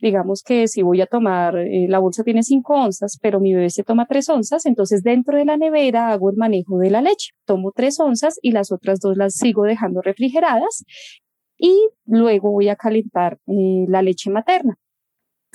digamos 0.00 0.42
que 0.42 0.68
si 0.68 0.82
voy 0.82 1.00
a 1.00 1.06
tomar, 1.06 1.56
eh, 1.56 1.86
la 1.88 1.98
bolsa 1.98 2.24
tiene 2.24 2.42
5 2.42 2.74
onzas, 2.74 3.18
pero 3.22 3.40
mi 3.40 3.54
bebé 3.54 3.70
se 3.70 3.84
toma 3.84 4.06
3 4.06 4.28
onzas, 4.28 4.66
entonces 4.66 5.02
dentro 5.02 5.38
de 5.38 5.44
la 5.44 5.56
nevera 5.56 6.10
hago 6.10 6.30
el 6.30 6.36
manejo 6.36 6.78
de 6.78 6.90
la 6.90 7.00
leche. 7.00 7.30
Tomo 7.46 7.72
3 7.74 8.00
onzas 8.00 8.38
y 8.42 8.52
las 8.52 8.70
otras 8.70 9.00
dos 9.00 9.16
las 9.16 9.34
sigo 9.34 9.62
dejando 9.64 10.02
refrigeradas 10.02 10.84
y 11.56 11.88
luego 12.06 12.50
voy 12.50 12.68
a 12.68 12.76
calentar 12.76 13.38
eh, 13.46 13.86
la 13.88 14.02
leche 14.02 14.30
materna. 14.30 14.78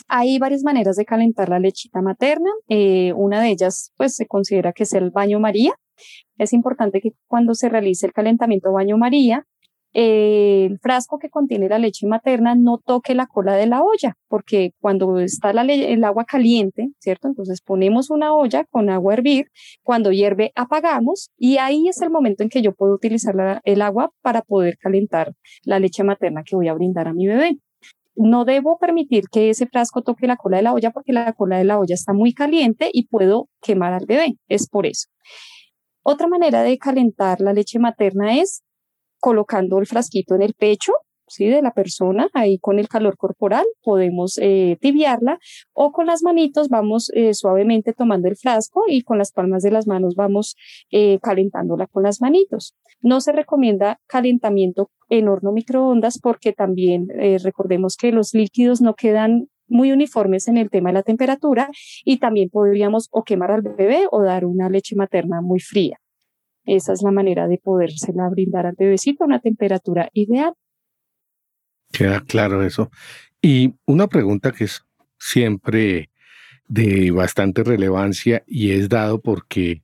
Hay 0.08 0.40
varias 0.40 0.64
maneras 0.64 0.96
de 0.96 1.06
calentar 1.06 1.50
la 1.50 1.60
lechita 1.60 2.02
materna. 2.02 2.50
Eh, 2.68 3.14
una 3.14 3.42
de 3.42 3.50
ellas, 3.50 3.94
pues, 3.98 4.16
se 4.16 4.26
considera 4.26 4.74
que 4.74 4.84
es 4.84 4.94
el 4.94 5.12
baño 5.12 5.40
María. 5.40 5.74
Es 6.38 6.54
importante 6.54 7.02
que 7.02 7.12
cuando 7.28 7.54
se 7.54 7.70
realice 7.70 8.08
el 8.08 8.14
calentamiento 8.14 8.72
baño 8.72 8.98
María, 8.98 9.46
el 9.94 10.80
frasco 10.80 11.18
que 11.18 11.30
contiene 11.30 11.70
la 11.70 11.80
leche 11.80 12.06
materna 12.06 12.56
no 12.56 12.78
toque 12.78 13.16
la 13.16 13.26
cola 13.26 13.56
de 13.56 13.66
la 13.68 13.82
olla, 13.82 14.16
porque 14.28 14.72
cuando 14.80 15.20
está 15.20 15.52
el 15.52 16.04
agua 16.04 16.26
caliente, 16.26 16.90
¿cierto? 17.00 17.28
Entonces 17.28 17.62
ponemos 17.62 18.10
una 18.10 18.36
olla 18.36 18.66
con 18.70 18.90
agua 18.90 19.14
a 19.14 19.18
hervir, 19.18 19.48
cuando 19.84 20.12
hierve 20.12 20.52
apagamos 20.56 21.32
y 21.38 21.58
ahí 21.58 21.88
es 21.88 22.02
el 22.02 22.10
momento 22.10 22.44
en 22.44 22.50
que 22.50 22.62
yo 22.62 22.74
puedo 22.74 22.94
utilizar 22.94 23.62
el 23.64 23.82
agua 23.82 24.12
para 24.22 24.42
poder 24.42 24.78
calentar 24.78 25.34
la 25.64 25.80
leche 25.80 26.04
materna 26.04 26.44
que 26.44 26.56
voy 26.56 26.68
a 26.68 26.74
brindar 26.74 27.08
a 27.08 27.14
mi 27.14 27.28
bebé. 27.28 27.58
No 28.16 28.44
debo 28.44 28.78
permitir 28.78 29.26
que 29.32 29.50
ese 29.50 29.66
frasco 29.66 30.02
toque 30.02 30.28
la 30.28 30.36
cola 30.36 30.58
de 30.58 30.64
la 30.64 30.74
olla 30.74 30.92
porque 30.92 31.14
la 31.14 31.32
cola 31.34 31.58
de 31.58 31.64
la 31.64 31.80
olla 31.80 31.96
está 31.96 32.12
muy 32.14 32.34
caliente 32.34 32.90
y 32.92 33.08
puedo 33.08 33.48
quemar 33.62 33.94
al 33.94 34.06
bebé. 34.06 34.36
Es 34.50 34.68
por 34.68 34.86
eso. 34.86 35.08
Otra 36.04 36.28
manera 36.28 36.64
de 36.64 36.78
calentar 36.78 37.40
la 37.40 37.54
leche 37.54 37.80
materna 37.80 38.36
es 38.38 38.64
colocando 39.20 39.80
el 39.80 39.88
frasquito 39.88 40.36
en 40.36 40.42
el 40.42 40.54
pecho 40.54 40.94
¿sí? 41.30 41.48
de 41.48 41.62
la 41.62 41.72
persona, 41.72 42.28
ahí 42.34 42.60
con 42.60 42.80
el 42.80 42.88
calor 42.88 43.18
corporal 43.18 43.66
podemos 43.84 44.38
eh, 44.42 44.78
tibiarla 44.82 45.40
o 45.74 45.92
con 45.92 46.08
las 46.08 46.24
manitos 46.24 46.70
vamos 46.70 47.12
eh, 47.14 47.34
suavemente 47.34 47.94
tomando 47.94 48.28
el 48.28 48.36
frasco 48.36 48.84
y 48.88 49.04
con 49.04 49.18
las 49.18 49.32
palmas 49.32 49.64
de 49.64 49.72
las 49.72 49.88
manos 49.88 50.16
vamos 50.16 50.56
eh, 50.92 51.20
calentándola 51.22 51.88
con 51.88 52.04
las 52.04 52.22
manitos. 52.22 52.76
No 53.02 53.22
se 53.22 53.32
recomienda 53.32 54.00
calentamiento 54.08 54.90
en 55.10 55.30
horno 55.30 55.52
microondas 55.52 56.20
porque 56.20 56.52
también 56.52 57.08
recordemos 57.42 57.96
que 57.96 58.12
los 58.12 58.34
líquidos 58.34 58.82
no 58.82 58.94
quedan 58.94 59.48
muy 59.68 59.92
uniformes 59.92 60.48
en 60.48 60.58
el 60.58 60.70
tema 60.70 60.90
de 60.90 60.96
la 60.96 61.04
temperatura 61.04 61.70
y 62.04 62.18
también 62.18 62.50
podríamos 62.50 63.08
o 63.12 63.24
quemar 63.24 63.52
al 63.52 63.62
bebé 63.62 64.06
o 64.12 64.22
dar 64.22 64.46
una 64.46 64.70
leche 64.70 64.96
materna 64.96 65.42
muy 65.42 65.60
fría. 65.60 65.98
Esa 66.66 66.94
es 66.94 67.02
la 67.02 67.12
manera 67.12 67.48
de 67.48 67.58
podérsela 67.58 68.30
brindar 68.30 68.66
al 68.66 68.76
bebecito 68.78 69.24
a 69.24 69.28
una 69.28 69.40
temperatura 69.40 70.10
ideal. 70.14 70.54
Queda 71.92 72.22
claro 72.22 72.64
eso. 72.64 72.92
Y 73.42 73.76
una 73.86 74.08
pregunta 74.08 74.52
que 74.52 74.66
es 74.66 74.84
siempre 75.18 76.10
de 76.68 77.12
bastante 77.12 77.64
relevancia 77.64 78.44
y 78.46 78.72
es 78.72 78.90
dado 78.90 79.22
porque 79.22 79.82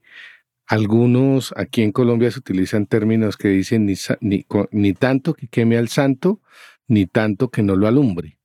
algunos 0.67 1.53
aquí 1.57 1.81
en 1.81 1.91
Colombia 1.91 2.31
se 2.31 2.39
utilizan 2.39 2.85
términos 2.85 3.37
que 3.37 3.49
dicen 3.49 3.85
ni, 3.85 3.95
ni, 4.21 4.45
ni 4.71 4.93
tanto 4.93 5.33
que 5.33 5.47
queme 5.47 5.77
al 5.77 5.89
santo, 5.89 6.41
ni 6.87 7.05
tanto 7.05 7.49
que 7.49 7.63
no 7.63 7.75
lo 7.75 7.87
alumbre. 7.87 8.37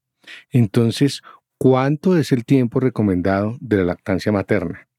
Entonces, 0.51 1.23
¿cuánto 1.59 2.17
es 2.17 2.33
el 2.33 2.45
tiempo 2.45 2.81
recomendado 2.81 3.57
de 3.61 3.79
la 3.79 3.85
lactancia 3.85 4.33
materna? 4.33 4.90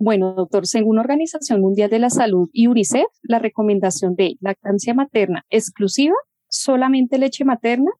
Bueno, 0.00 0.32
doctor, 0.34 0.66
según 0.66 1.00
Organización 1.00 1.60
Mundial 1.60 1.90
de 1.90 1.98
la 1.98 2.08
Salud 2.08 2.48
y 2.52 2.68
UNICEF, 2.68 3.06
la 3.22 3.40
recomendación 3.40 4.14
de 4.14 4.36
lactancia 4.40 4.94
materna 4.94 5.44
exclusiva, 5.50 6.14
solamente 6.48 7.18
leche 7.18 7.44
materna, 7.44 7.90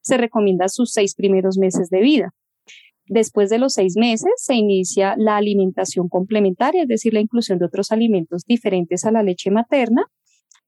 se 0.00 0.16
recomienda 0.16 0.68
sus 0.68 0.92
seis 0.92 1.16
primeros 1.16 1.58
meses 1.58 1.90
de 1.90 2.00
vida. 2.00 2.34
Después 3.06 3.50
de 3.50 3.58
los 3.58 3.72
seis 3.72 3.96
meses 3.96 4.30
se 4.36 4.54
inicia 4.54 5.16
la 5.18 5.36
alimentación 5.36 6.08
complementaria, 6.08 6.82
es 6.82 6.88
decir, 6.88 7.12
la 7.14 7.20
inclusión 7.20 7.58
de 7.58 7.64
otros 7.64 7.90
alimentos 7.90 8.44
diferentes 8.46 9.04
a 9.04 9.10
la 9.10 9.24
leche 9.24 9.50
materna. 9.50 10.06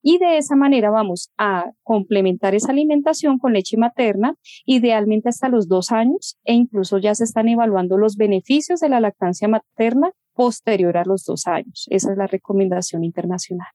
Y 0.02 0.18
de 0.18 0.36
esa 0.36 0.56
manera 0.56 0.90
vamos 0.90 1.30
a 1.38 1.70
complementar 1.84 2.56
esa 2.56 2.72
alimentación 2.72 3.38
con 3.38 3.52
leche 3.52 3.76
materna, 3.76 4.34
idealmente 4.66 5.28
hasta 5.28 5.48
los 5.48 5.68
dos 5.68 5.92
años, 5.92 6.38
e 6.42 6.54
incluso 6.54 6.98
ya 6.98 7.14
se 7.14 7.22
están 7.22 7.48
evaluando 7.48 7.96
los 7.96 8.16
beneficios 8.16 8.80
de 8.80 8.88
la 8.88 8.98
lactancia 8.98 9.46
materna 9.46 10.10
posterior 10.34 10.96
a 10.96 11.04
los 11.04 11.24
dos 11.24 11.46
años. 11.46 11.86
Esa 11.90 12.12
es 12.12 12.18
la 12.18 12.26
recomendación 12.26 13.04
internacional. 13.04 13.68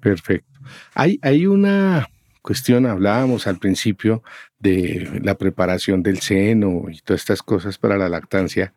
Perfecto. 0.00 0.60
Hay, 0.94 1.18
hay 1.22 1.46
una 1.46 2.08
cuestión, 2.42 2.86
hablábamos 2.86 3.46
al 3.46 3.58
principio 3.58 4.22
de 4.58 5.20
la 5.22 5.36
preparación 5.38 6.02
del 6.02 6.20
seno 6.20 6.84
y 6.90 6.98
todas 7.00 7.22
estas 7.22 7.42
cosas 7.42 7.78
para 7.78 7.96
la 7.96 8.08
lactancia. 8.08 8.74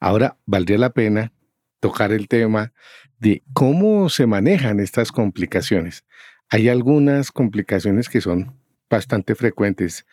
Ahora, 0.00 0.36
valdría 0.46 0.78
la 0.78 0.90
pena 0.90 1.32
tocar 1.80 2.12
el 2.12 2.28
tema 2.28 2.72
de 3.18 3.42
cómo 3.52 4.08
se 4.08 4.26
manejan 4.26 4.80
estas 4.80 5.10
complicaciones. 5.10 6.04
Hay 6.48 6.68
algunas 6.68 7.32
complicaciones 7.32 8.08
que 8.08 8.20
son 8.20 8.56
bastante 8.88 9.34
frecuentes. 9.34 10.06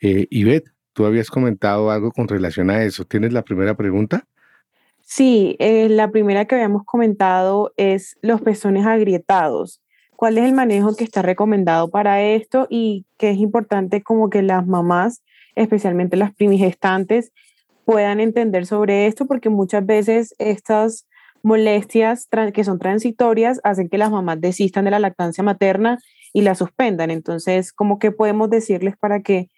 Eh, 0.00 0.26
Ivette, 0.30 0.72
tú 0.92 1.06
habías 1.06 1.30
comentado 1.30 1.90
algo 1.90 2.10
con 2.12 2.28
relación 2.28 2.70
a 2.70 2.82
eso. 2.82 3.04
¿Tienes 3.04 3.32
la 3.32 3.42
primera 3.42 3.76
pregunta? 3.76 4.26
Sí, 5.10 5.56
eh, 5.58 5.88
la 5.88 6.10
primera 6.10 6.44
que 6.44 6.54
habíamos 6.54 6.84
comentado 6.84 7.72
es 7.78 8.18
los 8.20 8.42
pezones 8.42 8.84
agrietados. 8.84 9.80
¿Cuál 10.16 10.36
es 10.36 10.44
el 10.44 10.52
manejo 10.52 10.94
que 10.96 11.04
está 11.04 11.22
recomendado 11.22 11.88
para 11.90 12.20
esto 12.22 12.66
y 12.68 13.06
que 13.16 13.30
es 13.30 13.38
importante 13.38 14.02
como 14.02 14.28
que 14.28 14.42
las 14.42 14.66
mamás, 14.66 15.22
especialmente 15.56 16.18
las 16.18 16.34
primigestantes, 16.34 17.32
puedan 17.86 18.20
entender 18.20 18.66
sobre 18.66 19.06
esto 19.06 19.24
porque 19.26 19.48
muchas 19.48 19.86
veces 19.86 20.34
estas 20.38 21.06
molestias 21.42 22.28
que 22.52 22.64
son 22.64 22.78
transitorias 22.78 23.60
hacen 23.64 23.88
que 23.88 23.96
las 23.96 24.10
mamás 24.10 24.42
desistan 24.42 24.84
de 24.84 24.90
la 24.90 24.98
lactancia 24.98 25.42
materna 25.42 25.98
y 26.34 26.42
la 26.42 26.54
suspendan. 26.54 27.10
Entonces, 27.10 27.72
¿cómo 27.72 27.98
que 27.98 28.12
podemos 28.12 28.50
decirles 28.50 28.94
para 28.98 29.22
que 29.22 29.48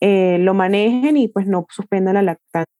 eh, 0.00 0.38
lo 0.40 0.52
manejen 0.52 1.16
y 1.16 1.28
pues 1.28 1.46
no 1.46 1.64
suspendan 1.70 2.14
la 2.14 2.22
lactancia? 2.22 2.75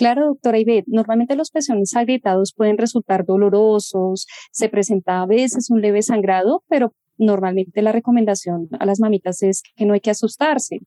Claro, 0.00 0.28
doctora 0.28 0.58
Ivette, 0.58 0.86
normalmente 0.86 1.36
los 1.36 1.50
pezones 1.50 1.94
agrietados 1.94 2.54
pueden 2.56 2.78
resultar 2.78 3.26
dolorosos, 3.26 4.26
se 4.50 4.70
presenta 4.70 5.20
a 5.20 5.26
veces 5.26 5.68
un 5.68 5.82
leve 5.82 6.00
sangrado, 6.00 6.64
pero 6.70 6.94
normalmente 7.18 7.82
la 7.82 7.92
recomendación 7.92 8.70
a 8.78 8.86
las 8.86 8.98
mamitas 8.98 9.42
es 9.42 9.62
que 9.76 9.84
no 9.84 9.92
hay 9.92 10.00
que 10.00 10.10
asustarse. 10.10 10.78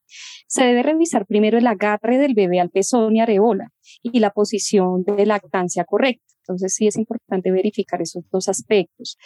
Se 0.48 0.64
debe 0.64 0.82
revisar 0.82 1.28
primero 1.28 1.60
el 1.60 1.68
agarre 1.68 2.18
del 2.18 2.34
bebé 2.34 2.60
al 2.60 2.72
pezón 2.72 3.16
y 3.16 3.22
areola 3.22 3.70
y 4.02 4.20
la 4.20 4.32
posición 4.32 5.04
de 5.04 5.28
lactancia 5.28 5.86
correcta. 5.86 6.26
Entonces 6.40 6.74
sí 6.74 6.88
es 6.88 6.98
importante 6.98 7.52
verificar 7.52 8.02
esos 8.02 8.24
dos 8.32 8.50
aspectos. 8.50 9.18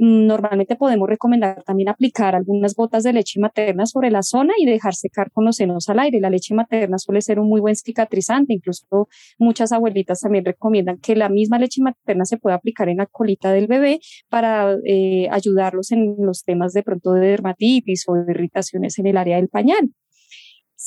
Normalmente 0.00 0.76
podemos 0.76 1.08
recomendar 1.08 1.64
también 1.64 1.88
aplicar 1.88 2.36
algunas 2.36 2.76
gotas 2.76 3.02
de 3.02 3.12
leche 3.12 3.40
materna 3.40 3.84
sobre 3.84 4.12
la 4.12 4.22
zona 4.22 4.54
y 4.56 4.64
dejar 4.64 4.94
secar 4.94 5.32
con 5.32 5.44
los 5.44 5.56
senos 5.56 5.88
al 5.88 5.98
aire. 5.98 6.20
La 6.20 6.30
leche 6.30 6.54
materna 6.54 6.98
suele 6.98 7.20
ser 7.20 7.40
un 7.40 7.48
muy 7.48 7.60
buen 7.60 7.74
cicatrizante. 7.74 8.52
Incluso 8.52 9.08
muchas 9.38 9.72
abuelitas 9.72 10.20
también 10.20 10.44
recomiendan 10.44 10.98
que 10.98 11.16
la 11.16 11.28
misma 11.28 11.58
leche 11.58 11.82
materna 11.82 12.24
se 12.26 12.36
pueda 12.36 12.54
aplicar 12.54 12.88
en 12.88 12.98
la 12.98 13.06
colita 13.06 13.50
del 13.50 13.66
bebé 13.66 13.98
para 14.28 14.76
eh, 14.84 15.28
ayudarlos 15.32 15.90
en 15.90 16.14
los 16.20 16.44
temas 16.44 16.72
de 16.74 16.84
pronto 16.84 17.12
de 17.14 17.26
dermatitis 17.26 18.04
o 18.06 18.16
irritaciones 18.16 19.00
en 19.00 19.08
el 19.08 19.16
área 19.16 19.36
del 19.36 19.48
pañal. 19.48 19.90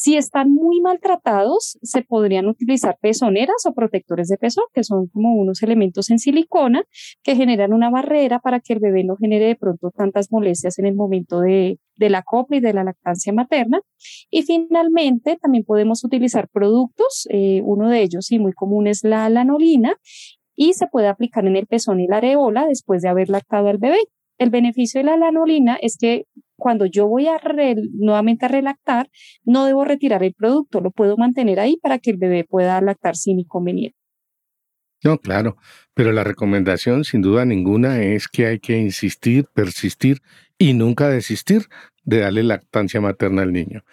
Si 0.04 0.18
están 0.18 0.52
muy 0.52 0.82
maltratados, 0.82 1.78
se 1.84 2.02
podrían 2.02 2.48
utilizar 2.48 2.98
pezoneras 3.00 3.68
o 3.68 3.74
protectores 3.76 4.30
de 4.30 4.38
pezón, 4.38 4.64
que 4.74 4.84
son 4.84 5.10
como 5.10 5.36
unos 5.36 5.62
elementos 5.62 6.10
en 6.10 6.18
silicona 6.18 6.86
que 7.22 7.36
generan 7.36 7.72
una 7.72 7.92
barrera 7.92 8.40
para 8.40 8.62
que 8.62 8.74
el 8.74 8.80
bebé 8.80 9.04
no 9.04 9.16
genere 9.16 9.46
de 9.46 9.56
pronto 9.56 9.92
tantas 9.92 10.32
molestias 10.32 10.80
en 10.80 10.88
el 10.88 10.96
momento 10.96 11.42
de, 11.42 11.78
la 11.98 12.24
copla 12.24 12.58
y 12.58 12.62
de 12.62 12.74
la 12.74 12.84
lactancia 12.84 13.32
materna. 13.32 13.82
Y 14.32 14.42
finalmente, 14.42 15.38
también 15.40 15.64
podemos 15.64 16.04
utilizar 16.04 16.50
productos, 16.52 17.28
eh, 17.30 17.62
uno 17.64 17.88
de 17.88 18.02
ellos 18.02 18.32
y 18.32 18.40
muy 18.40 18.54
común 18.54 18.88
es 18.88 19.04
la 19.04 19.30
lanolina, 19.30 19.98
y 20.56 20.74
se 20.74 20.88
puede 20.88 21.10
aplicar 21.10 21.46
en 21.46 21.58
el 21.58 21.68
pezón 21.68 22.00
y 22.00 22.08
la 22.08 22.18
areola 22.18 22.66
después 22.66 23.04
de 23.04 23.10
haber 23.10 23.30
lactado 23.30 23.68
al 23.68 23.78
bebé. 23.78 24.00
El 24.40 24.50
beneficio 24.50 25.00
de 25.00 25.06
la 25.06 25.18
lanolina 25.18 25.78
es 25.80 25.96
que 25.96 26.26
cuando 26.62 26.86
yo 26.86 27.08
voy 27.08 27.28
a 27.28 27.42
nuevamente 27.94 28.46
a 28.46 28.50
relactar, 28.50 29.10
no 29.44 29.66
debo 29.66 29.84
retirar 29.84 30.24
el 30.24 30.36
producto, 30.36 30.80
lo 30.80 30.92
puedo 30.92 31.18
mantener 31.18 31.60
ahí 31.60 31.78
para 31.82 31.98
que 31.98 32.12
el 32.12 32.18
bebé 32.18 32.44
pueda 32.44 32.80
lactar 32.82 33.16
sin 33.16 33.40
inconveniente. 33.40 33.98
No, 35.04 35.18
claro, 35.18 35.58
pero 35.96 36.12
la 36.12 36.24
recomendación 36.24 37.04
sin 37.04 37.24
duda 37.24 37.46
ninguna 37.46 38.04
es 38.04 38.28
que 38.28 38.46
hay 38.46 38.60
que 38.60 38.78
insistir, 38.78 39.48
persistir 39.56 40.22
y 40.60 40.74
nunca 40.74 41.10
desistir 41.10 41.64
de 42.04 42.20
darle 42.20 42.44
lactancia 42.44 43.02
materna 43.02 43.42
al 43.42 43.52
niño. 43.52 43.84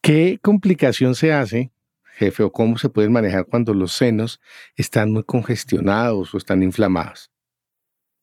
¿Qué 0.00 0.40
complicación 0.42 1.14
se 1.14 1.32
hace, 1.32 1.70
jefe, 2.16 2.42
o 2.42 2.50
cómo 2.50 2.78
se 2.78 2.88
puede 2.88 3.10
manejar 3.10 3.46
cuando 3.46 3.74
los 3.74 3.92
senos 3.92 4.40
están 4.74 5.12
muy 5.12 5.22
congestionados 5.22 6.34
o 6.34 6.38
están 6.38 6.64
inflamados? 6.64 7.31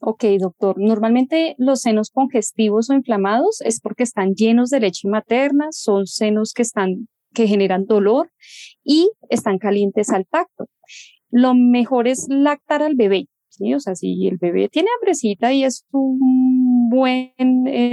Ok, 0.02 0.24
doctor. 0.40 0.76
Normalmente 0.80 1.56
los 1.58 1.82
senos 1.82 2.10
congestivos 2.10 2.90
o 2.90 2.94
inflamados 2.94 3.62
es 3.62 3.82
porque 3.82 4.04
están 4.04 4.34
llenos 4.34 4.70
de 4.70 4.80
leche 4.80 5.08
materna, 5.10 5.68
son 5.72 6.08
senos 6.08 6.54
que 6.54 6.62
están 6.62 7.08
que 7.34 7.48
generan 7.48 7.86
dolor 7.86 8.32
y 8.84 9.12
están 9.30 9.60
calientes 9.60 10.10
al 10.10 10.26
tacto. 10.26 10.68
Lo 11.30 11.54
mejor 11.54 12.08
es 12.08 12.26
lactar 12.30 12.82
al 12.82 12.96
bebé. 12.96 13.28
O 13.76 13.80
sea, 13.80 13.94
si 13.94 14.26
el 14.28 14.38
bebé 14.38 14.70
tiene 14.70 14.88
hambrecita 14.96 15.52
y 15.52 15.64
es 15.64 15.86
un 15.92 16.90
buen 16.90 17.34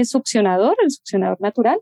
succionador, 0.04 0.76
el 0.82 0.90
succionador 0.90 1.40
natural, 1.40 1.80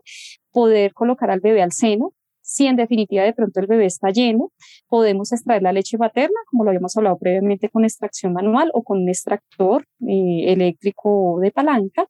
poder 0.51 0.93
colocar 0.93 1.29
al 1.29 1.39
bebé 1.39 1.61
al 1.61 1.71
seno. 1.71 2.13
Si 2.45 2.67
en 2.67 2.75
definitiva 2.75 3.23
de 3.23 3.33
pronto 3.33 3.59
el 3.59 3.65
bebé 3.65 3.87
está 3.87 4.11
lleno, 4.11 4.51
podemos 4.87 5.33
extraer 5.33 5.63
la 5.63 5.73
leche 5.73 5.97
materna, 5.97 6.39
como 6.45 6.63
lo 6.63 6.69
habíamos 6.69 6.95
hablado 6.95 7.17
previamente, 7.17 7.69
con 7.69 7.83
extracción 7.83 8.33
manual 8.33 8.69
o 8.75 8.83
con 8.83 8.99
un 8.99 9.09
extractor 9.09 9.87
eh, 10.07 10.53
eléctrico 10.53 11.39
de 11.41 11.51
palanca. 11.51 12.05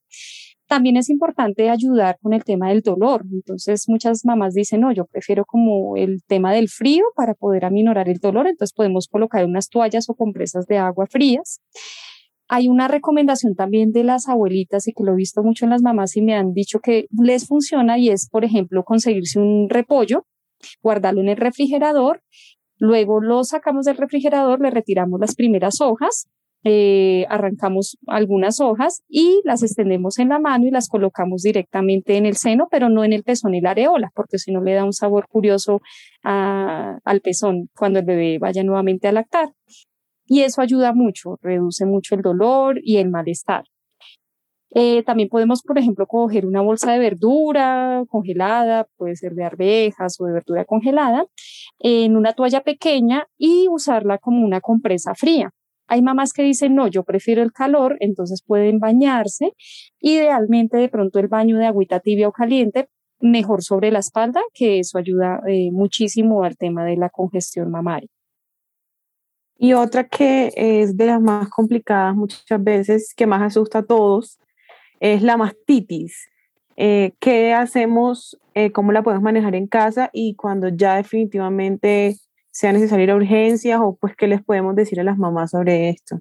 También 0.67 0.97
es 0.97 1.09
importante 1.09 1.69
ayudar 1.69 2.17
con 2.21 2.33
el 2.33 2.43
tema 2.43 2.67
del 2.69 2.81
dolor. 2.81 3.23
Entonces, 3.31 3.87
muchas 3.87 4.25
mamás 4.25 4.53
dicen, 4.53 4.81
no, 4.81 4.91
yo 4.91 5.05
prefiero 5.05 5.45
como 5.45 5.95
el 5.95 6.21
tema 6.27 6.51
del 6.51 6.67
frío 6.67 7.05
para 7.15 7.33
poder 7.33 7.63
aminorar 7.63 8.09
el 8.09 8.17
dolor. 8.17 8.47
Entonces, 8.47 8.73
podemos 8.73 9.07
colocar 9.07 9.45
unas 9.45 9.69
toallas 9.69 10.09
o 10.09 10.15
compresas 10.15 10.65
de 10.65 10.79
agua 10.79 11.05
frías. 11.07 11.61
Hay 12.47 12.67
una 12.67 12.87
recomendación 12.87 13.55
también 13.55 13.91
de 13.91 14.03
las 14.03 14.27
abuelitas 14.27 14.87
y 14.87 14.93
que 14.93 15.03
lo 15.03 15.13
he 15.13 15.15
visto 15.15 15.43
mucho 15.43 15.65
en 15.65 15.71
las 15.71 15.81
mamás 15.81 16.15
y 16.15 16.21
me 16.21 16.35
han 16.35 16.53
dicho 16.53 16.79
que 16.79 17.07
les 17.11 17.47
funciona 17.47 17.97
y 17.97 18.09
es, 18.09 18.29
por 18.29 18.45
ejemplo, 18.45 18.83
conseguirse 18.83 19.39
un 19.39 19.69
repollo, 19.69 20.25
guardarlo 20.81 21.21
en 21.21 21.29
el 21.29 21.37
refrigerador, 21.37 22.21
luego 22.77 23.21
lo 23.21 23.43
sacamos 23.43 23.85
del 23.85 23.97
refrigerador, 23.97 24.61
le 24.61 24.69
retiramos 24.69 25.19
las 25.19 25.35
primeras 25.35 25.81
hojas 25.81 26.27
eh, 26.67 27.27
arrancamos 27.29 27.95
algunas 28.07 28.59
hojas 28.59 29.03
y 29.07 29.39
las 29.43 29.61
extendemos 29.61 30.17
en 30.17 30.29
la 30.29 30.39
mano 30.39 30.65
y 30.65 30.71
las 30.71 30.89
colocamos 30.89 31.43
directamente 31.43 32.17
en 32.17 32.25
el 32.25 32.37
seno, 32.37 32.67
pero 32.71 32.89
no 32.89 33.03
en 33.03 33.13
el 33.13 33.21
pezón 33.21 33.53
y 33.53 33.61
la 33.61 33.69
areola, 33.69 34.11
porque 34.15 34.39
si 34.39 34.51
no 34.51 34.63
le 34.63 34.73
da 34.73 34.83
un 34.83 34.91
sabor 34.91 35.27
curioso 35.27 35.81
al 36.23 37.21
pezón 37.21 37.69
cuando 37.77 37.99
el 37.99 38.05
bebé 38.05 38.39
vaya 38.39 38.63
nuevamente 38.63 39.07
a 39.07 39.11
lactar. 39.11 39.49
Y 40.25 40.41
eso 40.41 40.61
ayuda 40.61 40.93
mucho, 40.93 41.37
reduce 41.41 41.85
mucho 41.85 42.15
el 42.15 42.21
dolor 42.21 42.79
y 42.83 42.97
el 42.97 43.09
malestar. 43.09 43.65
Eh, 44.77 45.03
también 45.03 45.29
podemos, 45.29 45.61
por 45.61 45.77
ejemplo, 45.77 46.05
coger 46.05 46.45
una 46.45 46.61
bolsa 46.61 46.91
de 46.91 46.99
verdura 46.99 48.03
congelada, 48.09 48.85
puede 48.97 49.15
ser 49.15 49.33
de 49.33 49.45
arvejas 49.45 50.19
o 50.19 50.25
de 50.25 50.33
verdura 50.33 50.65
congelada, 50.65 51.25
en 51.79 52.17
una 52.17 52.33
toalla 52.33 52.61
pequeña 52.61 53.25
y 53.37 53.67
usarla 53.69 54.17
como 54.17 54.45
una 54.45 54.59
compresa 54.59 55.15
fría. 55.15 55.51
Hay 55.87 56.01
mamás 56.01 56.33
que 56.33 56.43
dicen, 56.43 56.75
no, 56.75 56.87
yo 56.87 57.03
prefiero 57.03 57.41
el 57.41 57.53
calor, 57.53 57.95
entonces 58.01 58.43
pueden 58.45 58.79
bañarse. 58.79 59.53
Idealmente, 59.99 60.77
de 60.77 60.89
pronto, 60.89 61.19
el 61.19 61.27
baño 61.29 61.57
de 61.57 61.67
agüita 61.67 61.99
tibia 62.01 62.27
o 62.27 62.31
caliente, 62.33 62.89
mejor 63.21 63.63
sobre 63.63 63.91
la 63.91 63.99
espalda, 63.99 64.41
que 64.53 64.79
eso 64.79 64.97
ayuda 64.97 65.41
eh, 65.47 65.71
muchísimo 65.71 66.43
al 66.43 66.57
tema 66.57 66.83
de 66.83 66.97
la 66.97 67.09
congestión 67.09 67.71
mamaria. 67.71 68.09
Y 69.57 69.73
otra 69.73 70.07
que 70.07 70.51
es 70.55 70.97
de 70.97 71.05
las 71.05 71.21
más 71.21 71.49
complicadas 71.49 72.15
muchas 72.15 72.63
veces, 72.63 73.13
que 73.15 73.25
más 73.25 73.41
asusta 73.41 73.79
a 73.79 73.85
todos, 73.85 74.39
es 74.99 75.21
la 75.21 75.37
mastitis. 75.37 76.27
Eh, 76.77 77.13
¿Qué 77.19 77.53
hacemos? 77.53 78.37
Eh, 78.53 78.71
¿Cómo 78.71 78.91
la 78.91 79.03
podemos 79.03 79.23
manejar 79.23 79.55
en 79.55 79.67
casa? 79.67 80.09
Y 80.13 80.35
cuando 80.35 80.69
ya 80.69 80.95
definitivamente 80.95 82.17
sea 82.51 82.73
necesario 82.73 83.03
ir 83.03 83.13
urgencias 83.13 83.79
o 83.81 83.95
pues 83.95 84.15
qué 84.15 84.27
les 84.27 84.43
podemos 84.43 84.75
decir 84.75 84.99
a 84.99 85.03
las 85.03 85.17
mamás 85.17 85.51
sobre 85.51 85.89
esto. 85.89 86.19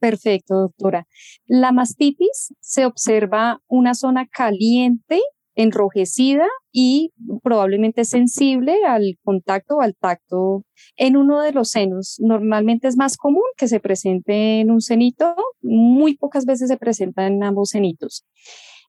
Perfecto, 0.00 0.54
doctora. 0.54 1.06
La 1.46 1.72
mastitis 1.72 2.54
se 2.60 2.86
observa 2.86 3.60
una 3.66 3.94
zona 3.94 4.26
caliente, 4.28 5.20
enrojecida 5.58 6.46
y 6.70 7.12
probablemente 7.42 8.04
sensible 8.04 8.76
al 8.86 9.18
contacto 9.24 9.78
o 9.78 9.80
al 9.80 9.96
tacto 9.96 10.62
en 10.96 11.16
uno 11.16 11.42
de 11.42 11.50
los 11.50 11.70
senos. 11.70 12.16
Normalmente 12.20 12.86
es 12.86 12.96
más 12.96 13.16
común 13.16 13.42
que 13.56 13.66
se 13.66 13.80
presente 13.80 14.60
en 14.60 14.70
un 14.70 14.80
senito, 14.80 15.34
muy 15.60 16.16
pocas 16.16 16.46
veces 16.46 16.68
se 16.68 16.76
presenta 16.76 17.26
en 17.26 17.42
ambos 17.42 17.70
senitos. 17.70 18.24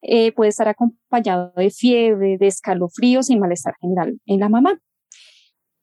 Eh, 0.03 0.31
puede 0.31 0.49
estar 0.49 0.67
acompañado 0.67 1.51
de 1.57 1.71
fiebre, 1.71 2.37
de 2.39 2.47
escalofríos 2.47 3.31
y 3.31 3.39
malestar 3.39 3.73
general 3.81 4.19
en 4.27 4.39
la 4.39 4.47
mamá. 4.47 4.79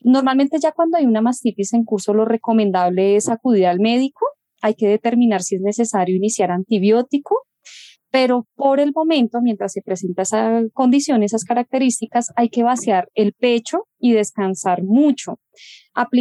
Normalmente 0.01 0.59
ya 0.61 0.71
cuando 0.71 0.99
hay 0.99 1.05
una 1.05 1.21
mastitis 1.21 1.73
en 1.73 1.83
curso, 1.83 2.15
lo 2.15 2.25
recomendable 2.25 3.17
es 3.17 3.29
acudir 3.29 3.67
al 3.67 3.81
médico. 3.81 4.25
Hay 4.63 4.75
que 4.75 4.87
determinar 4.87 5.43
si 5.43 5.57
es 5.57 5.63
necesario 5.63 6.15
iniciar 6.15 6.53
antibiótico, 6.53 7.43
pero 8.17 8.47
por 8.55 8.81
el 8.81 8.93
momento, 8.95 9.41
mientras 9.43 9.73
se 9.75 9.83
presenta 9.83 10.23
esa 10.23 10.63
condición, 10.73 11.23
esas 11.23 11.45
características, 11.45 12.33
hay 12.35 12.49
que 12.49 12.63
vaciar 12.63 13.11
el 13.15 13.35
pecho 13.35 13.89
y 13.99 14.15
descansar 14.15 14.83
mucho. 14.83 15.39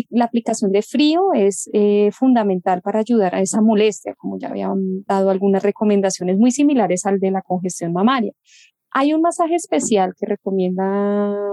la 0.10 0.26
aplicación 0.26 0.74
de 0.74 0.82
frío 0.82 1.32
es 1.34 1.70
eh, 1.72 2.10
fundamental 2.12 2.82
para 2.82 3.00
ayudar 3.00 3.34
a 3.34 3.40
esa 3.40 3.62
molestia, 3.62 4.14
como 4.18 4.38
ya 4.38 4.50
habían 4.50 5.06
dado 5.08 5.30
algunas 5.30 5.64
recomendaciones 5.64 6.38
muy 6.38 6.52
similares 6.52 7.06
al 7.06 7.20
de 7.20 7.32
la 7.32 7.42
congestión 7.42 7.94
mamaria. 7.94 8.34
Hay 8.92 9.14
un 9.14 9.22
masaje 9.22 9.56
especial 9.56 10.16
que 10.20 10.26
recomienda 10.26 10.84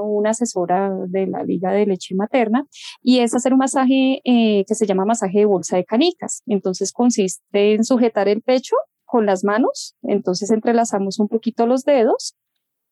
una 0.03 0.30
asesora 0.30 0.90
de 1.07 1.28
la 1.28 1.45
Liga 1.45 1.70
de 1.70 1.86
Leche 1.86 2.16
Materna 2.16 2.66
y 3.01 3.20
es 3.20 3.32
hacer 3.32 3.53
un 3.53 3.61
masaje 3.61 4.20
eh, 4.24 4.64
que 4.66 4.74
se 4.74 4.86
llama 4.86 5.05
masaje 5.05 5.38
de 5.38 5.45
bolsa 5.45 5.76
de 5.76 5.84
canicas. 5.84 6.43
Entonces 6.47 6.93
consiste 6.93 7.74
en 7.74 7.84
sujetar 7.84 8.26
el 8.26 8.43
pecho 8.43 8.74
con 9.12 9.26
las 9.26 9.44
manos, 9.44 9.94
entonces 10.00 10.50
entrelazamos 10.50 11.18
un 11.18 11.28
poquito 11.28 11.66
los 11.66 11.84
dedos. 11.84 12.34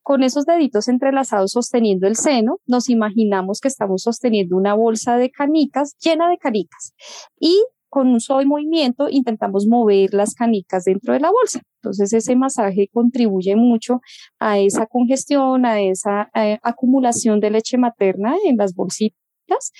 Con 0.02 0.22
esos 0.22 0.44
deditos 0.44 0.88
entrelazados 0.88 1.52
sosteniendo 1.52 2.06
el 2.06 2.14
seno, 2.14 2.58
nos 2.66 2.90
imaginamos 2.90 3.60
que 3.60 3.68
estamos 3.68 4.02
sosteniendo 4.02 4.54
una 4.54 4.74
bolsa 4.74 5.16
de 5.16 5.30
canicas 5.30 5.96
llena 5.98 6.28
de 6.28 6.36
canicas 6.36 6.92
y 7.38 7.64
con 7.88 8.08
un 8.08 8.20
solo 8.20 8.46
movimiento 8.46 9.08
intentamos 9.08 9.66
mover 9.66 10.12
las 10.12 10.34
canicas 10.34 10.84
dentro 10.84 11.14
de 11.14 11.20
la 11.20 11.30
bolsa. 11.30 11.62
Entonces 11.82 12.12
ese 12.12 12.36
masaje 12.36 12.90
contribuye 12.92 13.56
mucho 13.56 14.02
a 14.38 14.58
esa 14.58 14.84
congestión, 14.84 15.64
a 15.64 15.80
esa 15.80 16.30
eh, 16.34 16.58
acumulación 16.62 17.40
de 17.40 17.50
leche 17.50 17.78
materna 17.78 18.34
en 18.44 18.58
las 18.58 18.74
bolsitas 18.74 19.72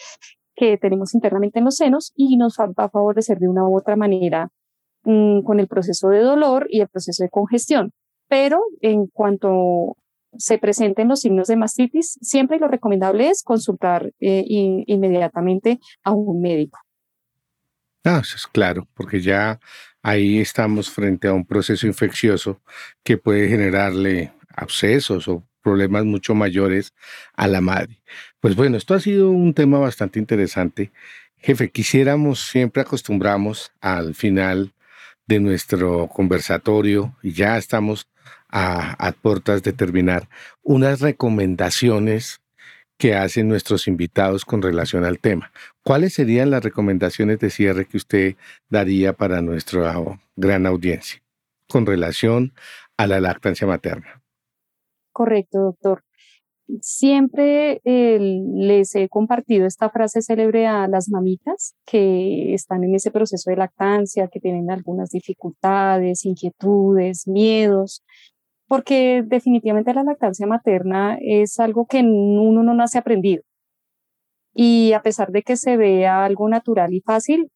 que 0.55 0.79
tenemos 0.79 1.15
internamente 1.15 1.59
en 1.59 1.67
los 1.67 1.77
senos 1.77 2.13
y 2.17 2.39
nos 2.39 2.57
va, 2.59 2.85
a 2.85 2.89
favorecer 2.89 3.39
de 3.39 3.49
una 3.49 3.69
u 3.69 3.77
otra 3.77 3.95
manera 3.95 4.51
mm, 5.05 5.43
con 5.43 5.61
el 5.61 5.69
proceso 5.69 6.09
de 6.09 6.21
dolor 6.21 6.67
y 6.71 6.81
el 6.81 6.89
proceso 6.89 7.23
de 7.23 7.31
congestión. 7.31 7.93
Pero 8.29 8.61
en 8.81 9.07
cuanto 9.07 9.97
se 10.37 10.59
presenten 10.59 11.09
los 11.09 11.21
signos 11.21 11.49
de 11.49 11.57
mastitis, 11.57 12.19
siempre 12.21 12.59
lo 12.59 12.69
recomendable 12.69 13.29
es 13.29 13.43
consultar 13.43 14.13
eh, 14.21 14.45
inmediatamente 14.47 15.81
a 16.05 16.13
un 16.13 16.41
médico. 16.41 16.79
Ah, 18.05 18.21
eso 18.23 18.37
es 18.37 18.47
claro, 18.47 18.89
porque 18.95 19.21
ya 19.21 19.61
ahí 20.03 20.39
estamos 20.39 20.91
frente 20.91 21.29
a 21.29 21.35
un 21.35 21.45
proceso 21.45 21.87
infeccioso 21.87 22.61
que 23.03 23.19
puede 23.19 23.49
generarle 23.49 24.33
abscesos 24.49 25.29
o 25.29 25.43
problemas 25.63 26.05
mucho 26.05 26.35
mayores 26.35 26.95
a 27.35 27.47
la 27.47 27.61
madre. 27.61 28.01
Pues 28.41 28.57
bueno, 28.57 28.77
esto 28.77 28.95
ha 28.95 29.01
sido 29.01 29.31
un 29.31 29.53
tema 29.53 29.79
bastante 29.79 30.19
interesante. 30.19 30.93
Jefe, 31.37 31.71
quisiéramos, 31.71 32.41
siempre 32.41 32.83
acostumbramos 32.83 33.73
al 33.81 34.15
final 34.15 34.73
de 35.31 35.39
nuestro 35.39 36.09
conversatorio, 36.09 37.15
y 37.23 37.31
ya 37.31 37.57
estamos 37.57 38.09
a, 38.49 38.95
a 38.95 39.13
puertas 39.13 39.63
de 39.63 39.73
terminar, 39.73 40.29
unas 40.65 41.01
recomendaciones 41.01 42.41
que 42.99 43.15
hacen 43.15 43.47
nuestros 43.47 43.87
invitados 43.87 44.45
con 44.45 44.61
relación 44.61 45.05
al 45.05 45.21
tema. 45.21 45.53
¿Cuáles 45.85 46.15
serían 46.15 46.51
las 46.51 46.65
recomendaciones 46.65 47.39
de 47.39 47.51
cierre 47.51 47.87
que 47.87 47.97
usted 47.97 48.35
daría 48.69 49.13
para 49.13 49.41
nuestra 49.41 49.95
gran 50.35 50.67
audiencia 50.67 51.23
con 51.69 51.87
relación 51.87 52.53
a 52.97 53.07
la 53.07 53.21
lactancia 53.21 53.69
materna? 53.69 54.21
Correcto, 55.13 55.61
doctor. 55.61 56.03
Siempre 56.81 57.81
les 57.85 58.95
he 58.95 59.09
compartido 59.09 59.67
esta 59.67 59.91
frase 59.91 60.23
célebre 60.23 60.67
a 60.67 60.89
las 60.89 61.09
mamitas 61.09 61.75
que 61.85 62.55
están 62.55 62.85
en 62.85 62.95
ese 62.95 63.11
proceso 63.11 63.51
de 63.51 63.57
lactancia, 63.57 64.29
que 64.29 64.41
tienen 64.41 64.71
algunas 64.71 65.11
dificultades, 65.11 66.25
inquietudes, 66.25 67.27
miedos, 67.27 68.03
porque 68.69 69.25
definitivamente 69.27 69.93
la 69.95 70.05
lactancia 70.05 70.47
materna 70.47 71.19
es 71.21 71.59
algo 71.59 71.87
que 71.87 72.01
uno 72.01 72.63
no 72.63 72.75
nace 72.75 72.99
aprendido. 72.99 73.43
Y 74.55 74.93
a 74.93 75.03
pesar 75.03 75.33
de 75.33 75.43
que 75.43 75.57
se 75.57 75.77
vea 75.77 76.25
algo 76.25 76.49
natural 76.49 76.93
y 76.95 77.01
fácil, 77.01 77.51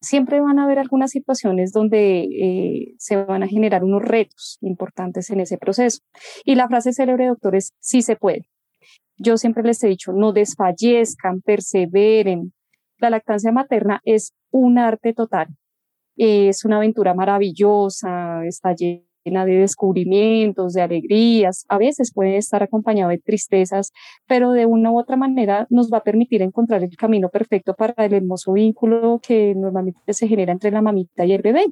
siempre 0.00 0.40
van 0.40 0.58
a 0.58 0.64
haber 0.64 0.78
algunas 0.78 1.10
situaciones 1.10 1.72
donde 1.72 2.20
eh, 2.20 2.94
se 2.98 3.16
van 3.16 3.42
a 3.42 3.48
generar 3.48 3.84
unos 3.84 4.02
retos 4.02 4.58
importantes 4.60 5.30
en 5.30 5.40
ese 5.40 5.58
proceso. 5.58 6.00
Y 6.44 6.54
la 6.54 6.68
frase 6.68 6.92
célebre, 6.92 7.26
doctor, 7.26 7.56
es 7.56 7.72
sí 7.80 8.02
se 8.02 8.16
puede. 8.16 8.48
Yo 9.18 9.36
siempre 9.36 9.64
les 9.64 9.82
he 9.82 9.88
dicho, 9.88 10.12
no 10.12 10.32
desfallezcan, 10.32 11.40
perseveren. 11.40 12.52
La 12.98 13.10
lactancia 13.10 13.52
materna 13.52 14.00
es 14.04 14.32
un 14.50 14.78
arte 14.78 15.12
total. 15.12 15.48
Es 16.16 16.64
una 16.64 16.76
aventura 16.76 17.14
maravillosa, 17.14 18.44
está 18.44 18.74
llena 18.74 19.44
de 19.44 19.58
descubrimientos, 19.58 20.72
de 20.72 20.82
alegrías, 20.82 21.64
a 21.68 21.78
veces 21.78 22.12
puede 22.12 22.36
estar 22.36 22.62
acompañado 22.62 23.10
de 23.10 23.18
tristezas, 23.18 23.92
pero 24.26 24.52
de 24.52 24.66
una 24.66 24.90
u 24.90 24.98
otra 24.98 25.16
manera 25.16 25.66
nos 25.70 25.90
va 25.92 25.98
a 25.98 26.02
permitir 26.02 26.42
encontrar 26.42 26.82
el 26.82 26.96
camino 26.96 27.28
perfecto 27.28 27.74
para 27.74 27.94
el 28.04 28.14
hermoso 28.14 28.52
vínculo 28.52 29.20
que 29.22 29.54
normalmente 29.54 30.12
se 30.12 30.28
genera 30.28 30.52
entre 30.52 30.70
la 30.70 30.82
mamita 30.82 31.24
y 31.24 31.32
el 31.32 31.42
bebé. 31.42 31.66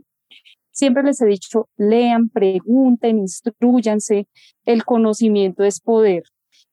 Siempre 0.71 1.03
les 1.03 1.21
he 1.23 1.27
dicho, 1.27 1.69
lean, 1.77 2.29
pregunten, 2.29 3.19
instruyanse, 3.19 4.29
el 4.67 4.85
conocimiento 4.85 5.65
es 5.65 5.81
poder. 5.81 6.25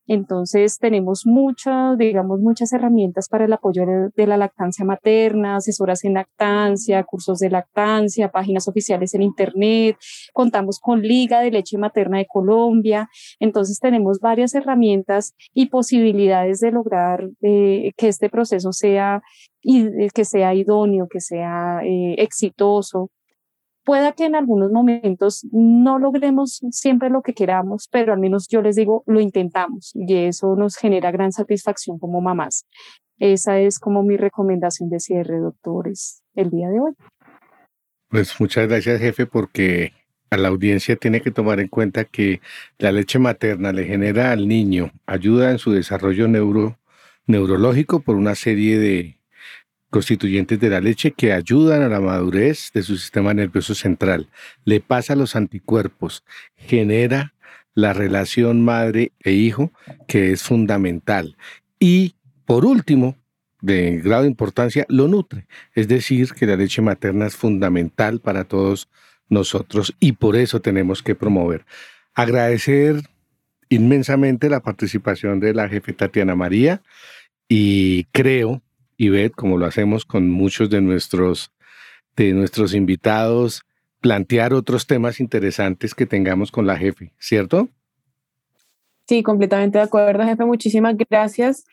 Entonces 0.08 0.78
tenemos 0.80 1.26
muchas, 1.26 1.98
digamos, 1.98 2.40
muchas 2.40 2.74
herramientas 2.74 3.30
para 3.30 3.46
el 3.46 3.54
apoyo 3.54 3.84
de, 4.16 4.28
la 4.28 4.38
lactancia 4.38 4.86
materna, 4.86 5.58
asesoras 5.58 6.04
en 6.04 6.16
lactancia, 6.16 7.04
cursos 7.04 7.40
de 7.40 7.50
lactancia, 7.50 8.30
páginas 8.30 8.68
oficiales 8.68 9.14
en 9.14 9.22
Internet, 9.22 9.98
contamos 10.34 10.80
con 10.80 11.02
Liga 11.02 11.42
de 11.42 11.52
Leche 11.52 11.78
Materna 11.78 12.18
de 12.18 12.26
Colombia. 12.26 13.10
Entonces 13.40 13.80
tenemos 13.80 14.20
varias 14.20 14.54
herramientas 14.56 15.34
y 15.54 15.68
posibilidades 15.68 16.60
de 16.60 16.72
lograr 16.72 17.30
eh, 17.42 17.92
que 17.98 18.08
este 18.08 18.30
proceso 18.30 18.72
sea, 18.72 19.22
que 19.62 20.26
sea 20.26 20.54
idóneo, 20.54 21.08
que 21.10 21.22
sea 21.22 21.80
eh, 21.84 22.16
exitoso 22.18 23.10
Pueda 23.84 24.14
que 24.14 24.26
en 24.26 24.36
algunos 24.36 24.72
momentos 24.72 25.46
no 25.52 26.00
logremos 26.00 26.62
siempre 26.72 27.10
lo 27.10 27.22
que 27.22 27.34
queramos, 27.34 27.90
pero 27.92 28.14
al 28.14 28.20
menos 28.20 28.48
yo 28.48 28.62
les 28.62 28.76
digo, 28.76 29.04
lo 29.08 29.20
intentamos 29.20 29.92
y 29.94 30.14
eso 30.16 30.56
nos 30.56 30.78
genera 30.78 31.12
gran 31.12 31.32
satisfacción 31.32 32.00
como 32.00 32.22
mamás. 32.22 32.66
Esa 33.20 33.60
es 33.60 33.80
como 33.80 34.04
mi 34.04 34.18
recomendación 34.18 34.90
de 34.90 35.00
cierre, 35.00 35.40
doctores, 35.40 36.24
el 36.36 36.50
día 36.50 36.70
de 36.70 36.80
hoy. 36.80 36.94
Pues 38.10 38.40
muchas 38.40 38.68
gracias, 38.68 39.00
jefe, 39.00 39.26
porque 39.26 39.92
a 40.30 40.38
la 40.38 40.48
audiencia 40.48 40.96
tiene 40.96 41.22
que 41.22 41.32
tomar 41.32 41.60
en 41.60 41.68
cuenta 41.68 42.06
que 42.06 42.42
la 42.78 42.92
leche 42.92 43.20
materna 43.20 43.72
le 43.72 43.86
genera 43.86 44.32
al 44.32 44.48
niño 44.48 44.92
ayuda 45.06 45.52
en 45.52 45.60
su 45.60 45.72
desarrollo 45.72 46.28
neuro, 46.28 46.80
neurológico 47.28 48.02
por 48.02 48.16
una 48.16 48.36
serie 48.36 48.80
de 48.80 49.18
constituyentes 49.94 50.60
de 50.60 50.70
la 50.72 50.82
leche 50.82 51.12
que 51.12 51.34
ayudan 51.34 51.84
a 51.84 51.88
la 51.88 52.00
madurez 52.00 52.72
de 52.74 52.82
su 52.82 52.98
sistema 52.98 53.32
nervioso 53.36 53.76
central, 53.76 54.28
le 54.66 54.80
pasa 54.80 55.16
los 55.16 55.36
anticuerpos, 55.36 56.24
genera 56.56 57.36
la 57.76 57.94
relación 57.94 58.66
madre 58.66 59.12
e 59.20 59.34
hijo 59.34 59.72
que 60.08 60.32
es 60.32 60.42
fundamental 60.42 61.38
y 61.80 62.16
por 62.46 62.66
último, 62.66 63.16
de 63.62 64.00
grado 64.00 64.24
de 64.24 64.30
importancia, 64.30 64.84
lo 64.90 65.08
nutre. 65.08 65.46
Es 65.76 65.88
decir, 65.88 66.34
que 66.34 66.48
la 66.48 66.56
leche 66.56 66.82
materna 66.82 67.28
es 67.28 67.36
fundamental 67.36 68.20
para 68.20 68.46
todos 68.46 68.90
nosotros 69.30 69.94
y 70.00 70.14
por 70.14 70.36
eso 70.36 70.60
tenemos 70.60 71.04
que 71.04 71.14
promover. 71.14 71.66
Agradecer 72.16 73.04
inmensamente 73.70 74.50
la 74.50 74.60
participación 74.60 75.40
de 75.40 75.54
la 75.54 75.70
jefe 75.70 75.94
Tatiana 75.94 76.34
María 76.34 76.82
y 77.48 78.06
creo 78.06 78.63
y 78.98 79.10
ver, 79.10 79.32
como 79.32 79.58
lo 79.58 79.66
hacemos 79.66 80.06
con 80.06 80.30
muchos 80.30 80.70
de 80.70 80.82
nuestros, 80.82 81.52
de 82.16 82.34
nuestros 82.34 82.74
invitados, 82.74 83.64
plantear 84.02 84.54
otros 84.54 84.86
temas 84.86 85.20
interesantes 85.20 85.96
que 85.96 86.06
tengamos 86.06 86.52
con 86.52 86.68
la 86.68 86.78
jefe, 86.78 87.14
¿cierto? 87.20 87.70
Sí, 89.08 89.24
completamente 89.24 89.78
de 89.78 89.84
acuerdo, 89.84 90.24
jefe. 90.24 90.46
Muchísimas 90.46 90.96
gracias. 91.10 91.66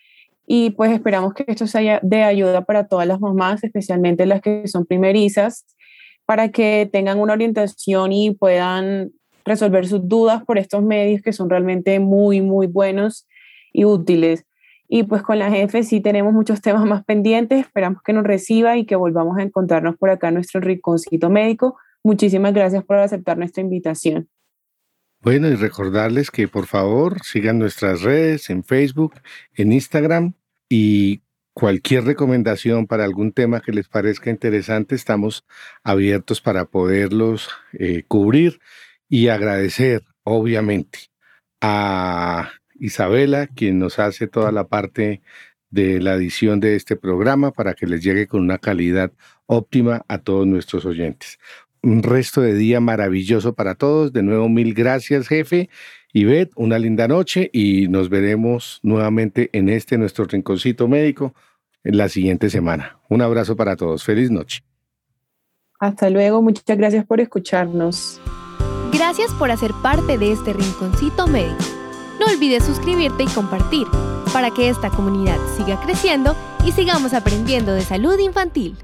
Y 0.46 0.70
pues 0.70 0.90
esperamos 0.90 1.34
que 1.34 1.44
esto 1.46 1.66
sea 1.66 2.00
de 2.02 2.22
ayuda 2.24 2.64
para 2.64 2.88
todas 2.88 3.06
las 3.06 3.20
mamás, 3.20 3.62
especialmente 3.62 4.26
las 4.26 4.40
que 4.40 4.66
son 4.66 4.84
primerizas, 4.84 5.64
para 6.26 6.50
que 6.50 6.88
tengan 6.92 7.20
una 7.20 7.34
orientación 7.34 8.12
y 8.12 8.32
puedan 8.32 9.12
resolver 9.44 9.86
sus 9.86 10.08
dudas 10.08 10.44
por 10.44 10.58
estos 10.58 10.82
medios 10.82 11.22
que 11.22 11.32
son 11.32 11.50
realmente 11.50 11.98
muy, 12.00 12.40
muy 12.40 12.66
buenos 12.66 13.26
y 13.72 13.84
útiles. 13.84 14.44
Y 14.92 15.04
pues 15.04 15.22
con 15.22 15.38
la 15.38 15.52
jefe 15.52 15.84
sí 15.84 16.00
tenemos 16.00 16.32
muchos 16.32 16.60
temas 16.60 16.84
más 16.84 17.04
pendientes. 17.04 17.60
Esperamos 17.60 18.02
que 18.02 18.12
nos 18.12 18.24
reciba 18.24 18.76
y 18.76 18.86
que 18.86 18.96
volvamos 18.96 19.38
a 19.38 19.42
encontrarnos 19.42 19.96
por 19.96 20.10
acá 20.10 20.28
en 20.28 20.34
nuestro 20.34 20.60
rinconcito 20.60 21.30
médico. 21.30 21.78
Muchísimas 22.02 22.52
gracias 22.52 22.82
por 22.82 22.98
aceptar 22.98 23.38
nuestra 23.38 23.62
invitación. 23.62 24.28
Bueno, 25.22 25.46
y 25.46 25.54
recordarles 25.54 26.32
que 26.32 26.48
por 26.48 26.66
favor 26.66 27.22
sigan 27.22 27.60
nuestras 27.60 28.02
redes 28.02 28.50
en 28.50 28.64
Facebook, 28.64 29.14
en 29.54 29.72
Instagram 29.72 30.32
y 30.68 31.22
cualquier 31.54 32.02
recomendación 32.04 32.88
para 32.88 33.04
algún 33.04 33.30
tema 33.30 33.60
que 33.60 33.70
les 33.70 33.86
parezca 33.86 34.28
interesante, 34.28 34.96
estamos 34.96 35.44
abiertos 35.84 36.40
para 36.40 36.64
poderlos 36.64 37.48
eh, 37.74 38.02
cubrir 38.08 38.58
y 39.08 39.28
agradecer, 39.28 40.02
obviamente, 40.24 40.98
a 41.60 42.50
Isabela, 42.80 43.46
quien 43.46 43.78
nos 43.78 43.98
hace 43.98 44.26
toda 44.26 44.50
la 44.50 44.66
parte 44.66 45.22
de 45.70 46.00
la 46.00 46.14
edición 46.14 46.58
de 46.58 46.74
este 46.74 46.96
programa 46.96 47.52
para 47.52 47.74
que 47.74 47.86
les 47.86 48.02
llegue 48.02 48.26
con 48.26 48.40
una 48.40 48.58
calidad 48.58 49.12
óptima 49.46 50.04
a 50.08 50.18
todos 50.18 50.46
nuestros 50.46 50.84
oyentes. 50.84 51.38
Un 51.82 52.02
resto 52.02 52.40
de 52.40 52.54
día 52.54 52.80
maravilloso 52.80 53.54
para 53.54 53.74
todos. 53.74 54.12
De 54.12 54.22
nuevo, 54.22 54.48
mil 54.48 54.74
gracias, 54.74 55.28
jefe. 55.28 55.70
Y 56.12 56.24
Beth, 56.24 56.50
una 56.56 56.78
linda 56.78 57.06
noche 57.06 57.50
y 57.52 57.88
nos 57.88 58.08
veremos 58.08 58.80
nuevamente 58.82 59.48
en 59.52 59.68
este 59.68 59.96
nuestro 59.96 60.24
rinconcito 60.24 60.88
médico 60.88 61.34
en 61.84 61.96
la 61.96 62.08
siguiente 62.08 62.50
semana. 62.50 62.98
Un 63.08 63.22
abrazo 63.22 63.56
para 63.56 63.76
todos. 63.76 64.04
Feliz 64.04 64.30
noche. 64.30 64.60
Hasta 65.78 66.10
luego. 66.10 66.42
Muchas 66.42 66.76
gracias 66.76 67.06
por 67.06 67.20
escucharnos. 67.20 68.20
Gracias 68.92 69.32
por 69.34 69.50
hacer 69.50 69.70
parte 69.82 70.18
de 70.18 70.32
este 70.32 70.52
rinconcito 70.52 71.26
médico. 71.26 71.79
No 72.20 72.26
olvides 72.26 72.64
suscribirte 72.64 73.22
y 73.22 73.28
compartir 73.28 73.86
para 74.30 74.50
que 74.50 74.68
esta 74.68 74.90
comunidad 74.90 75.38
siga 75.56 75.80
creciendo 75.80 76.36
y 76.66 76.72
sigamos 76.72 77.14
aprendiendo 77.14 77.72
de 77.72 77.80
salud 77.80 78.18
infantil. 78.18 78.76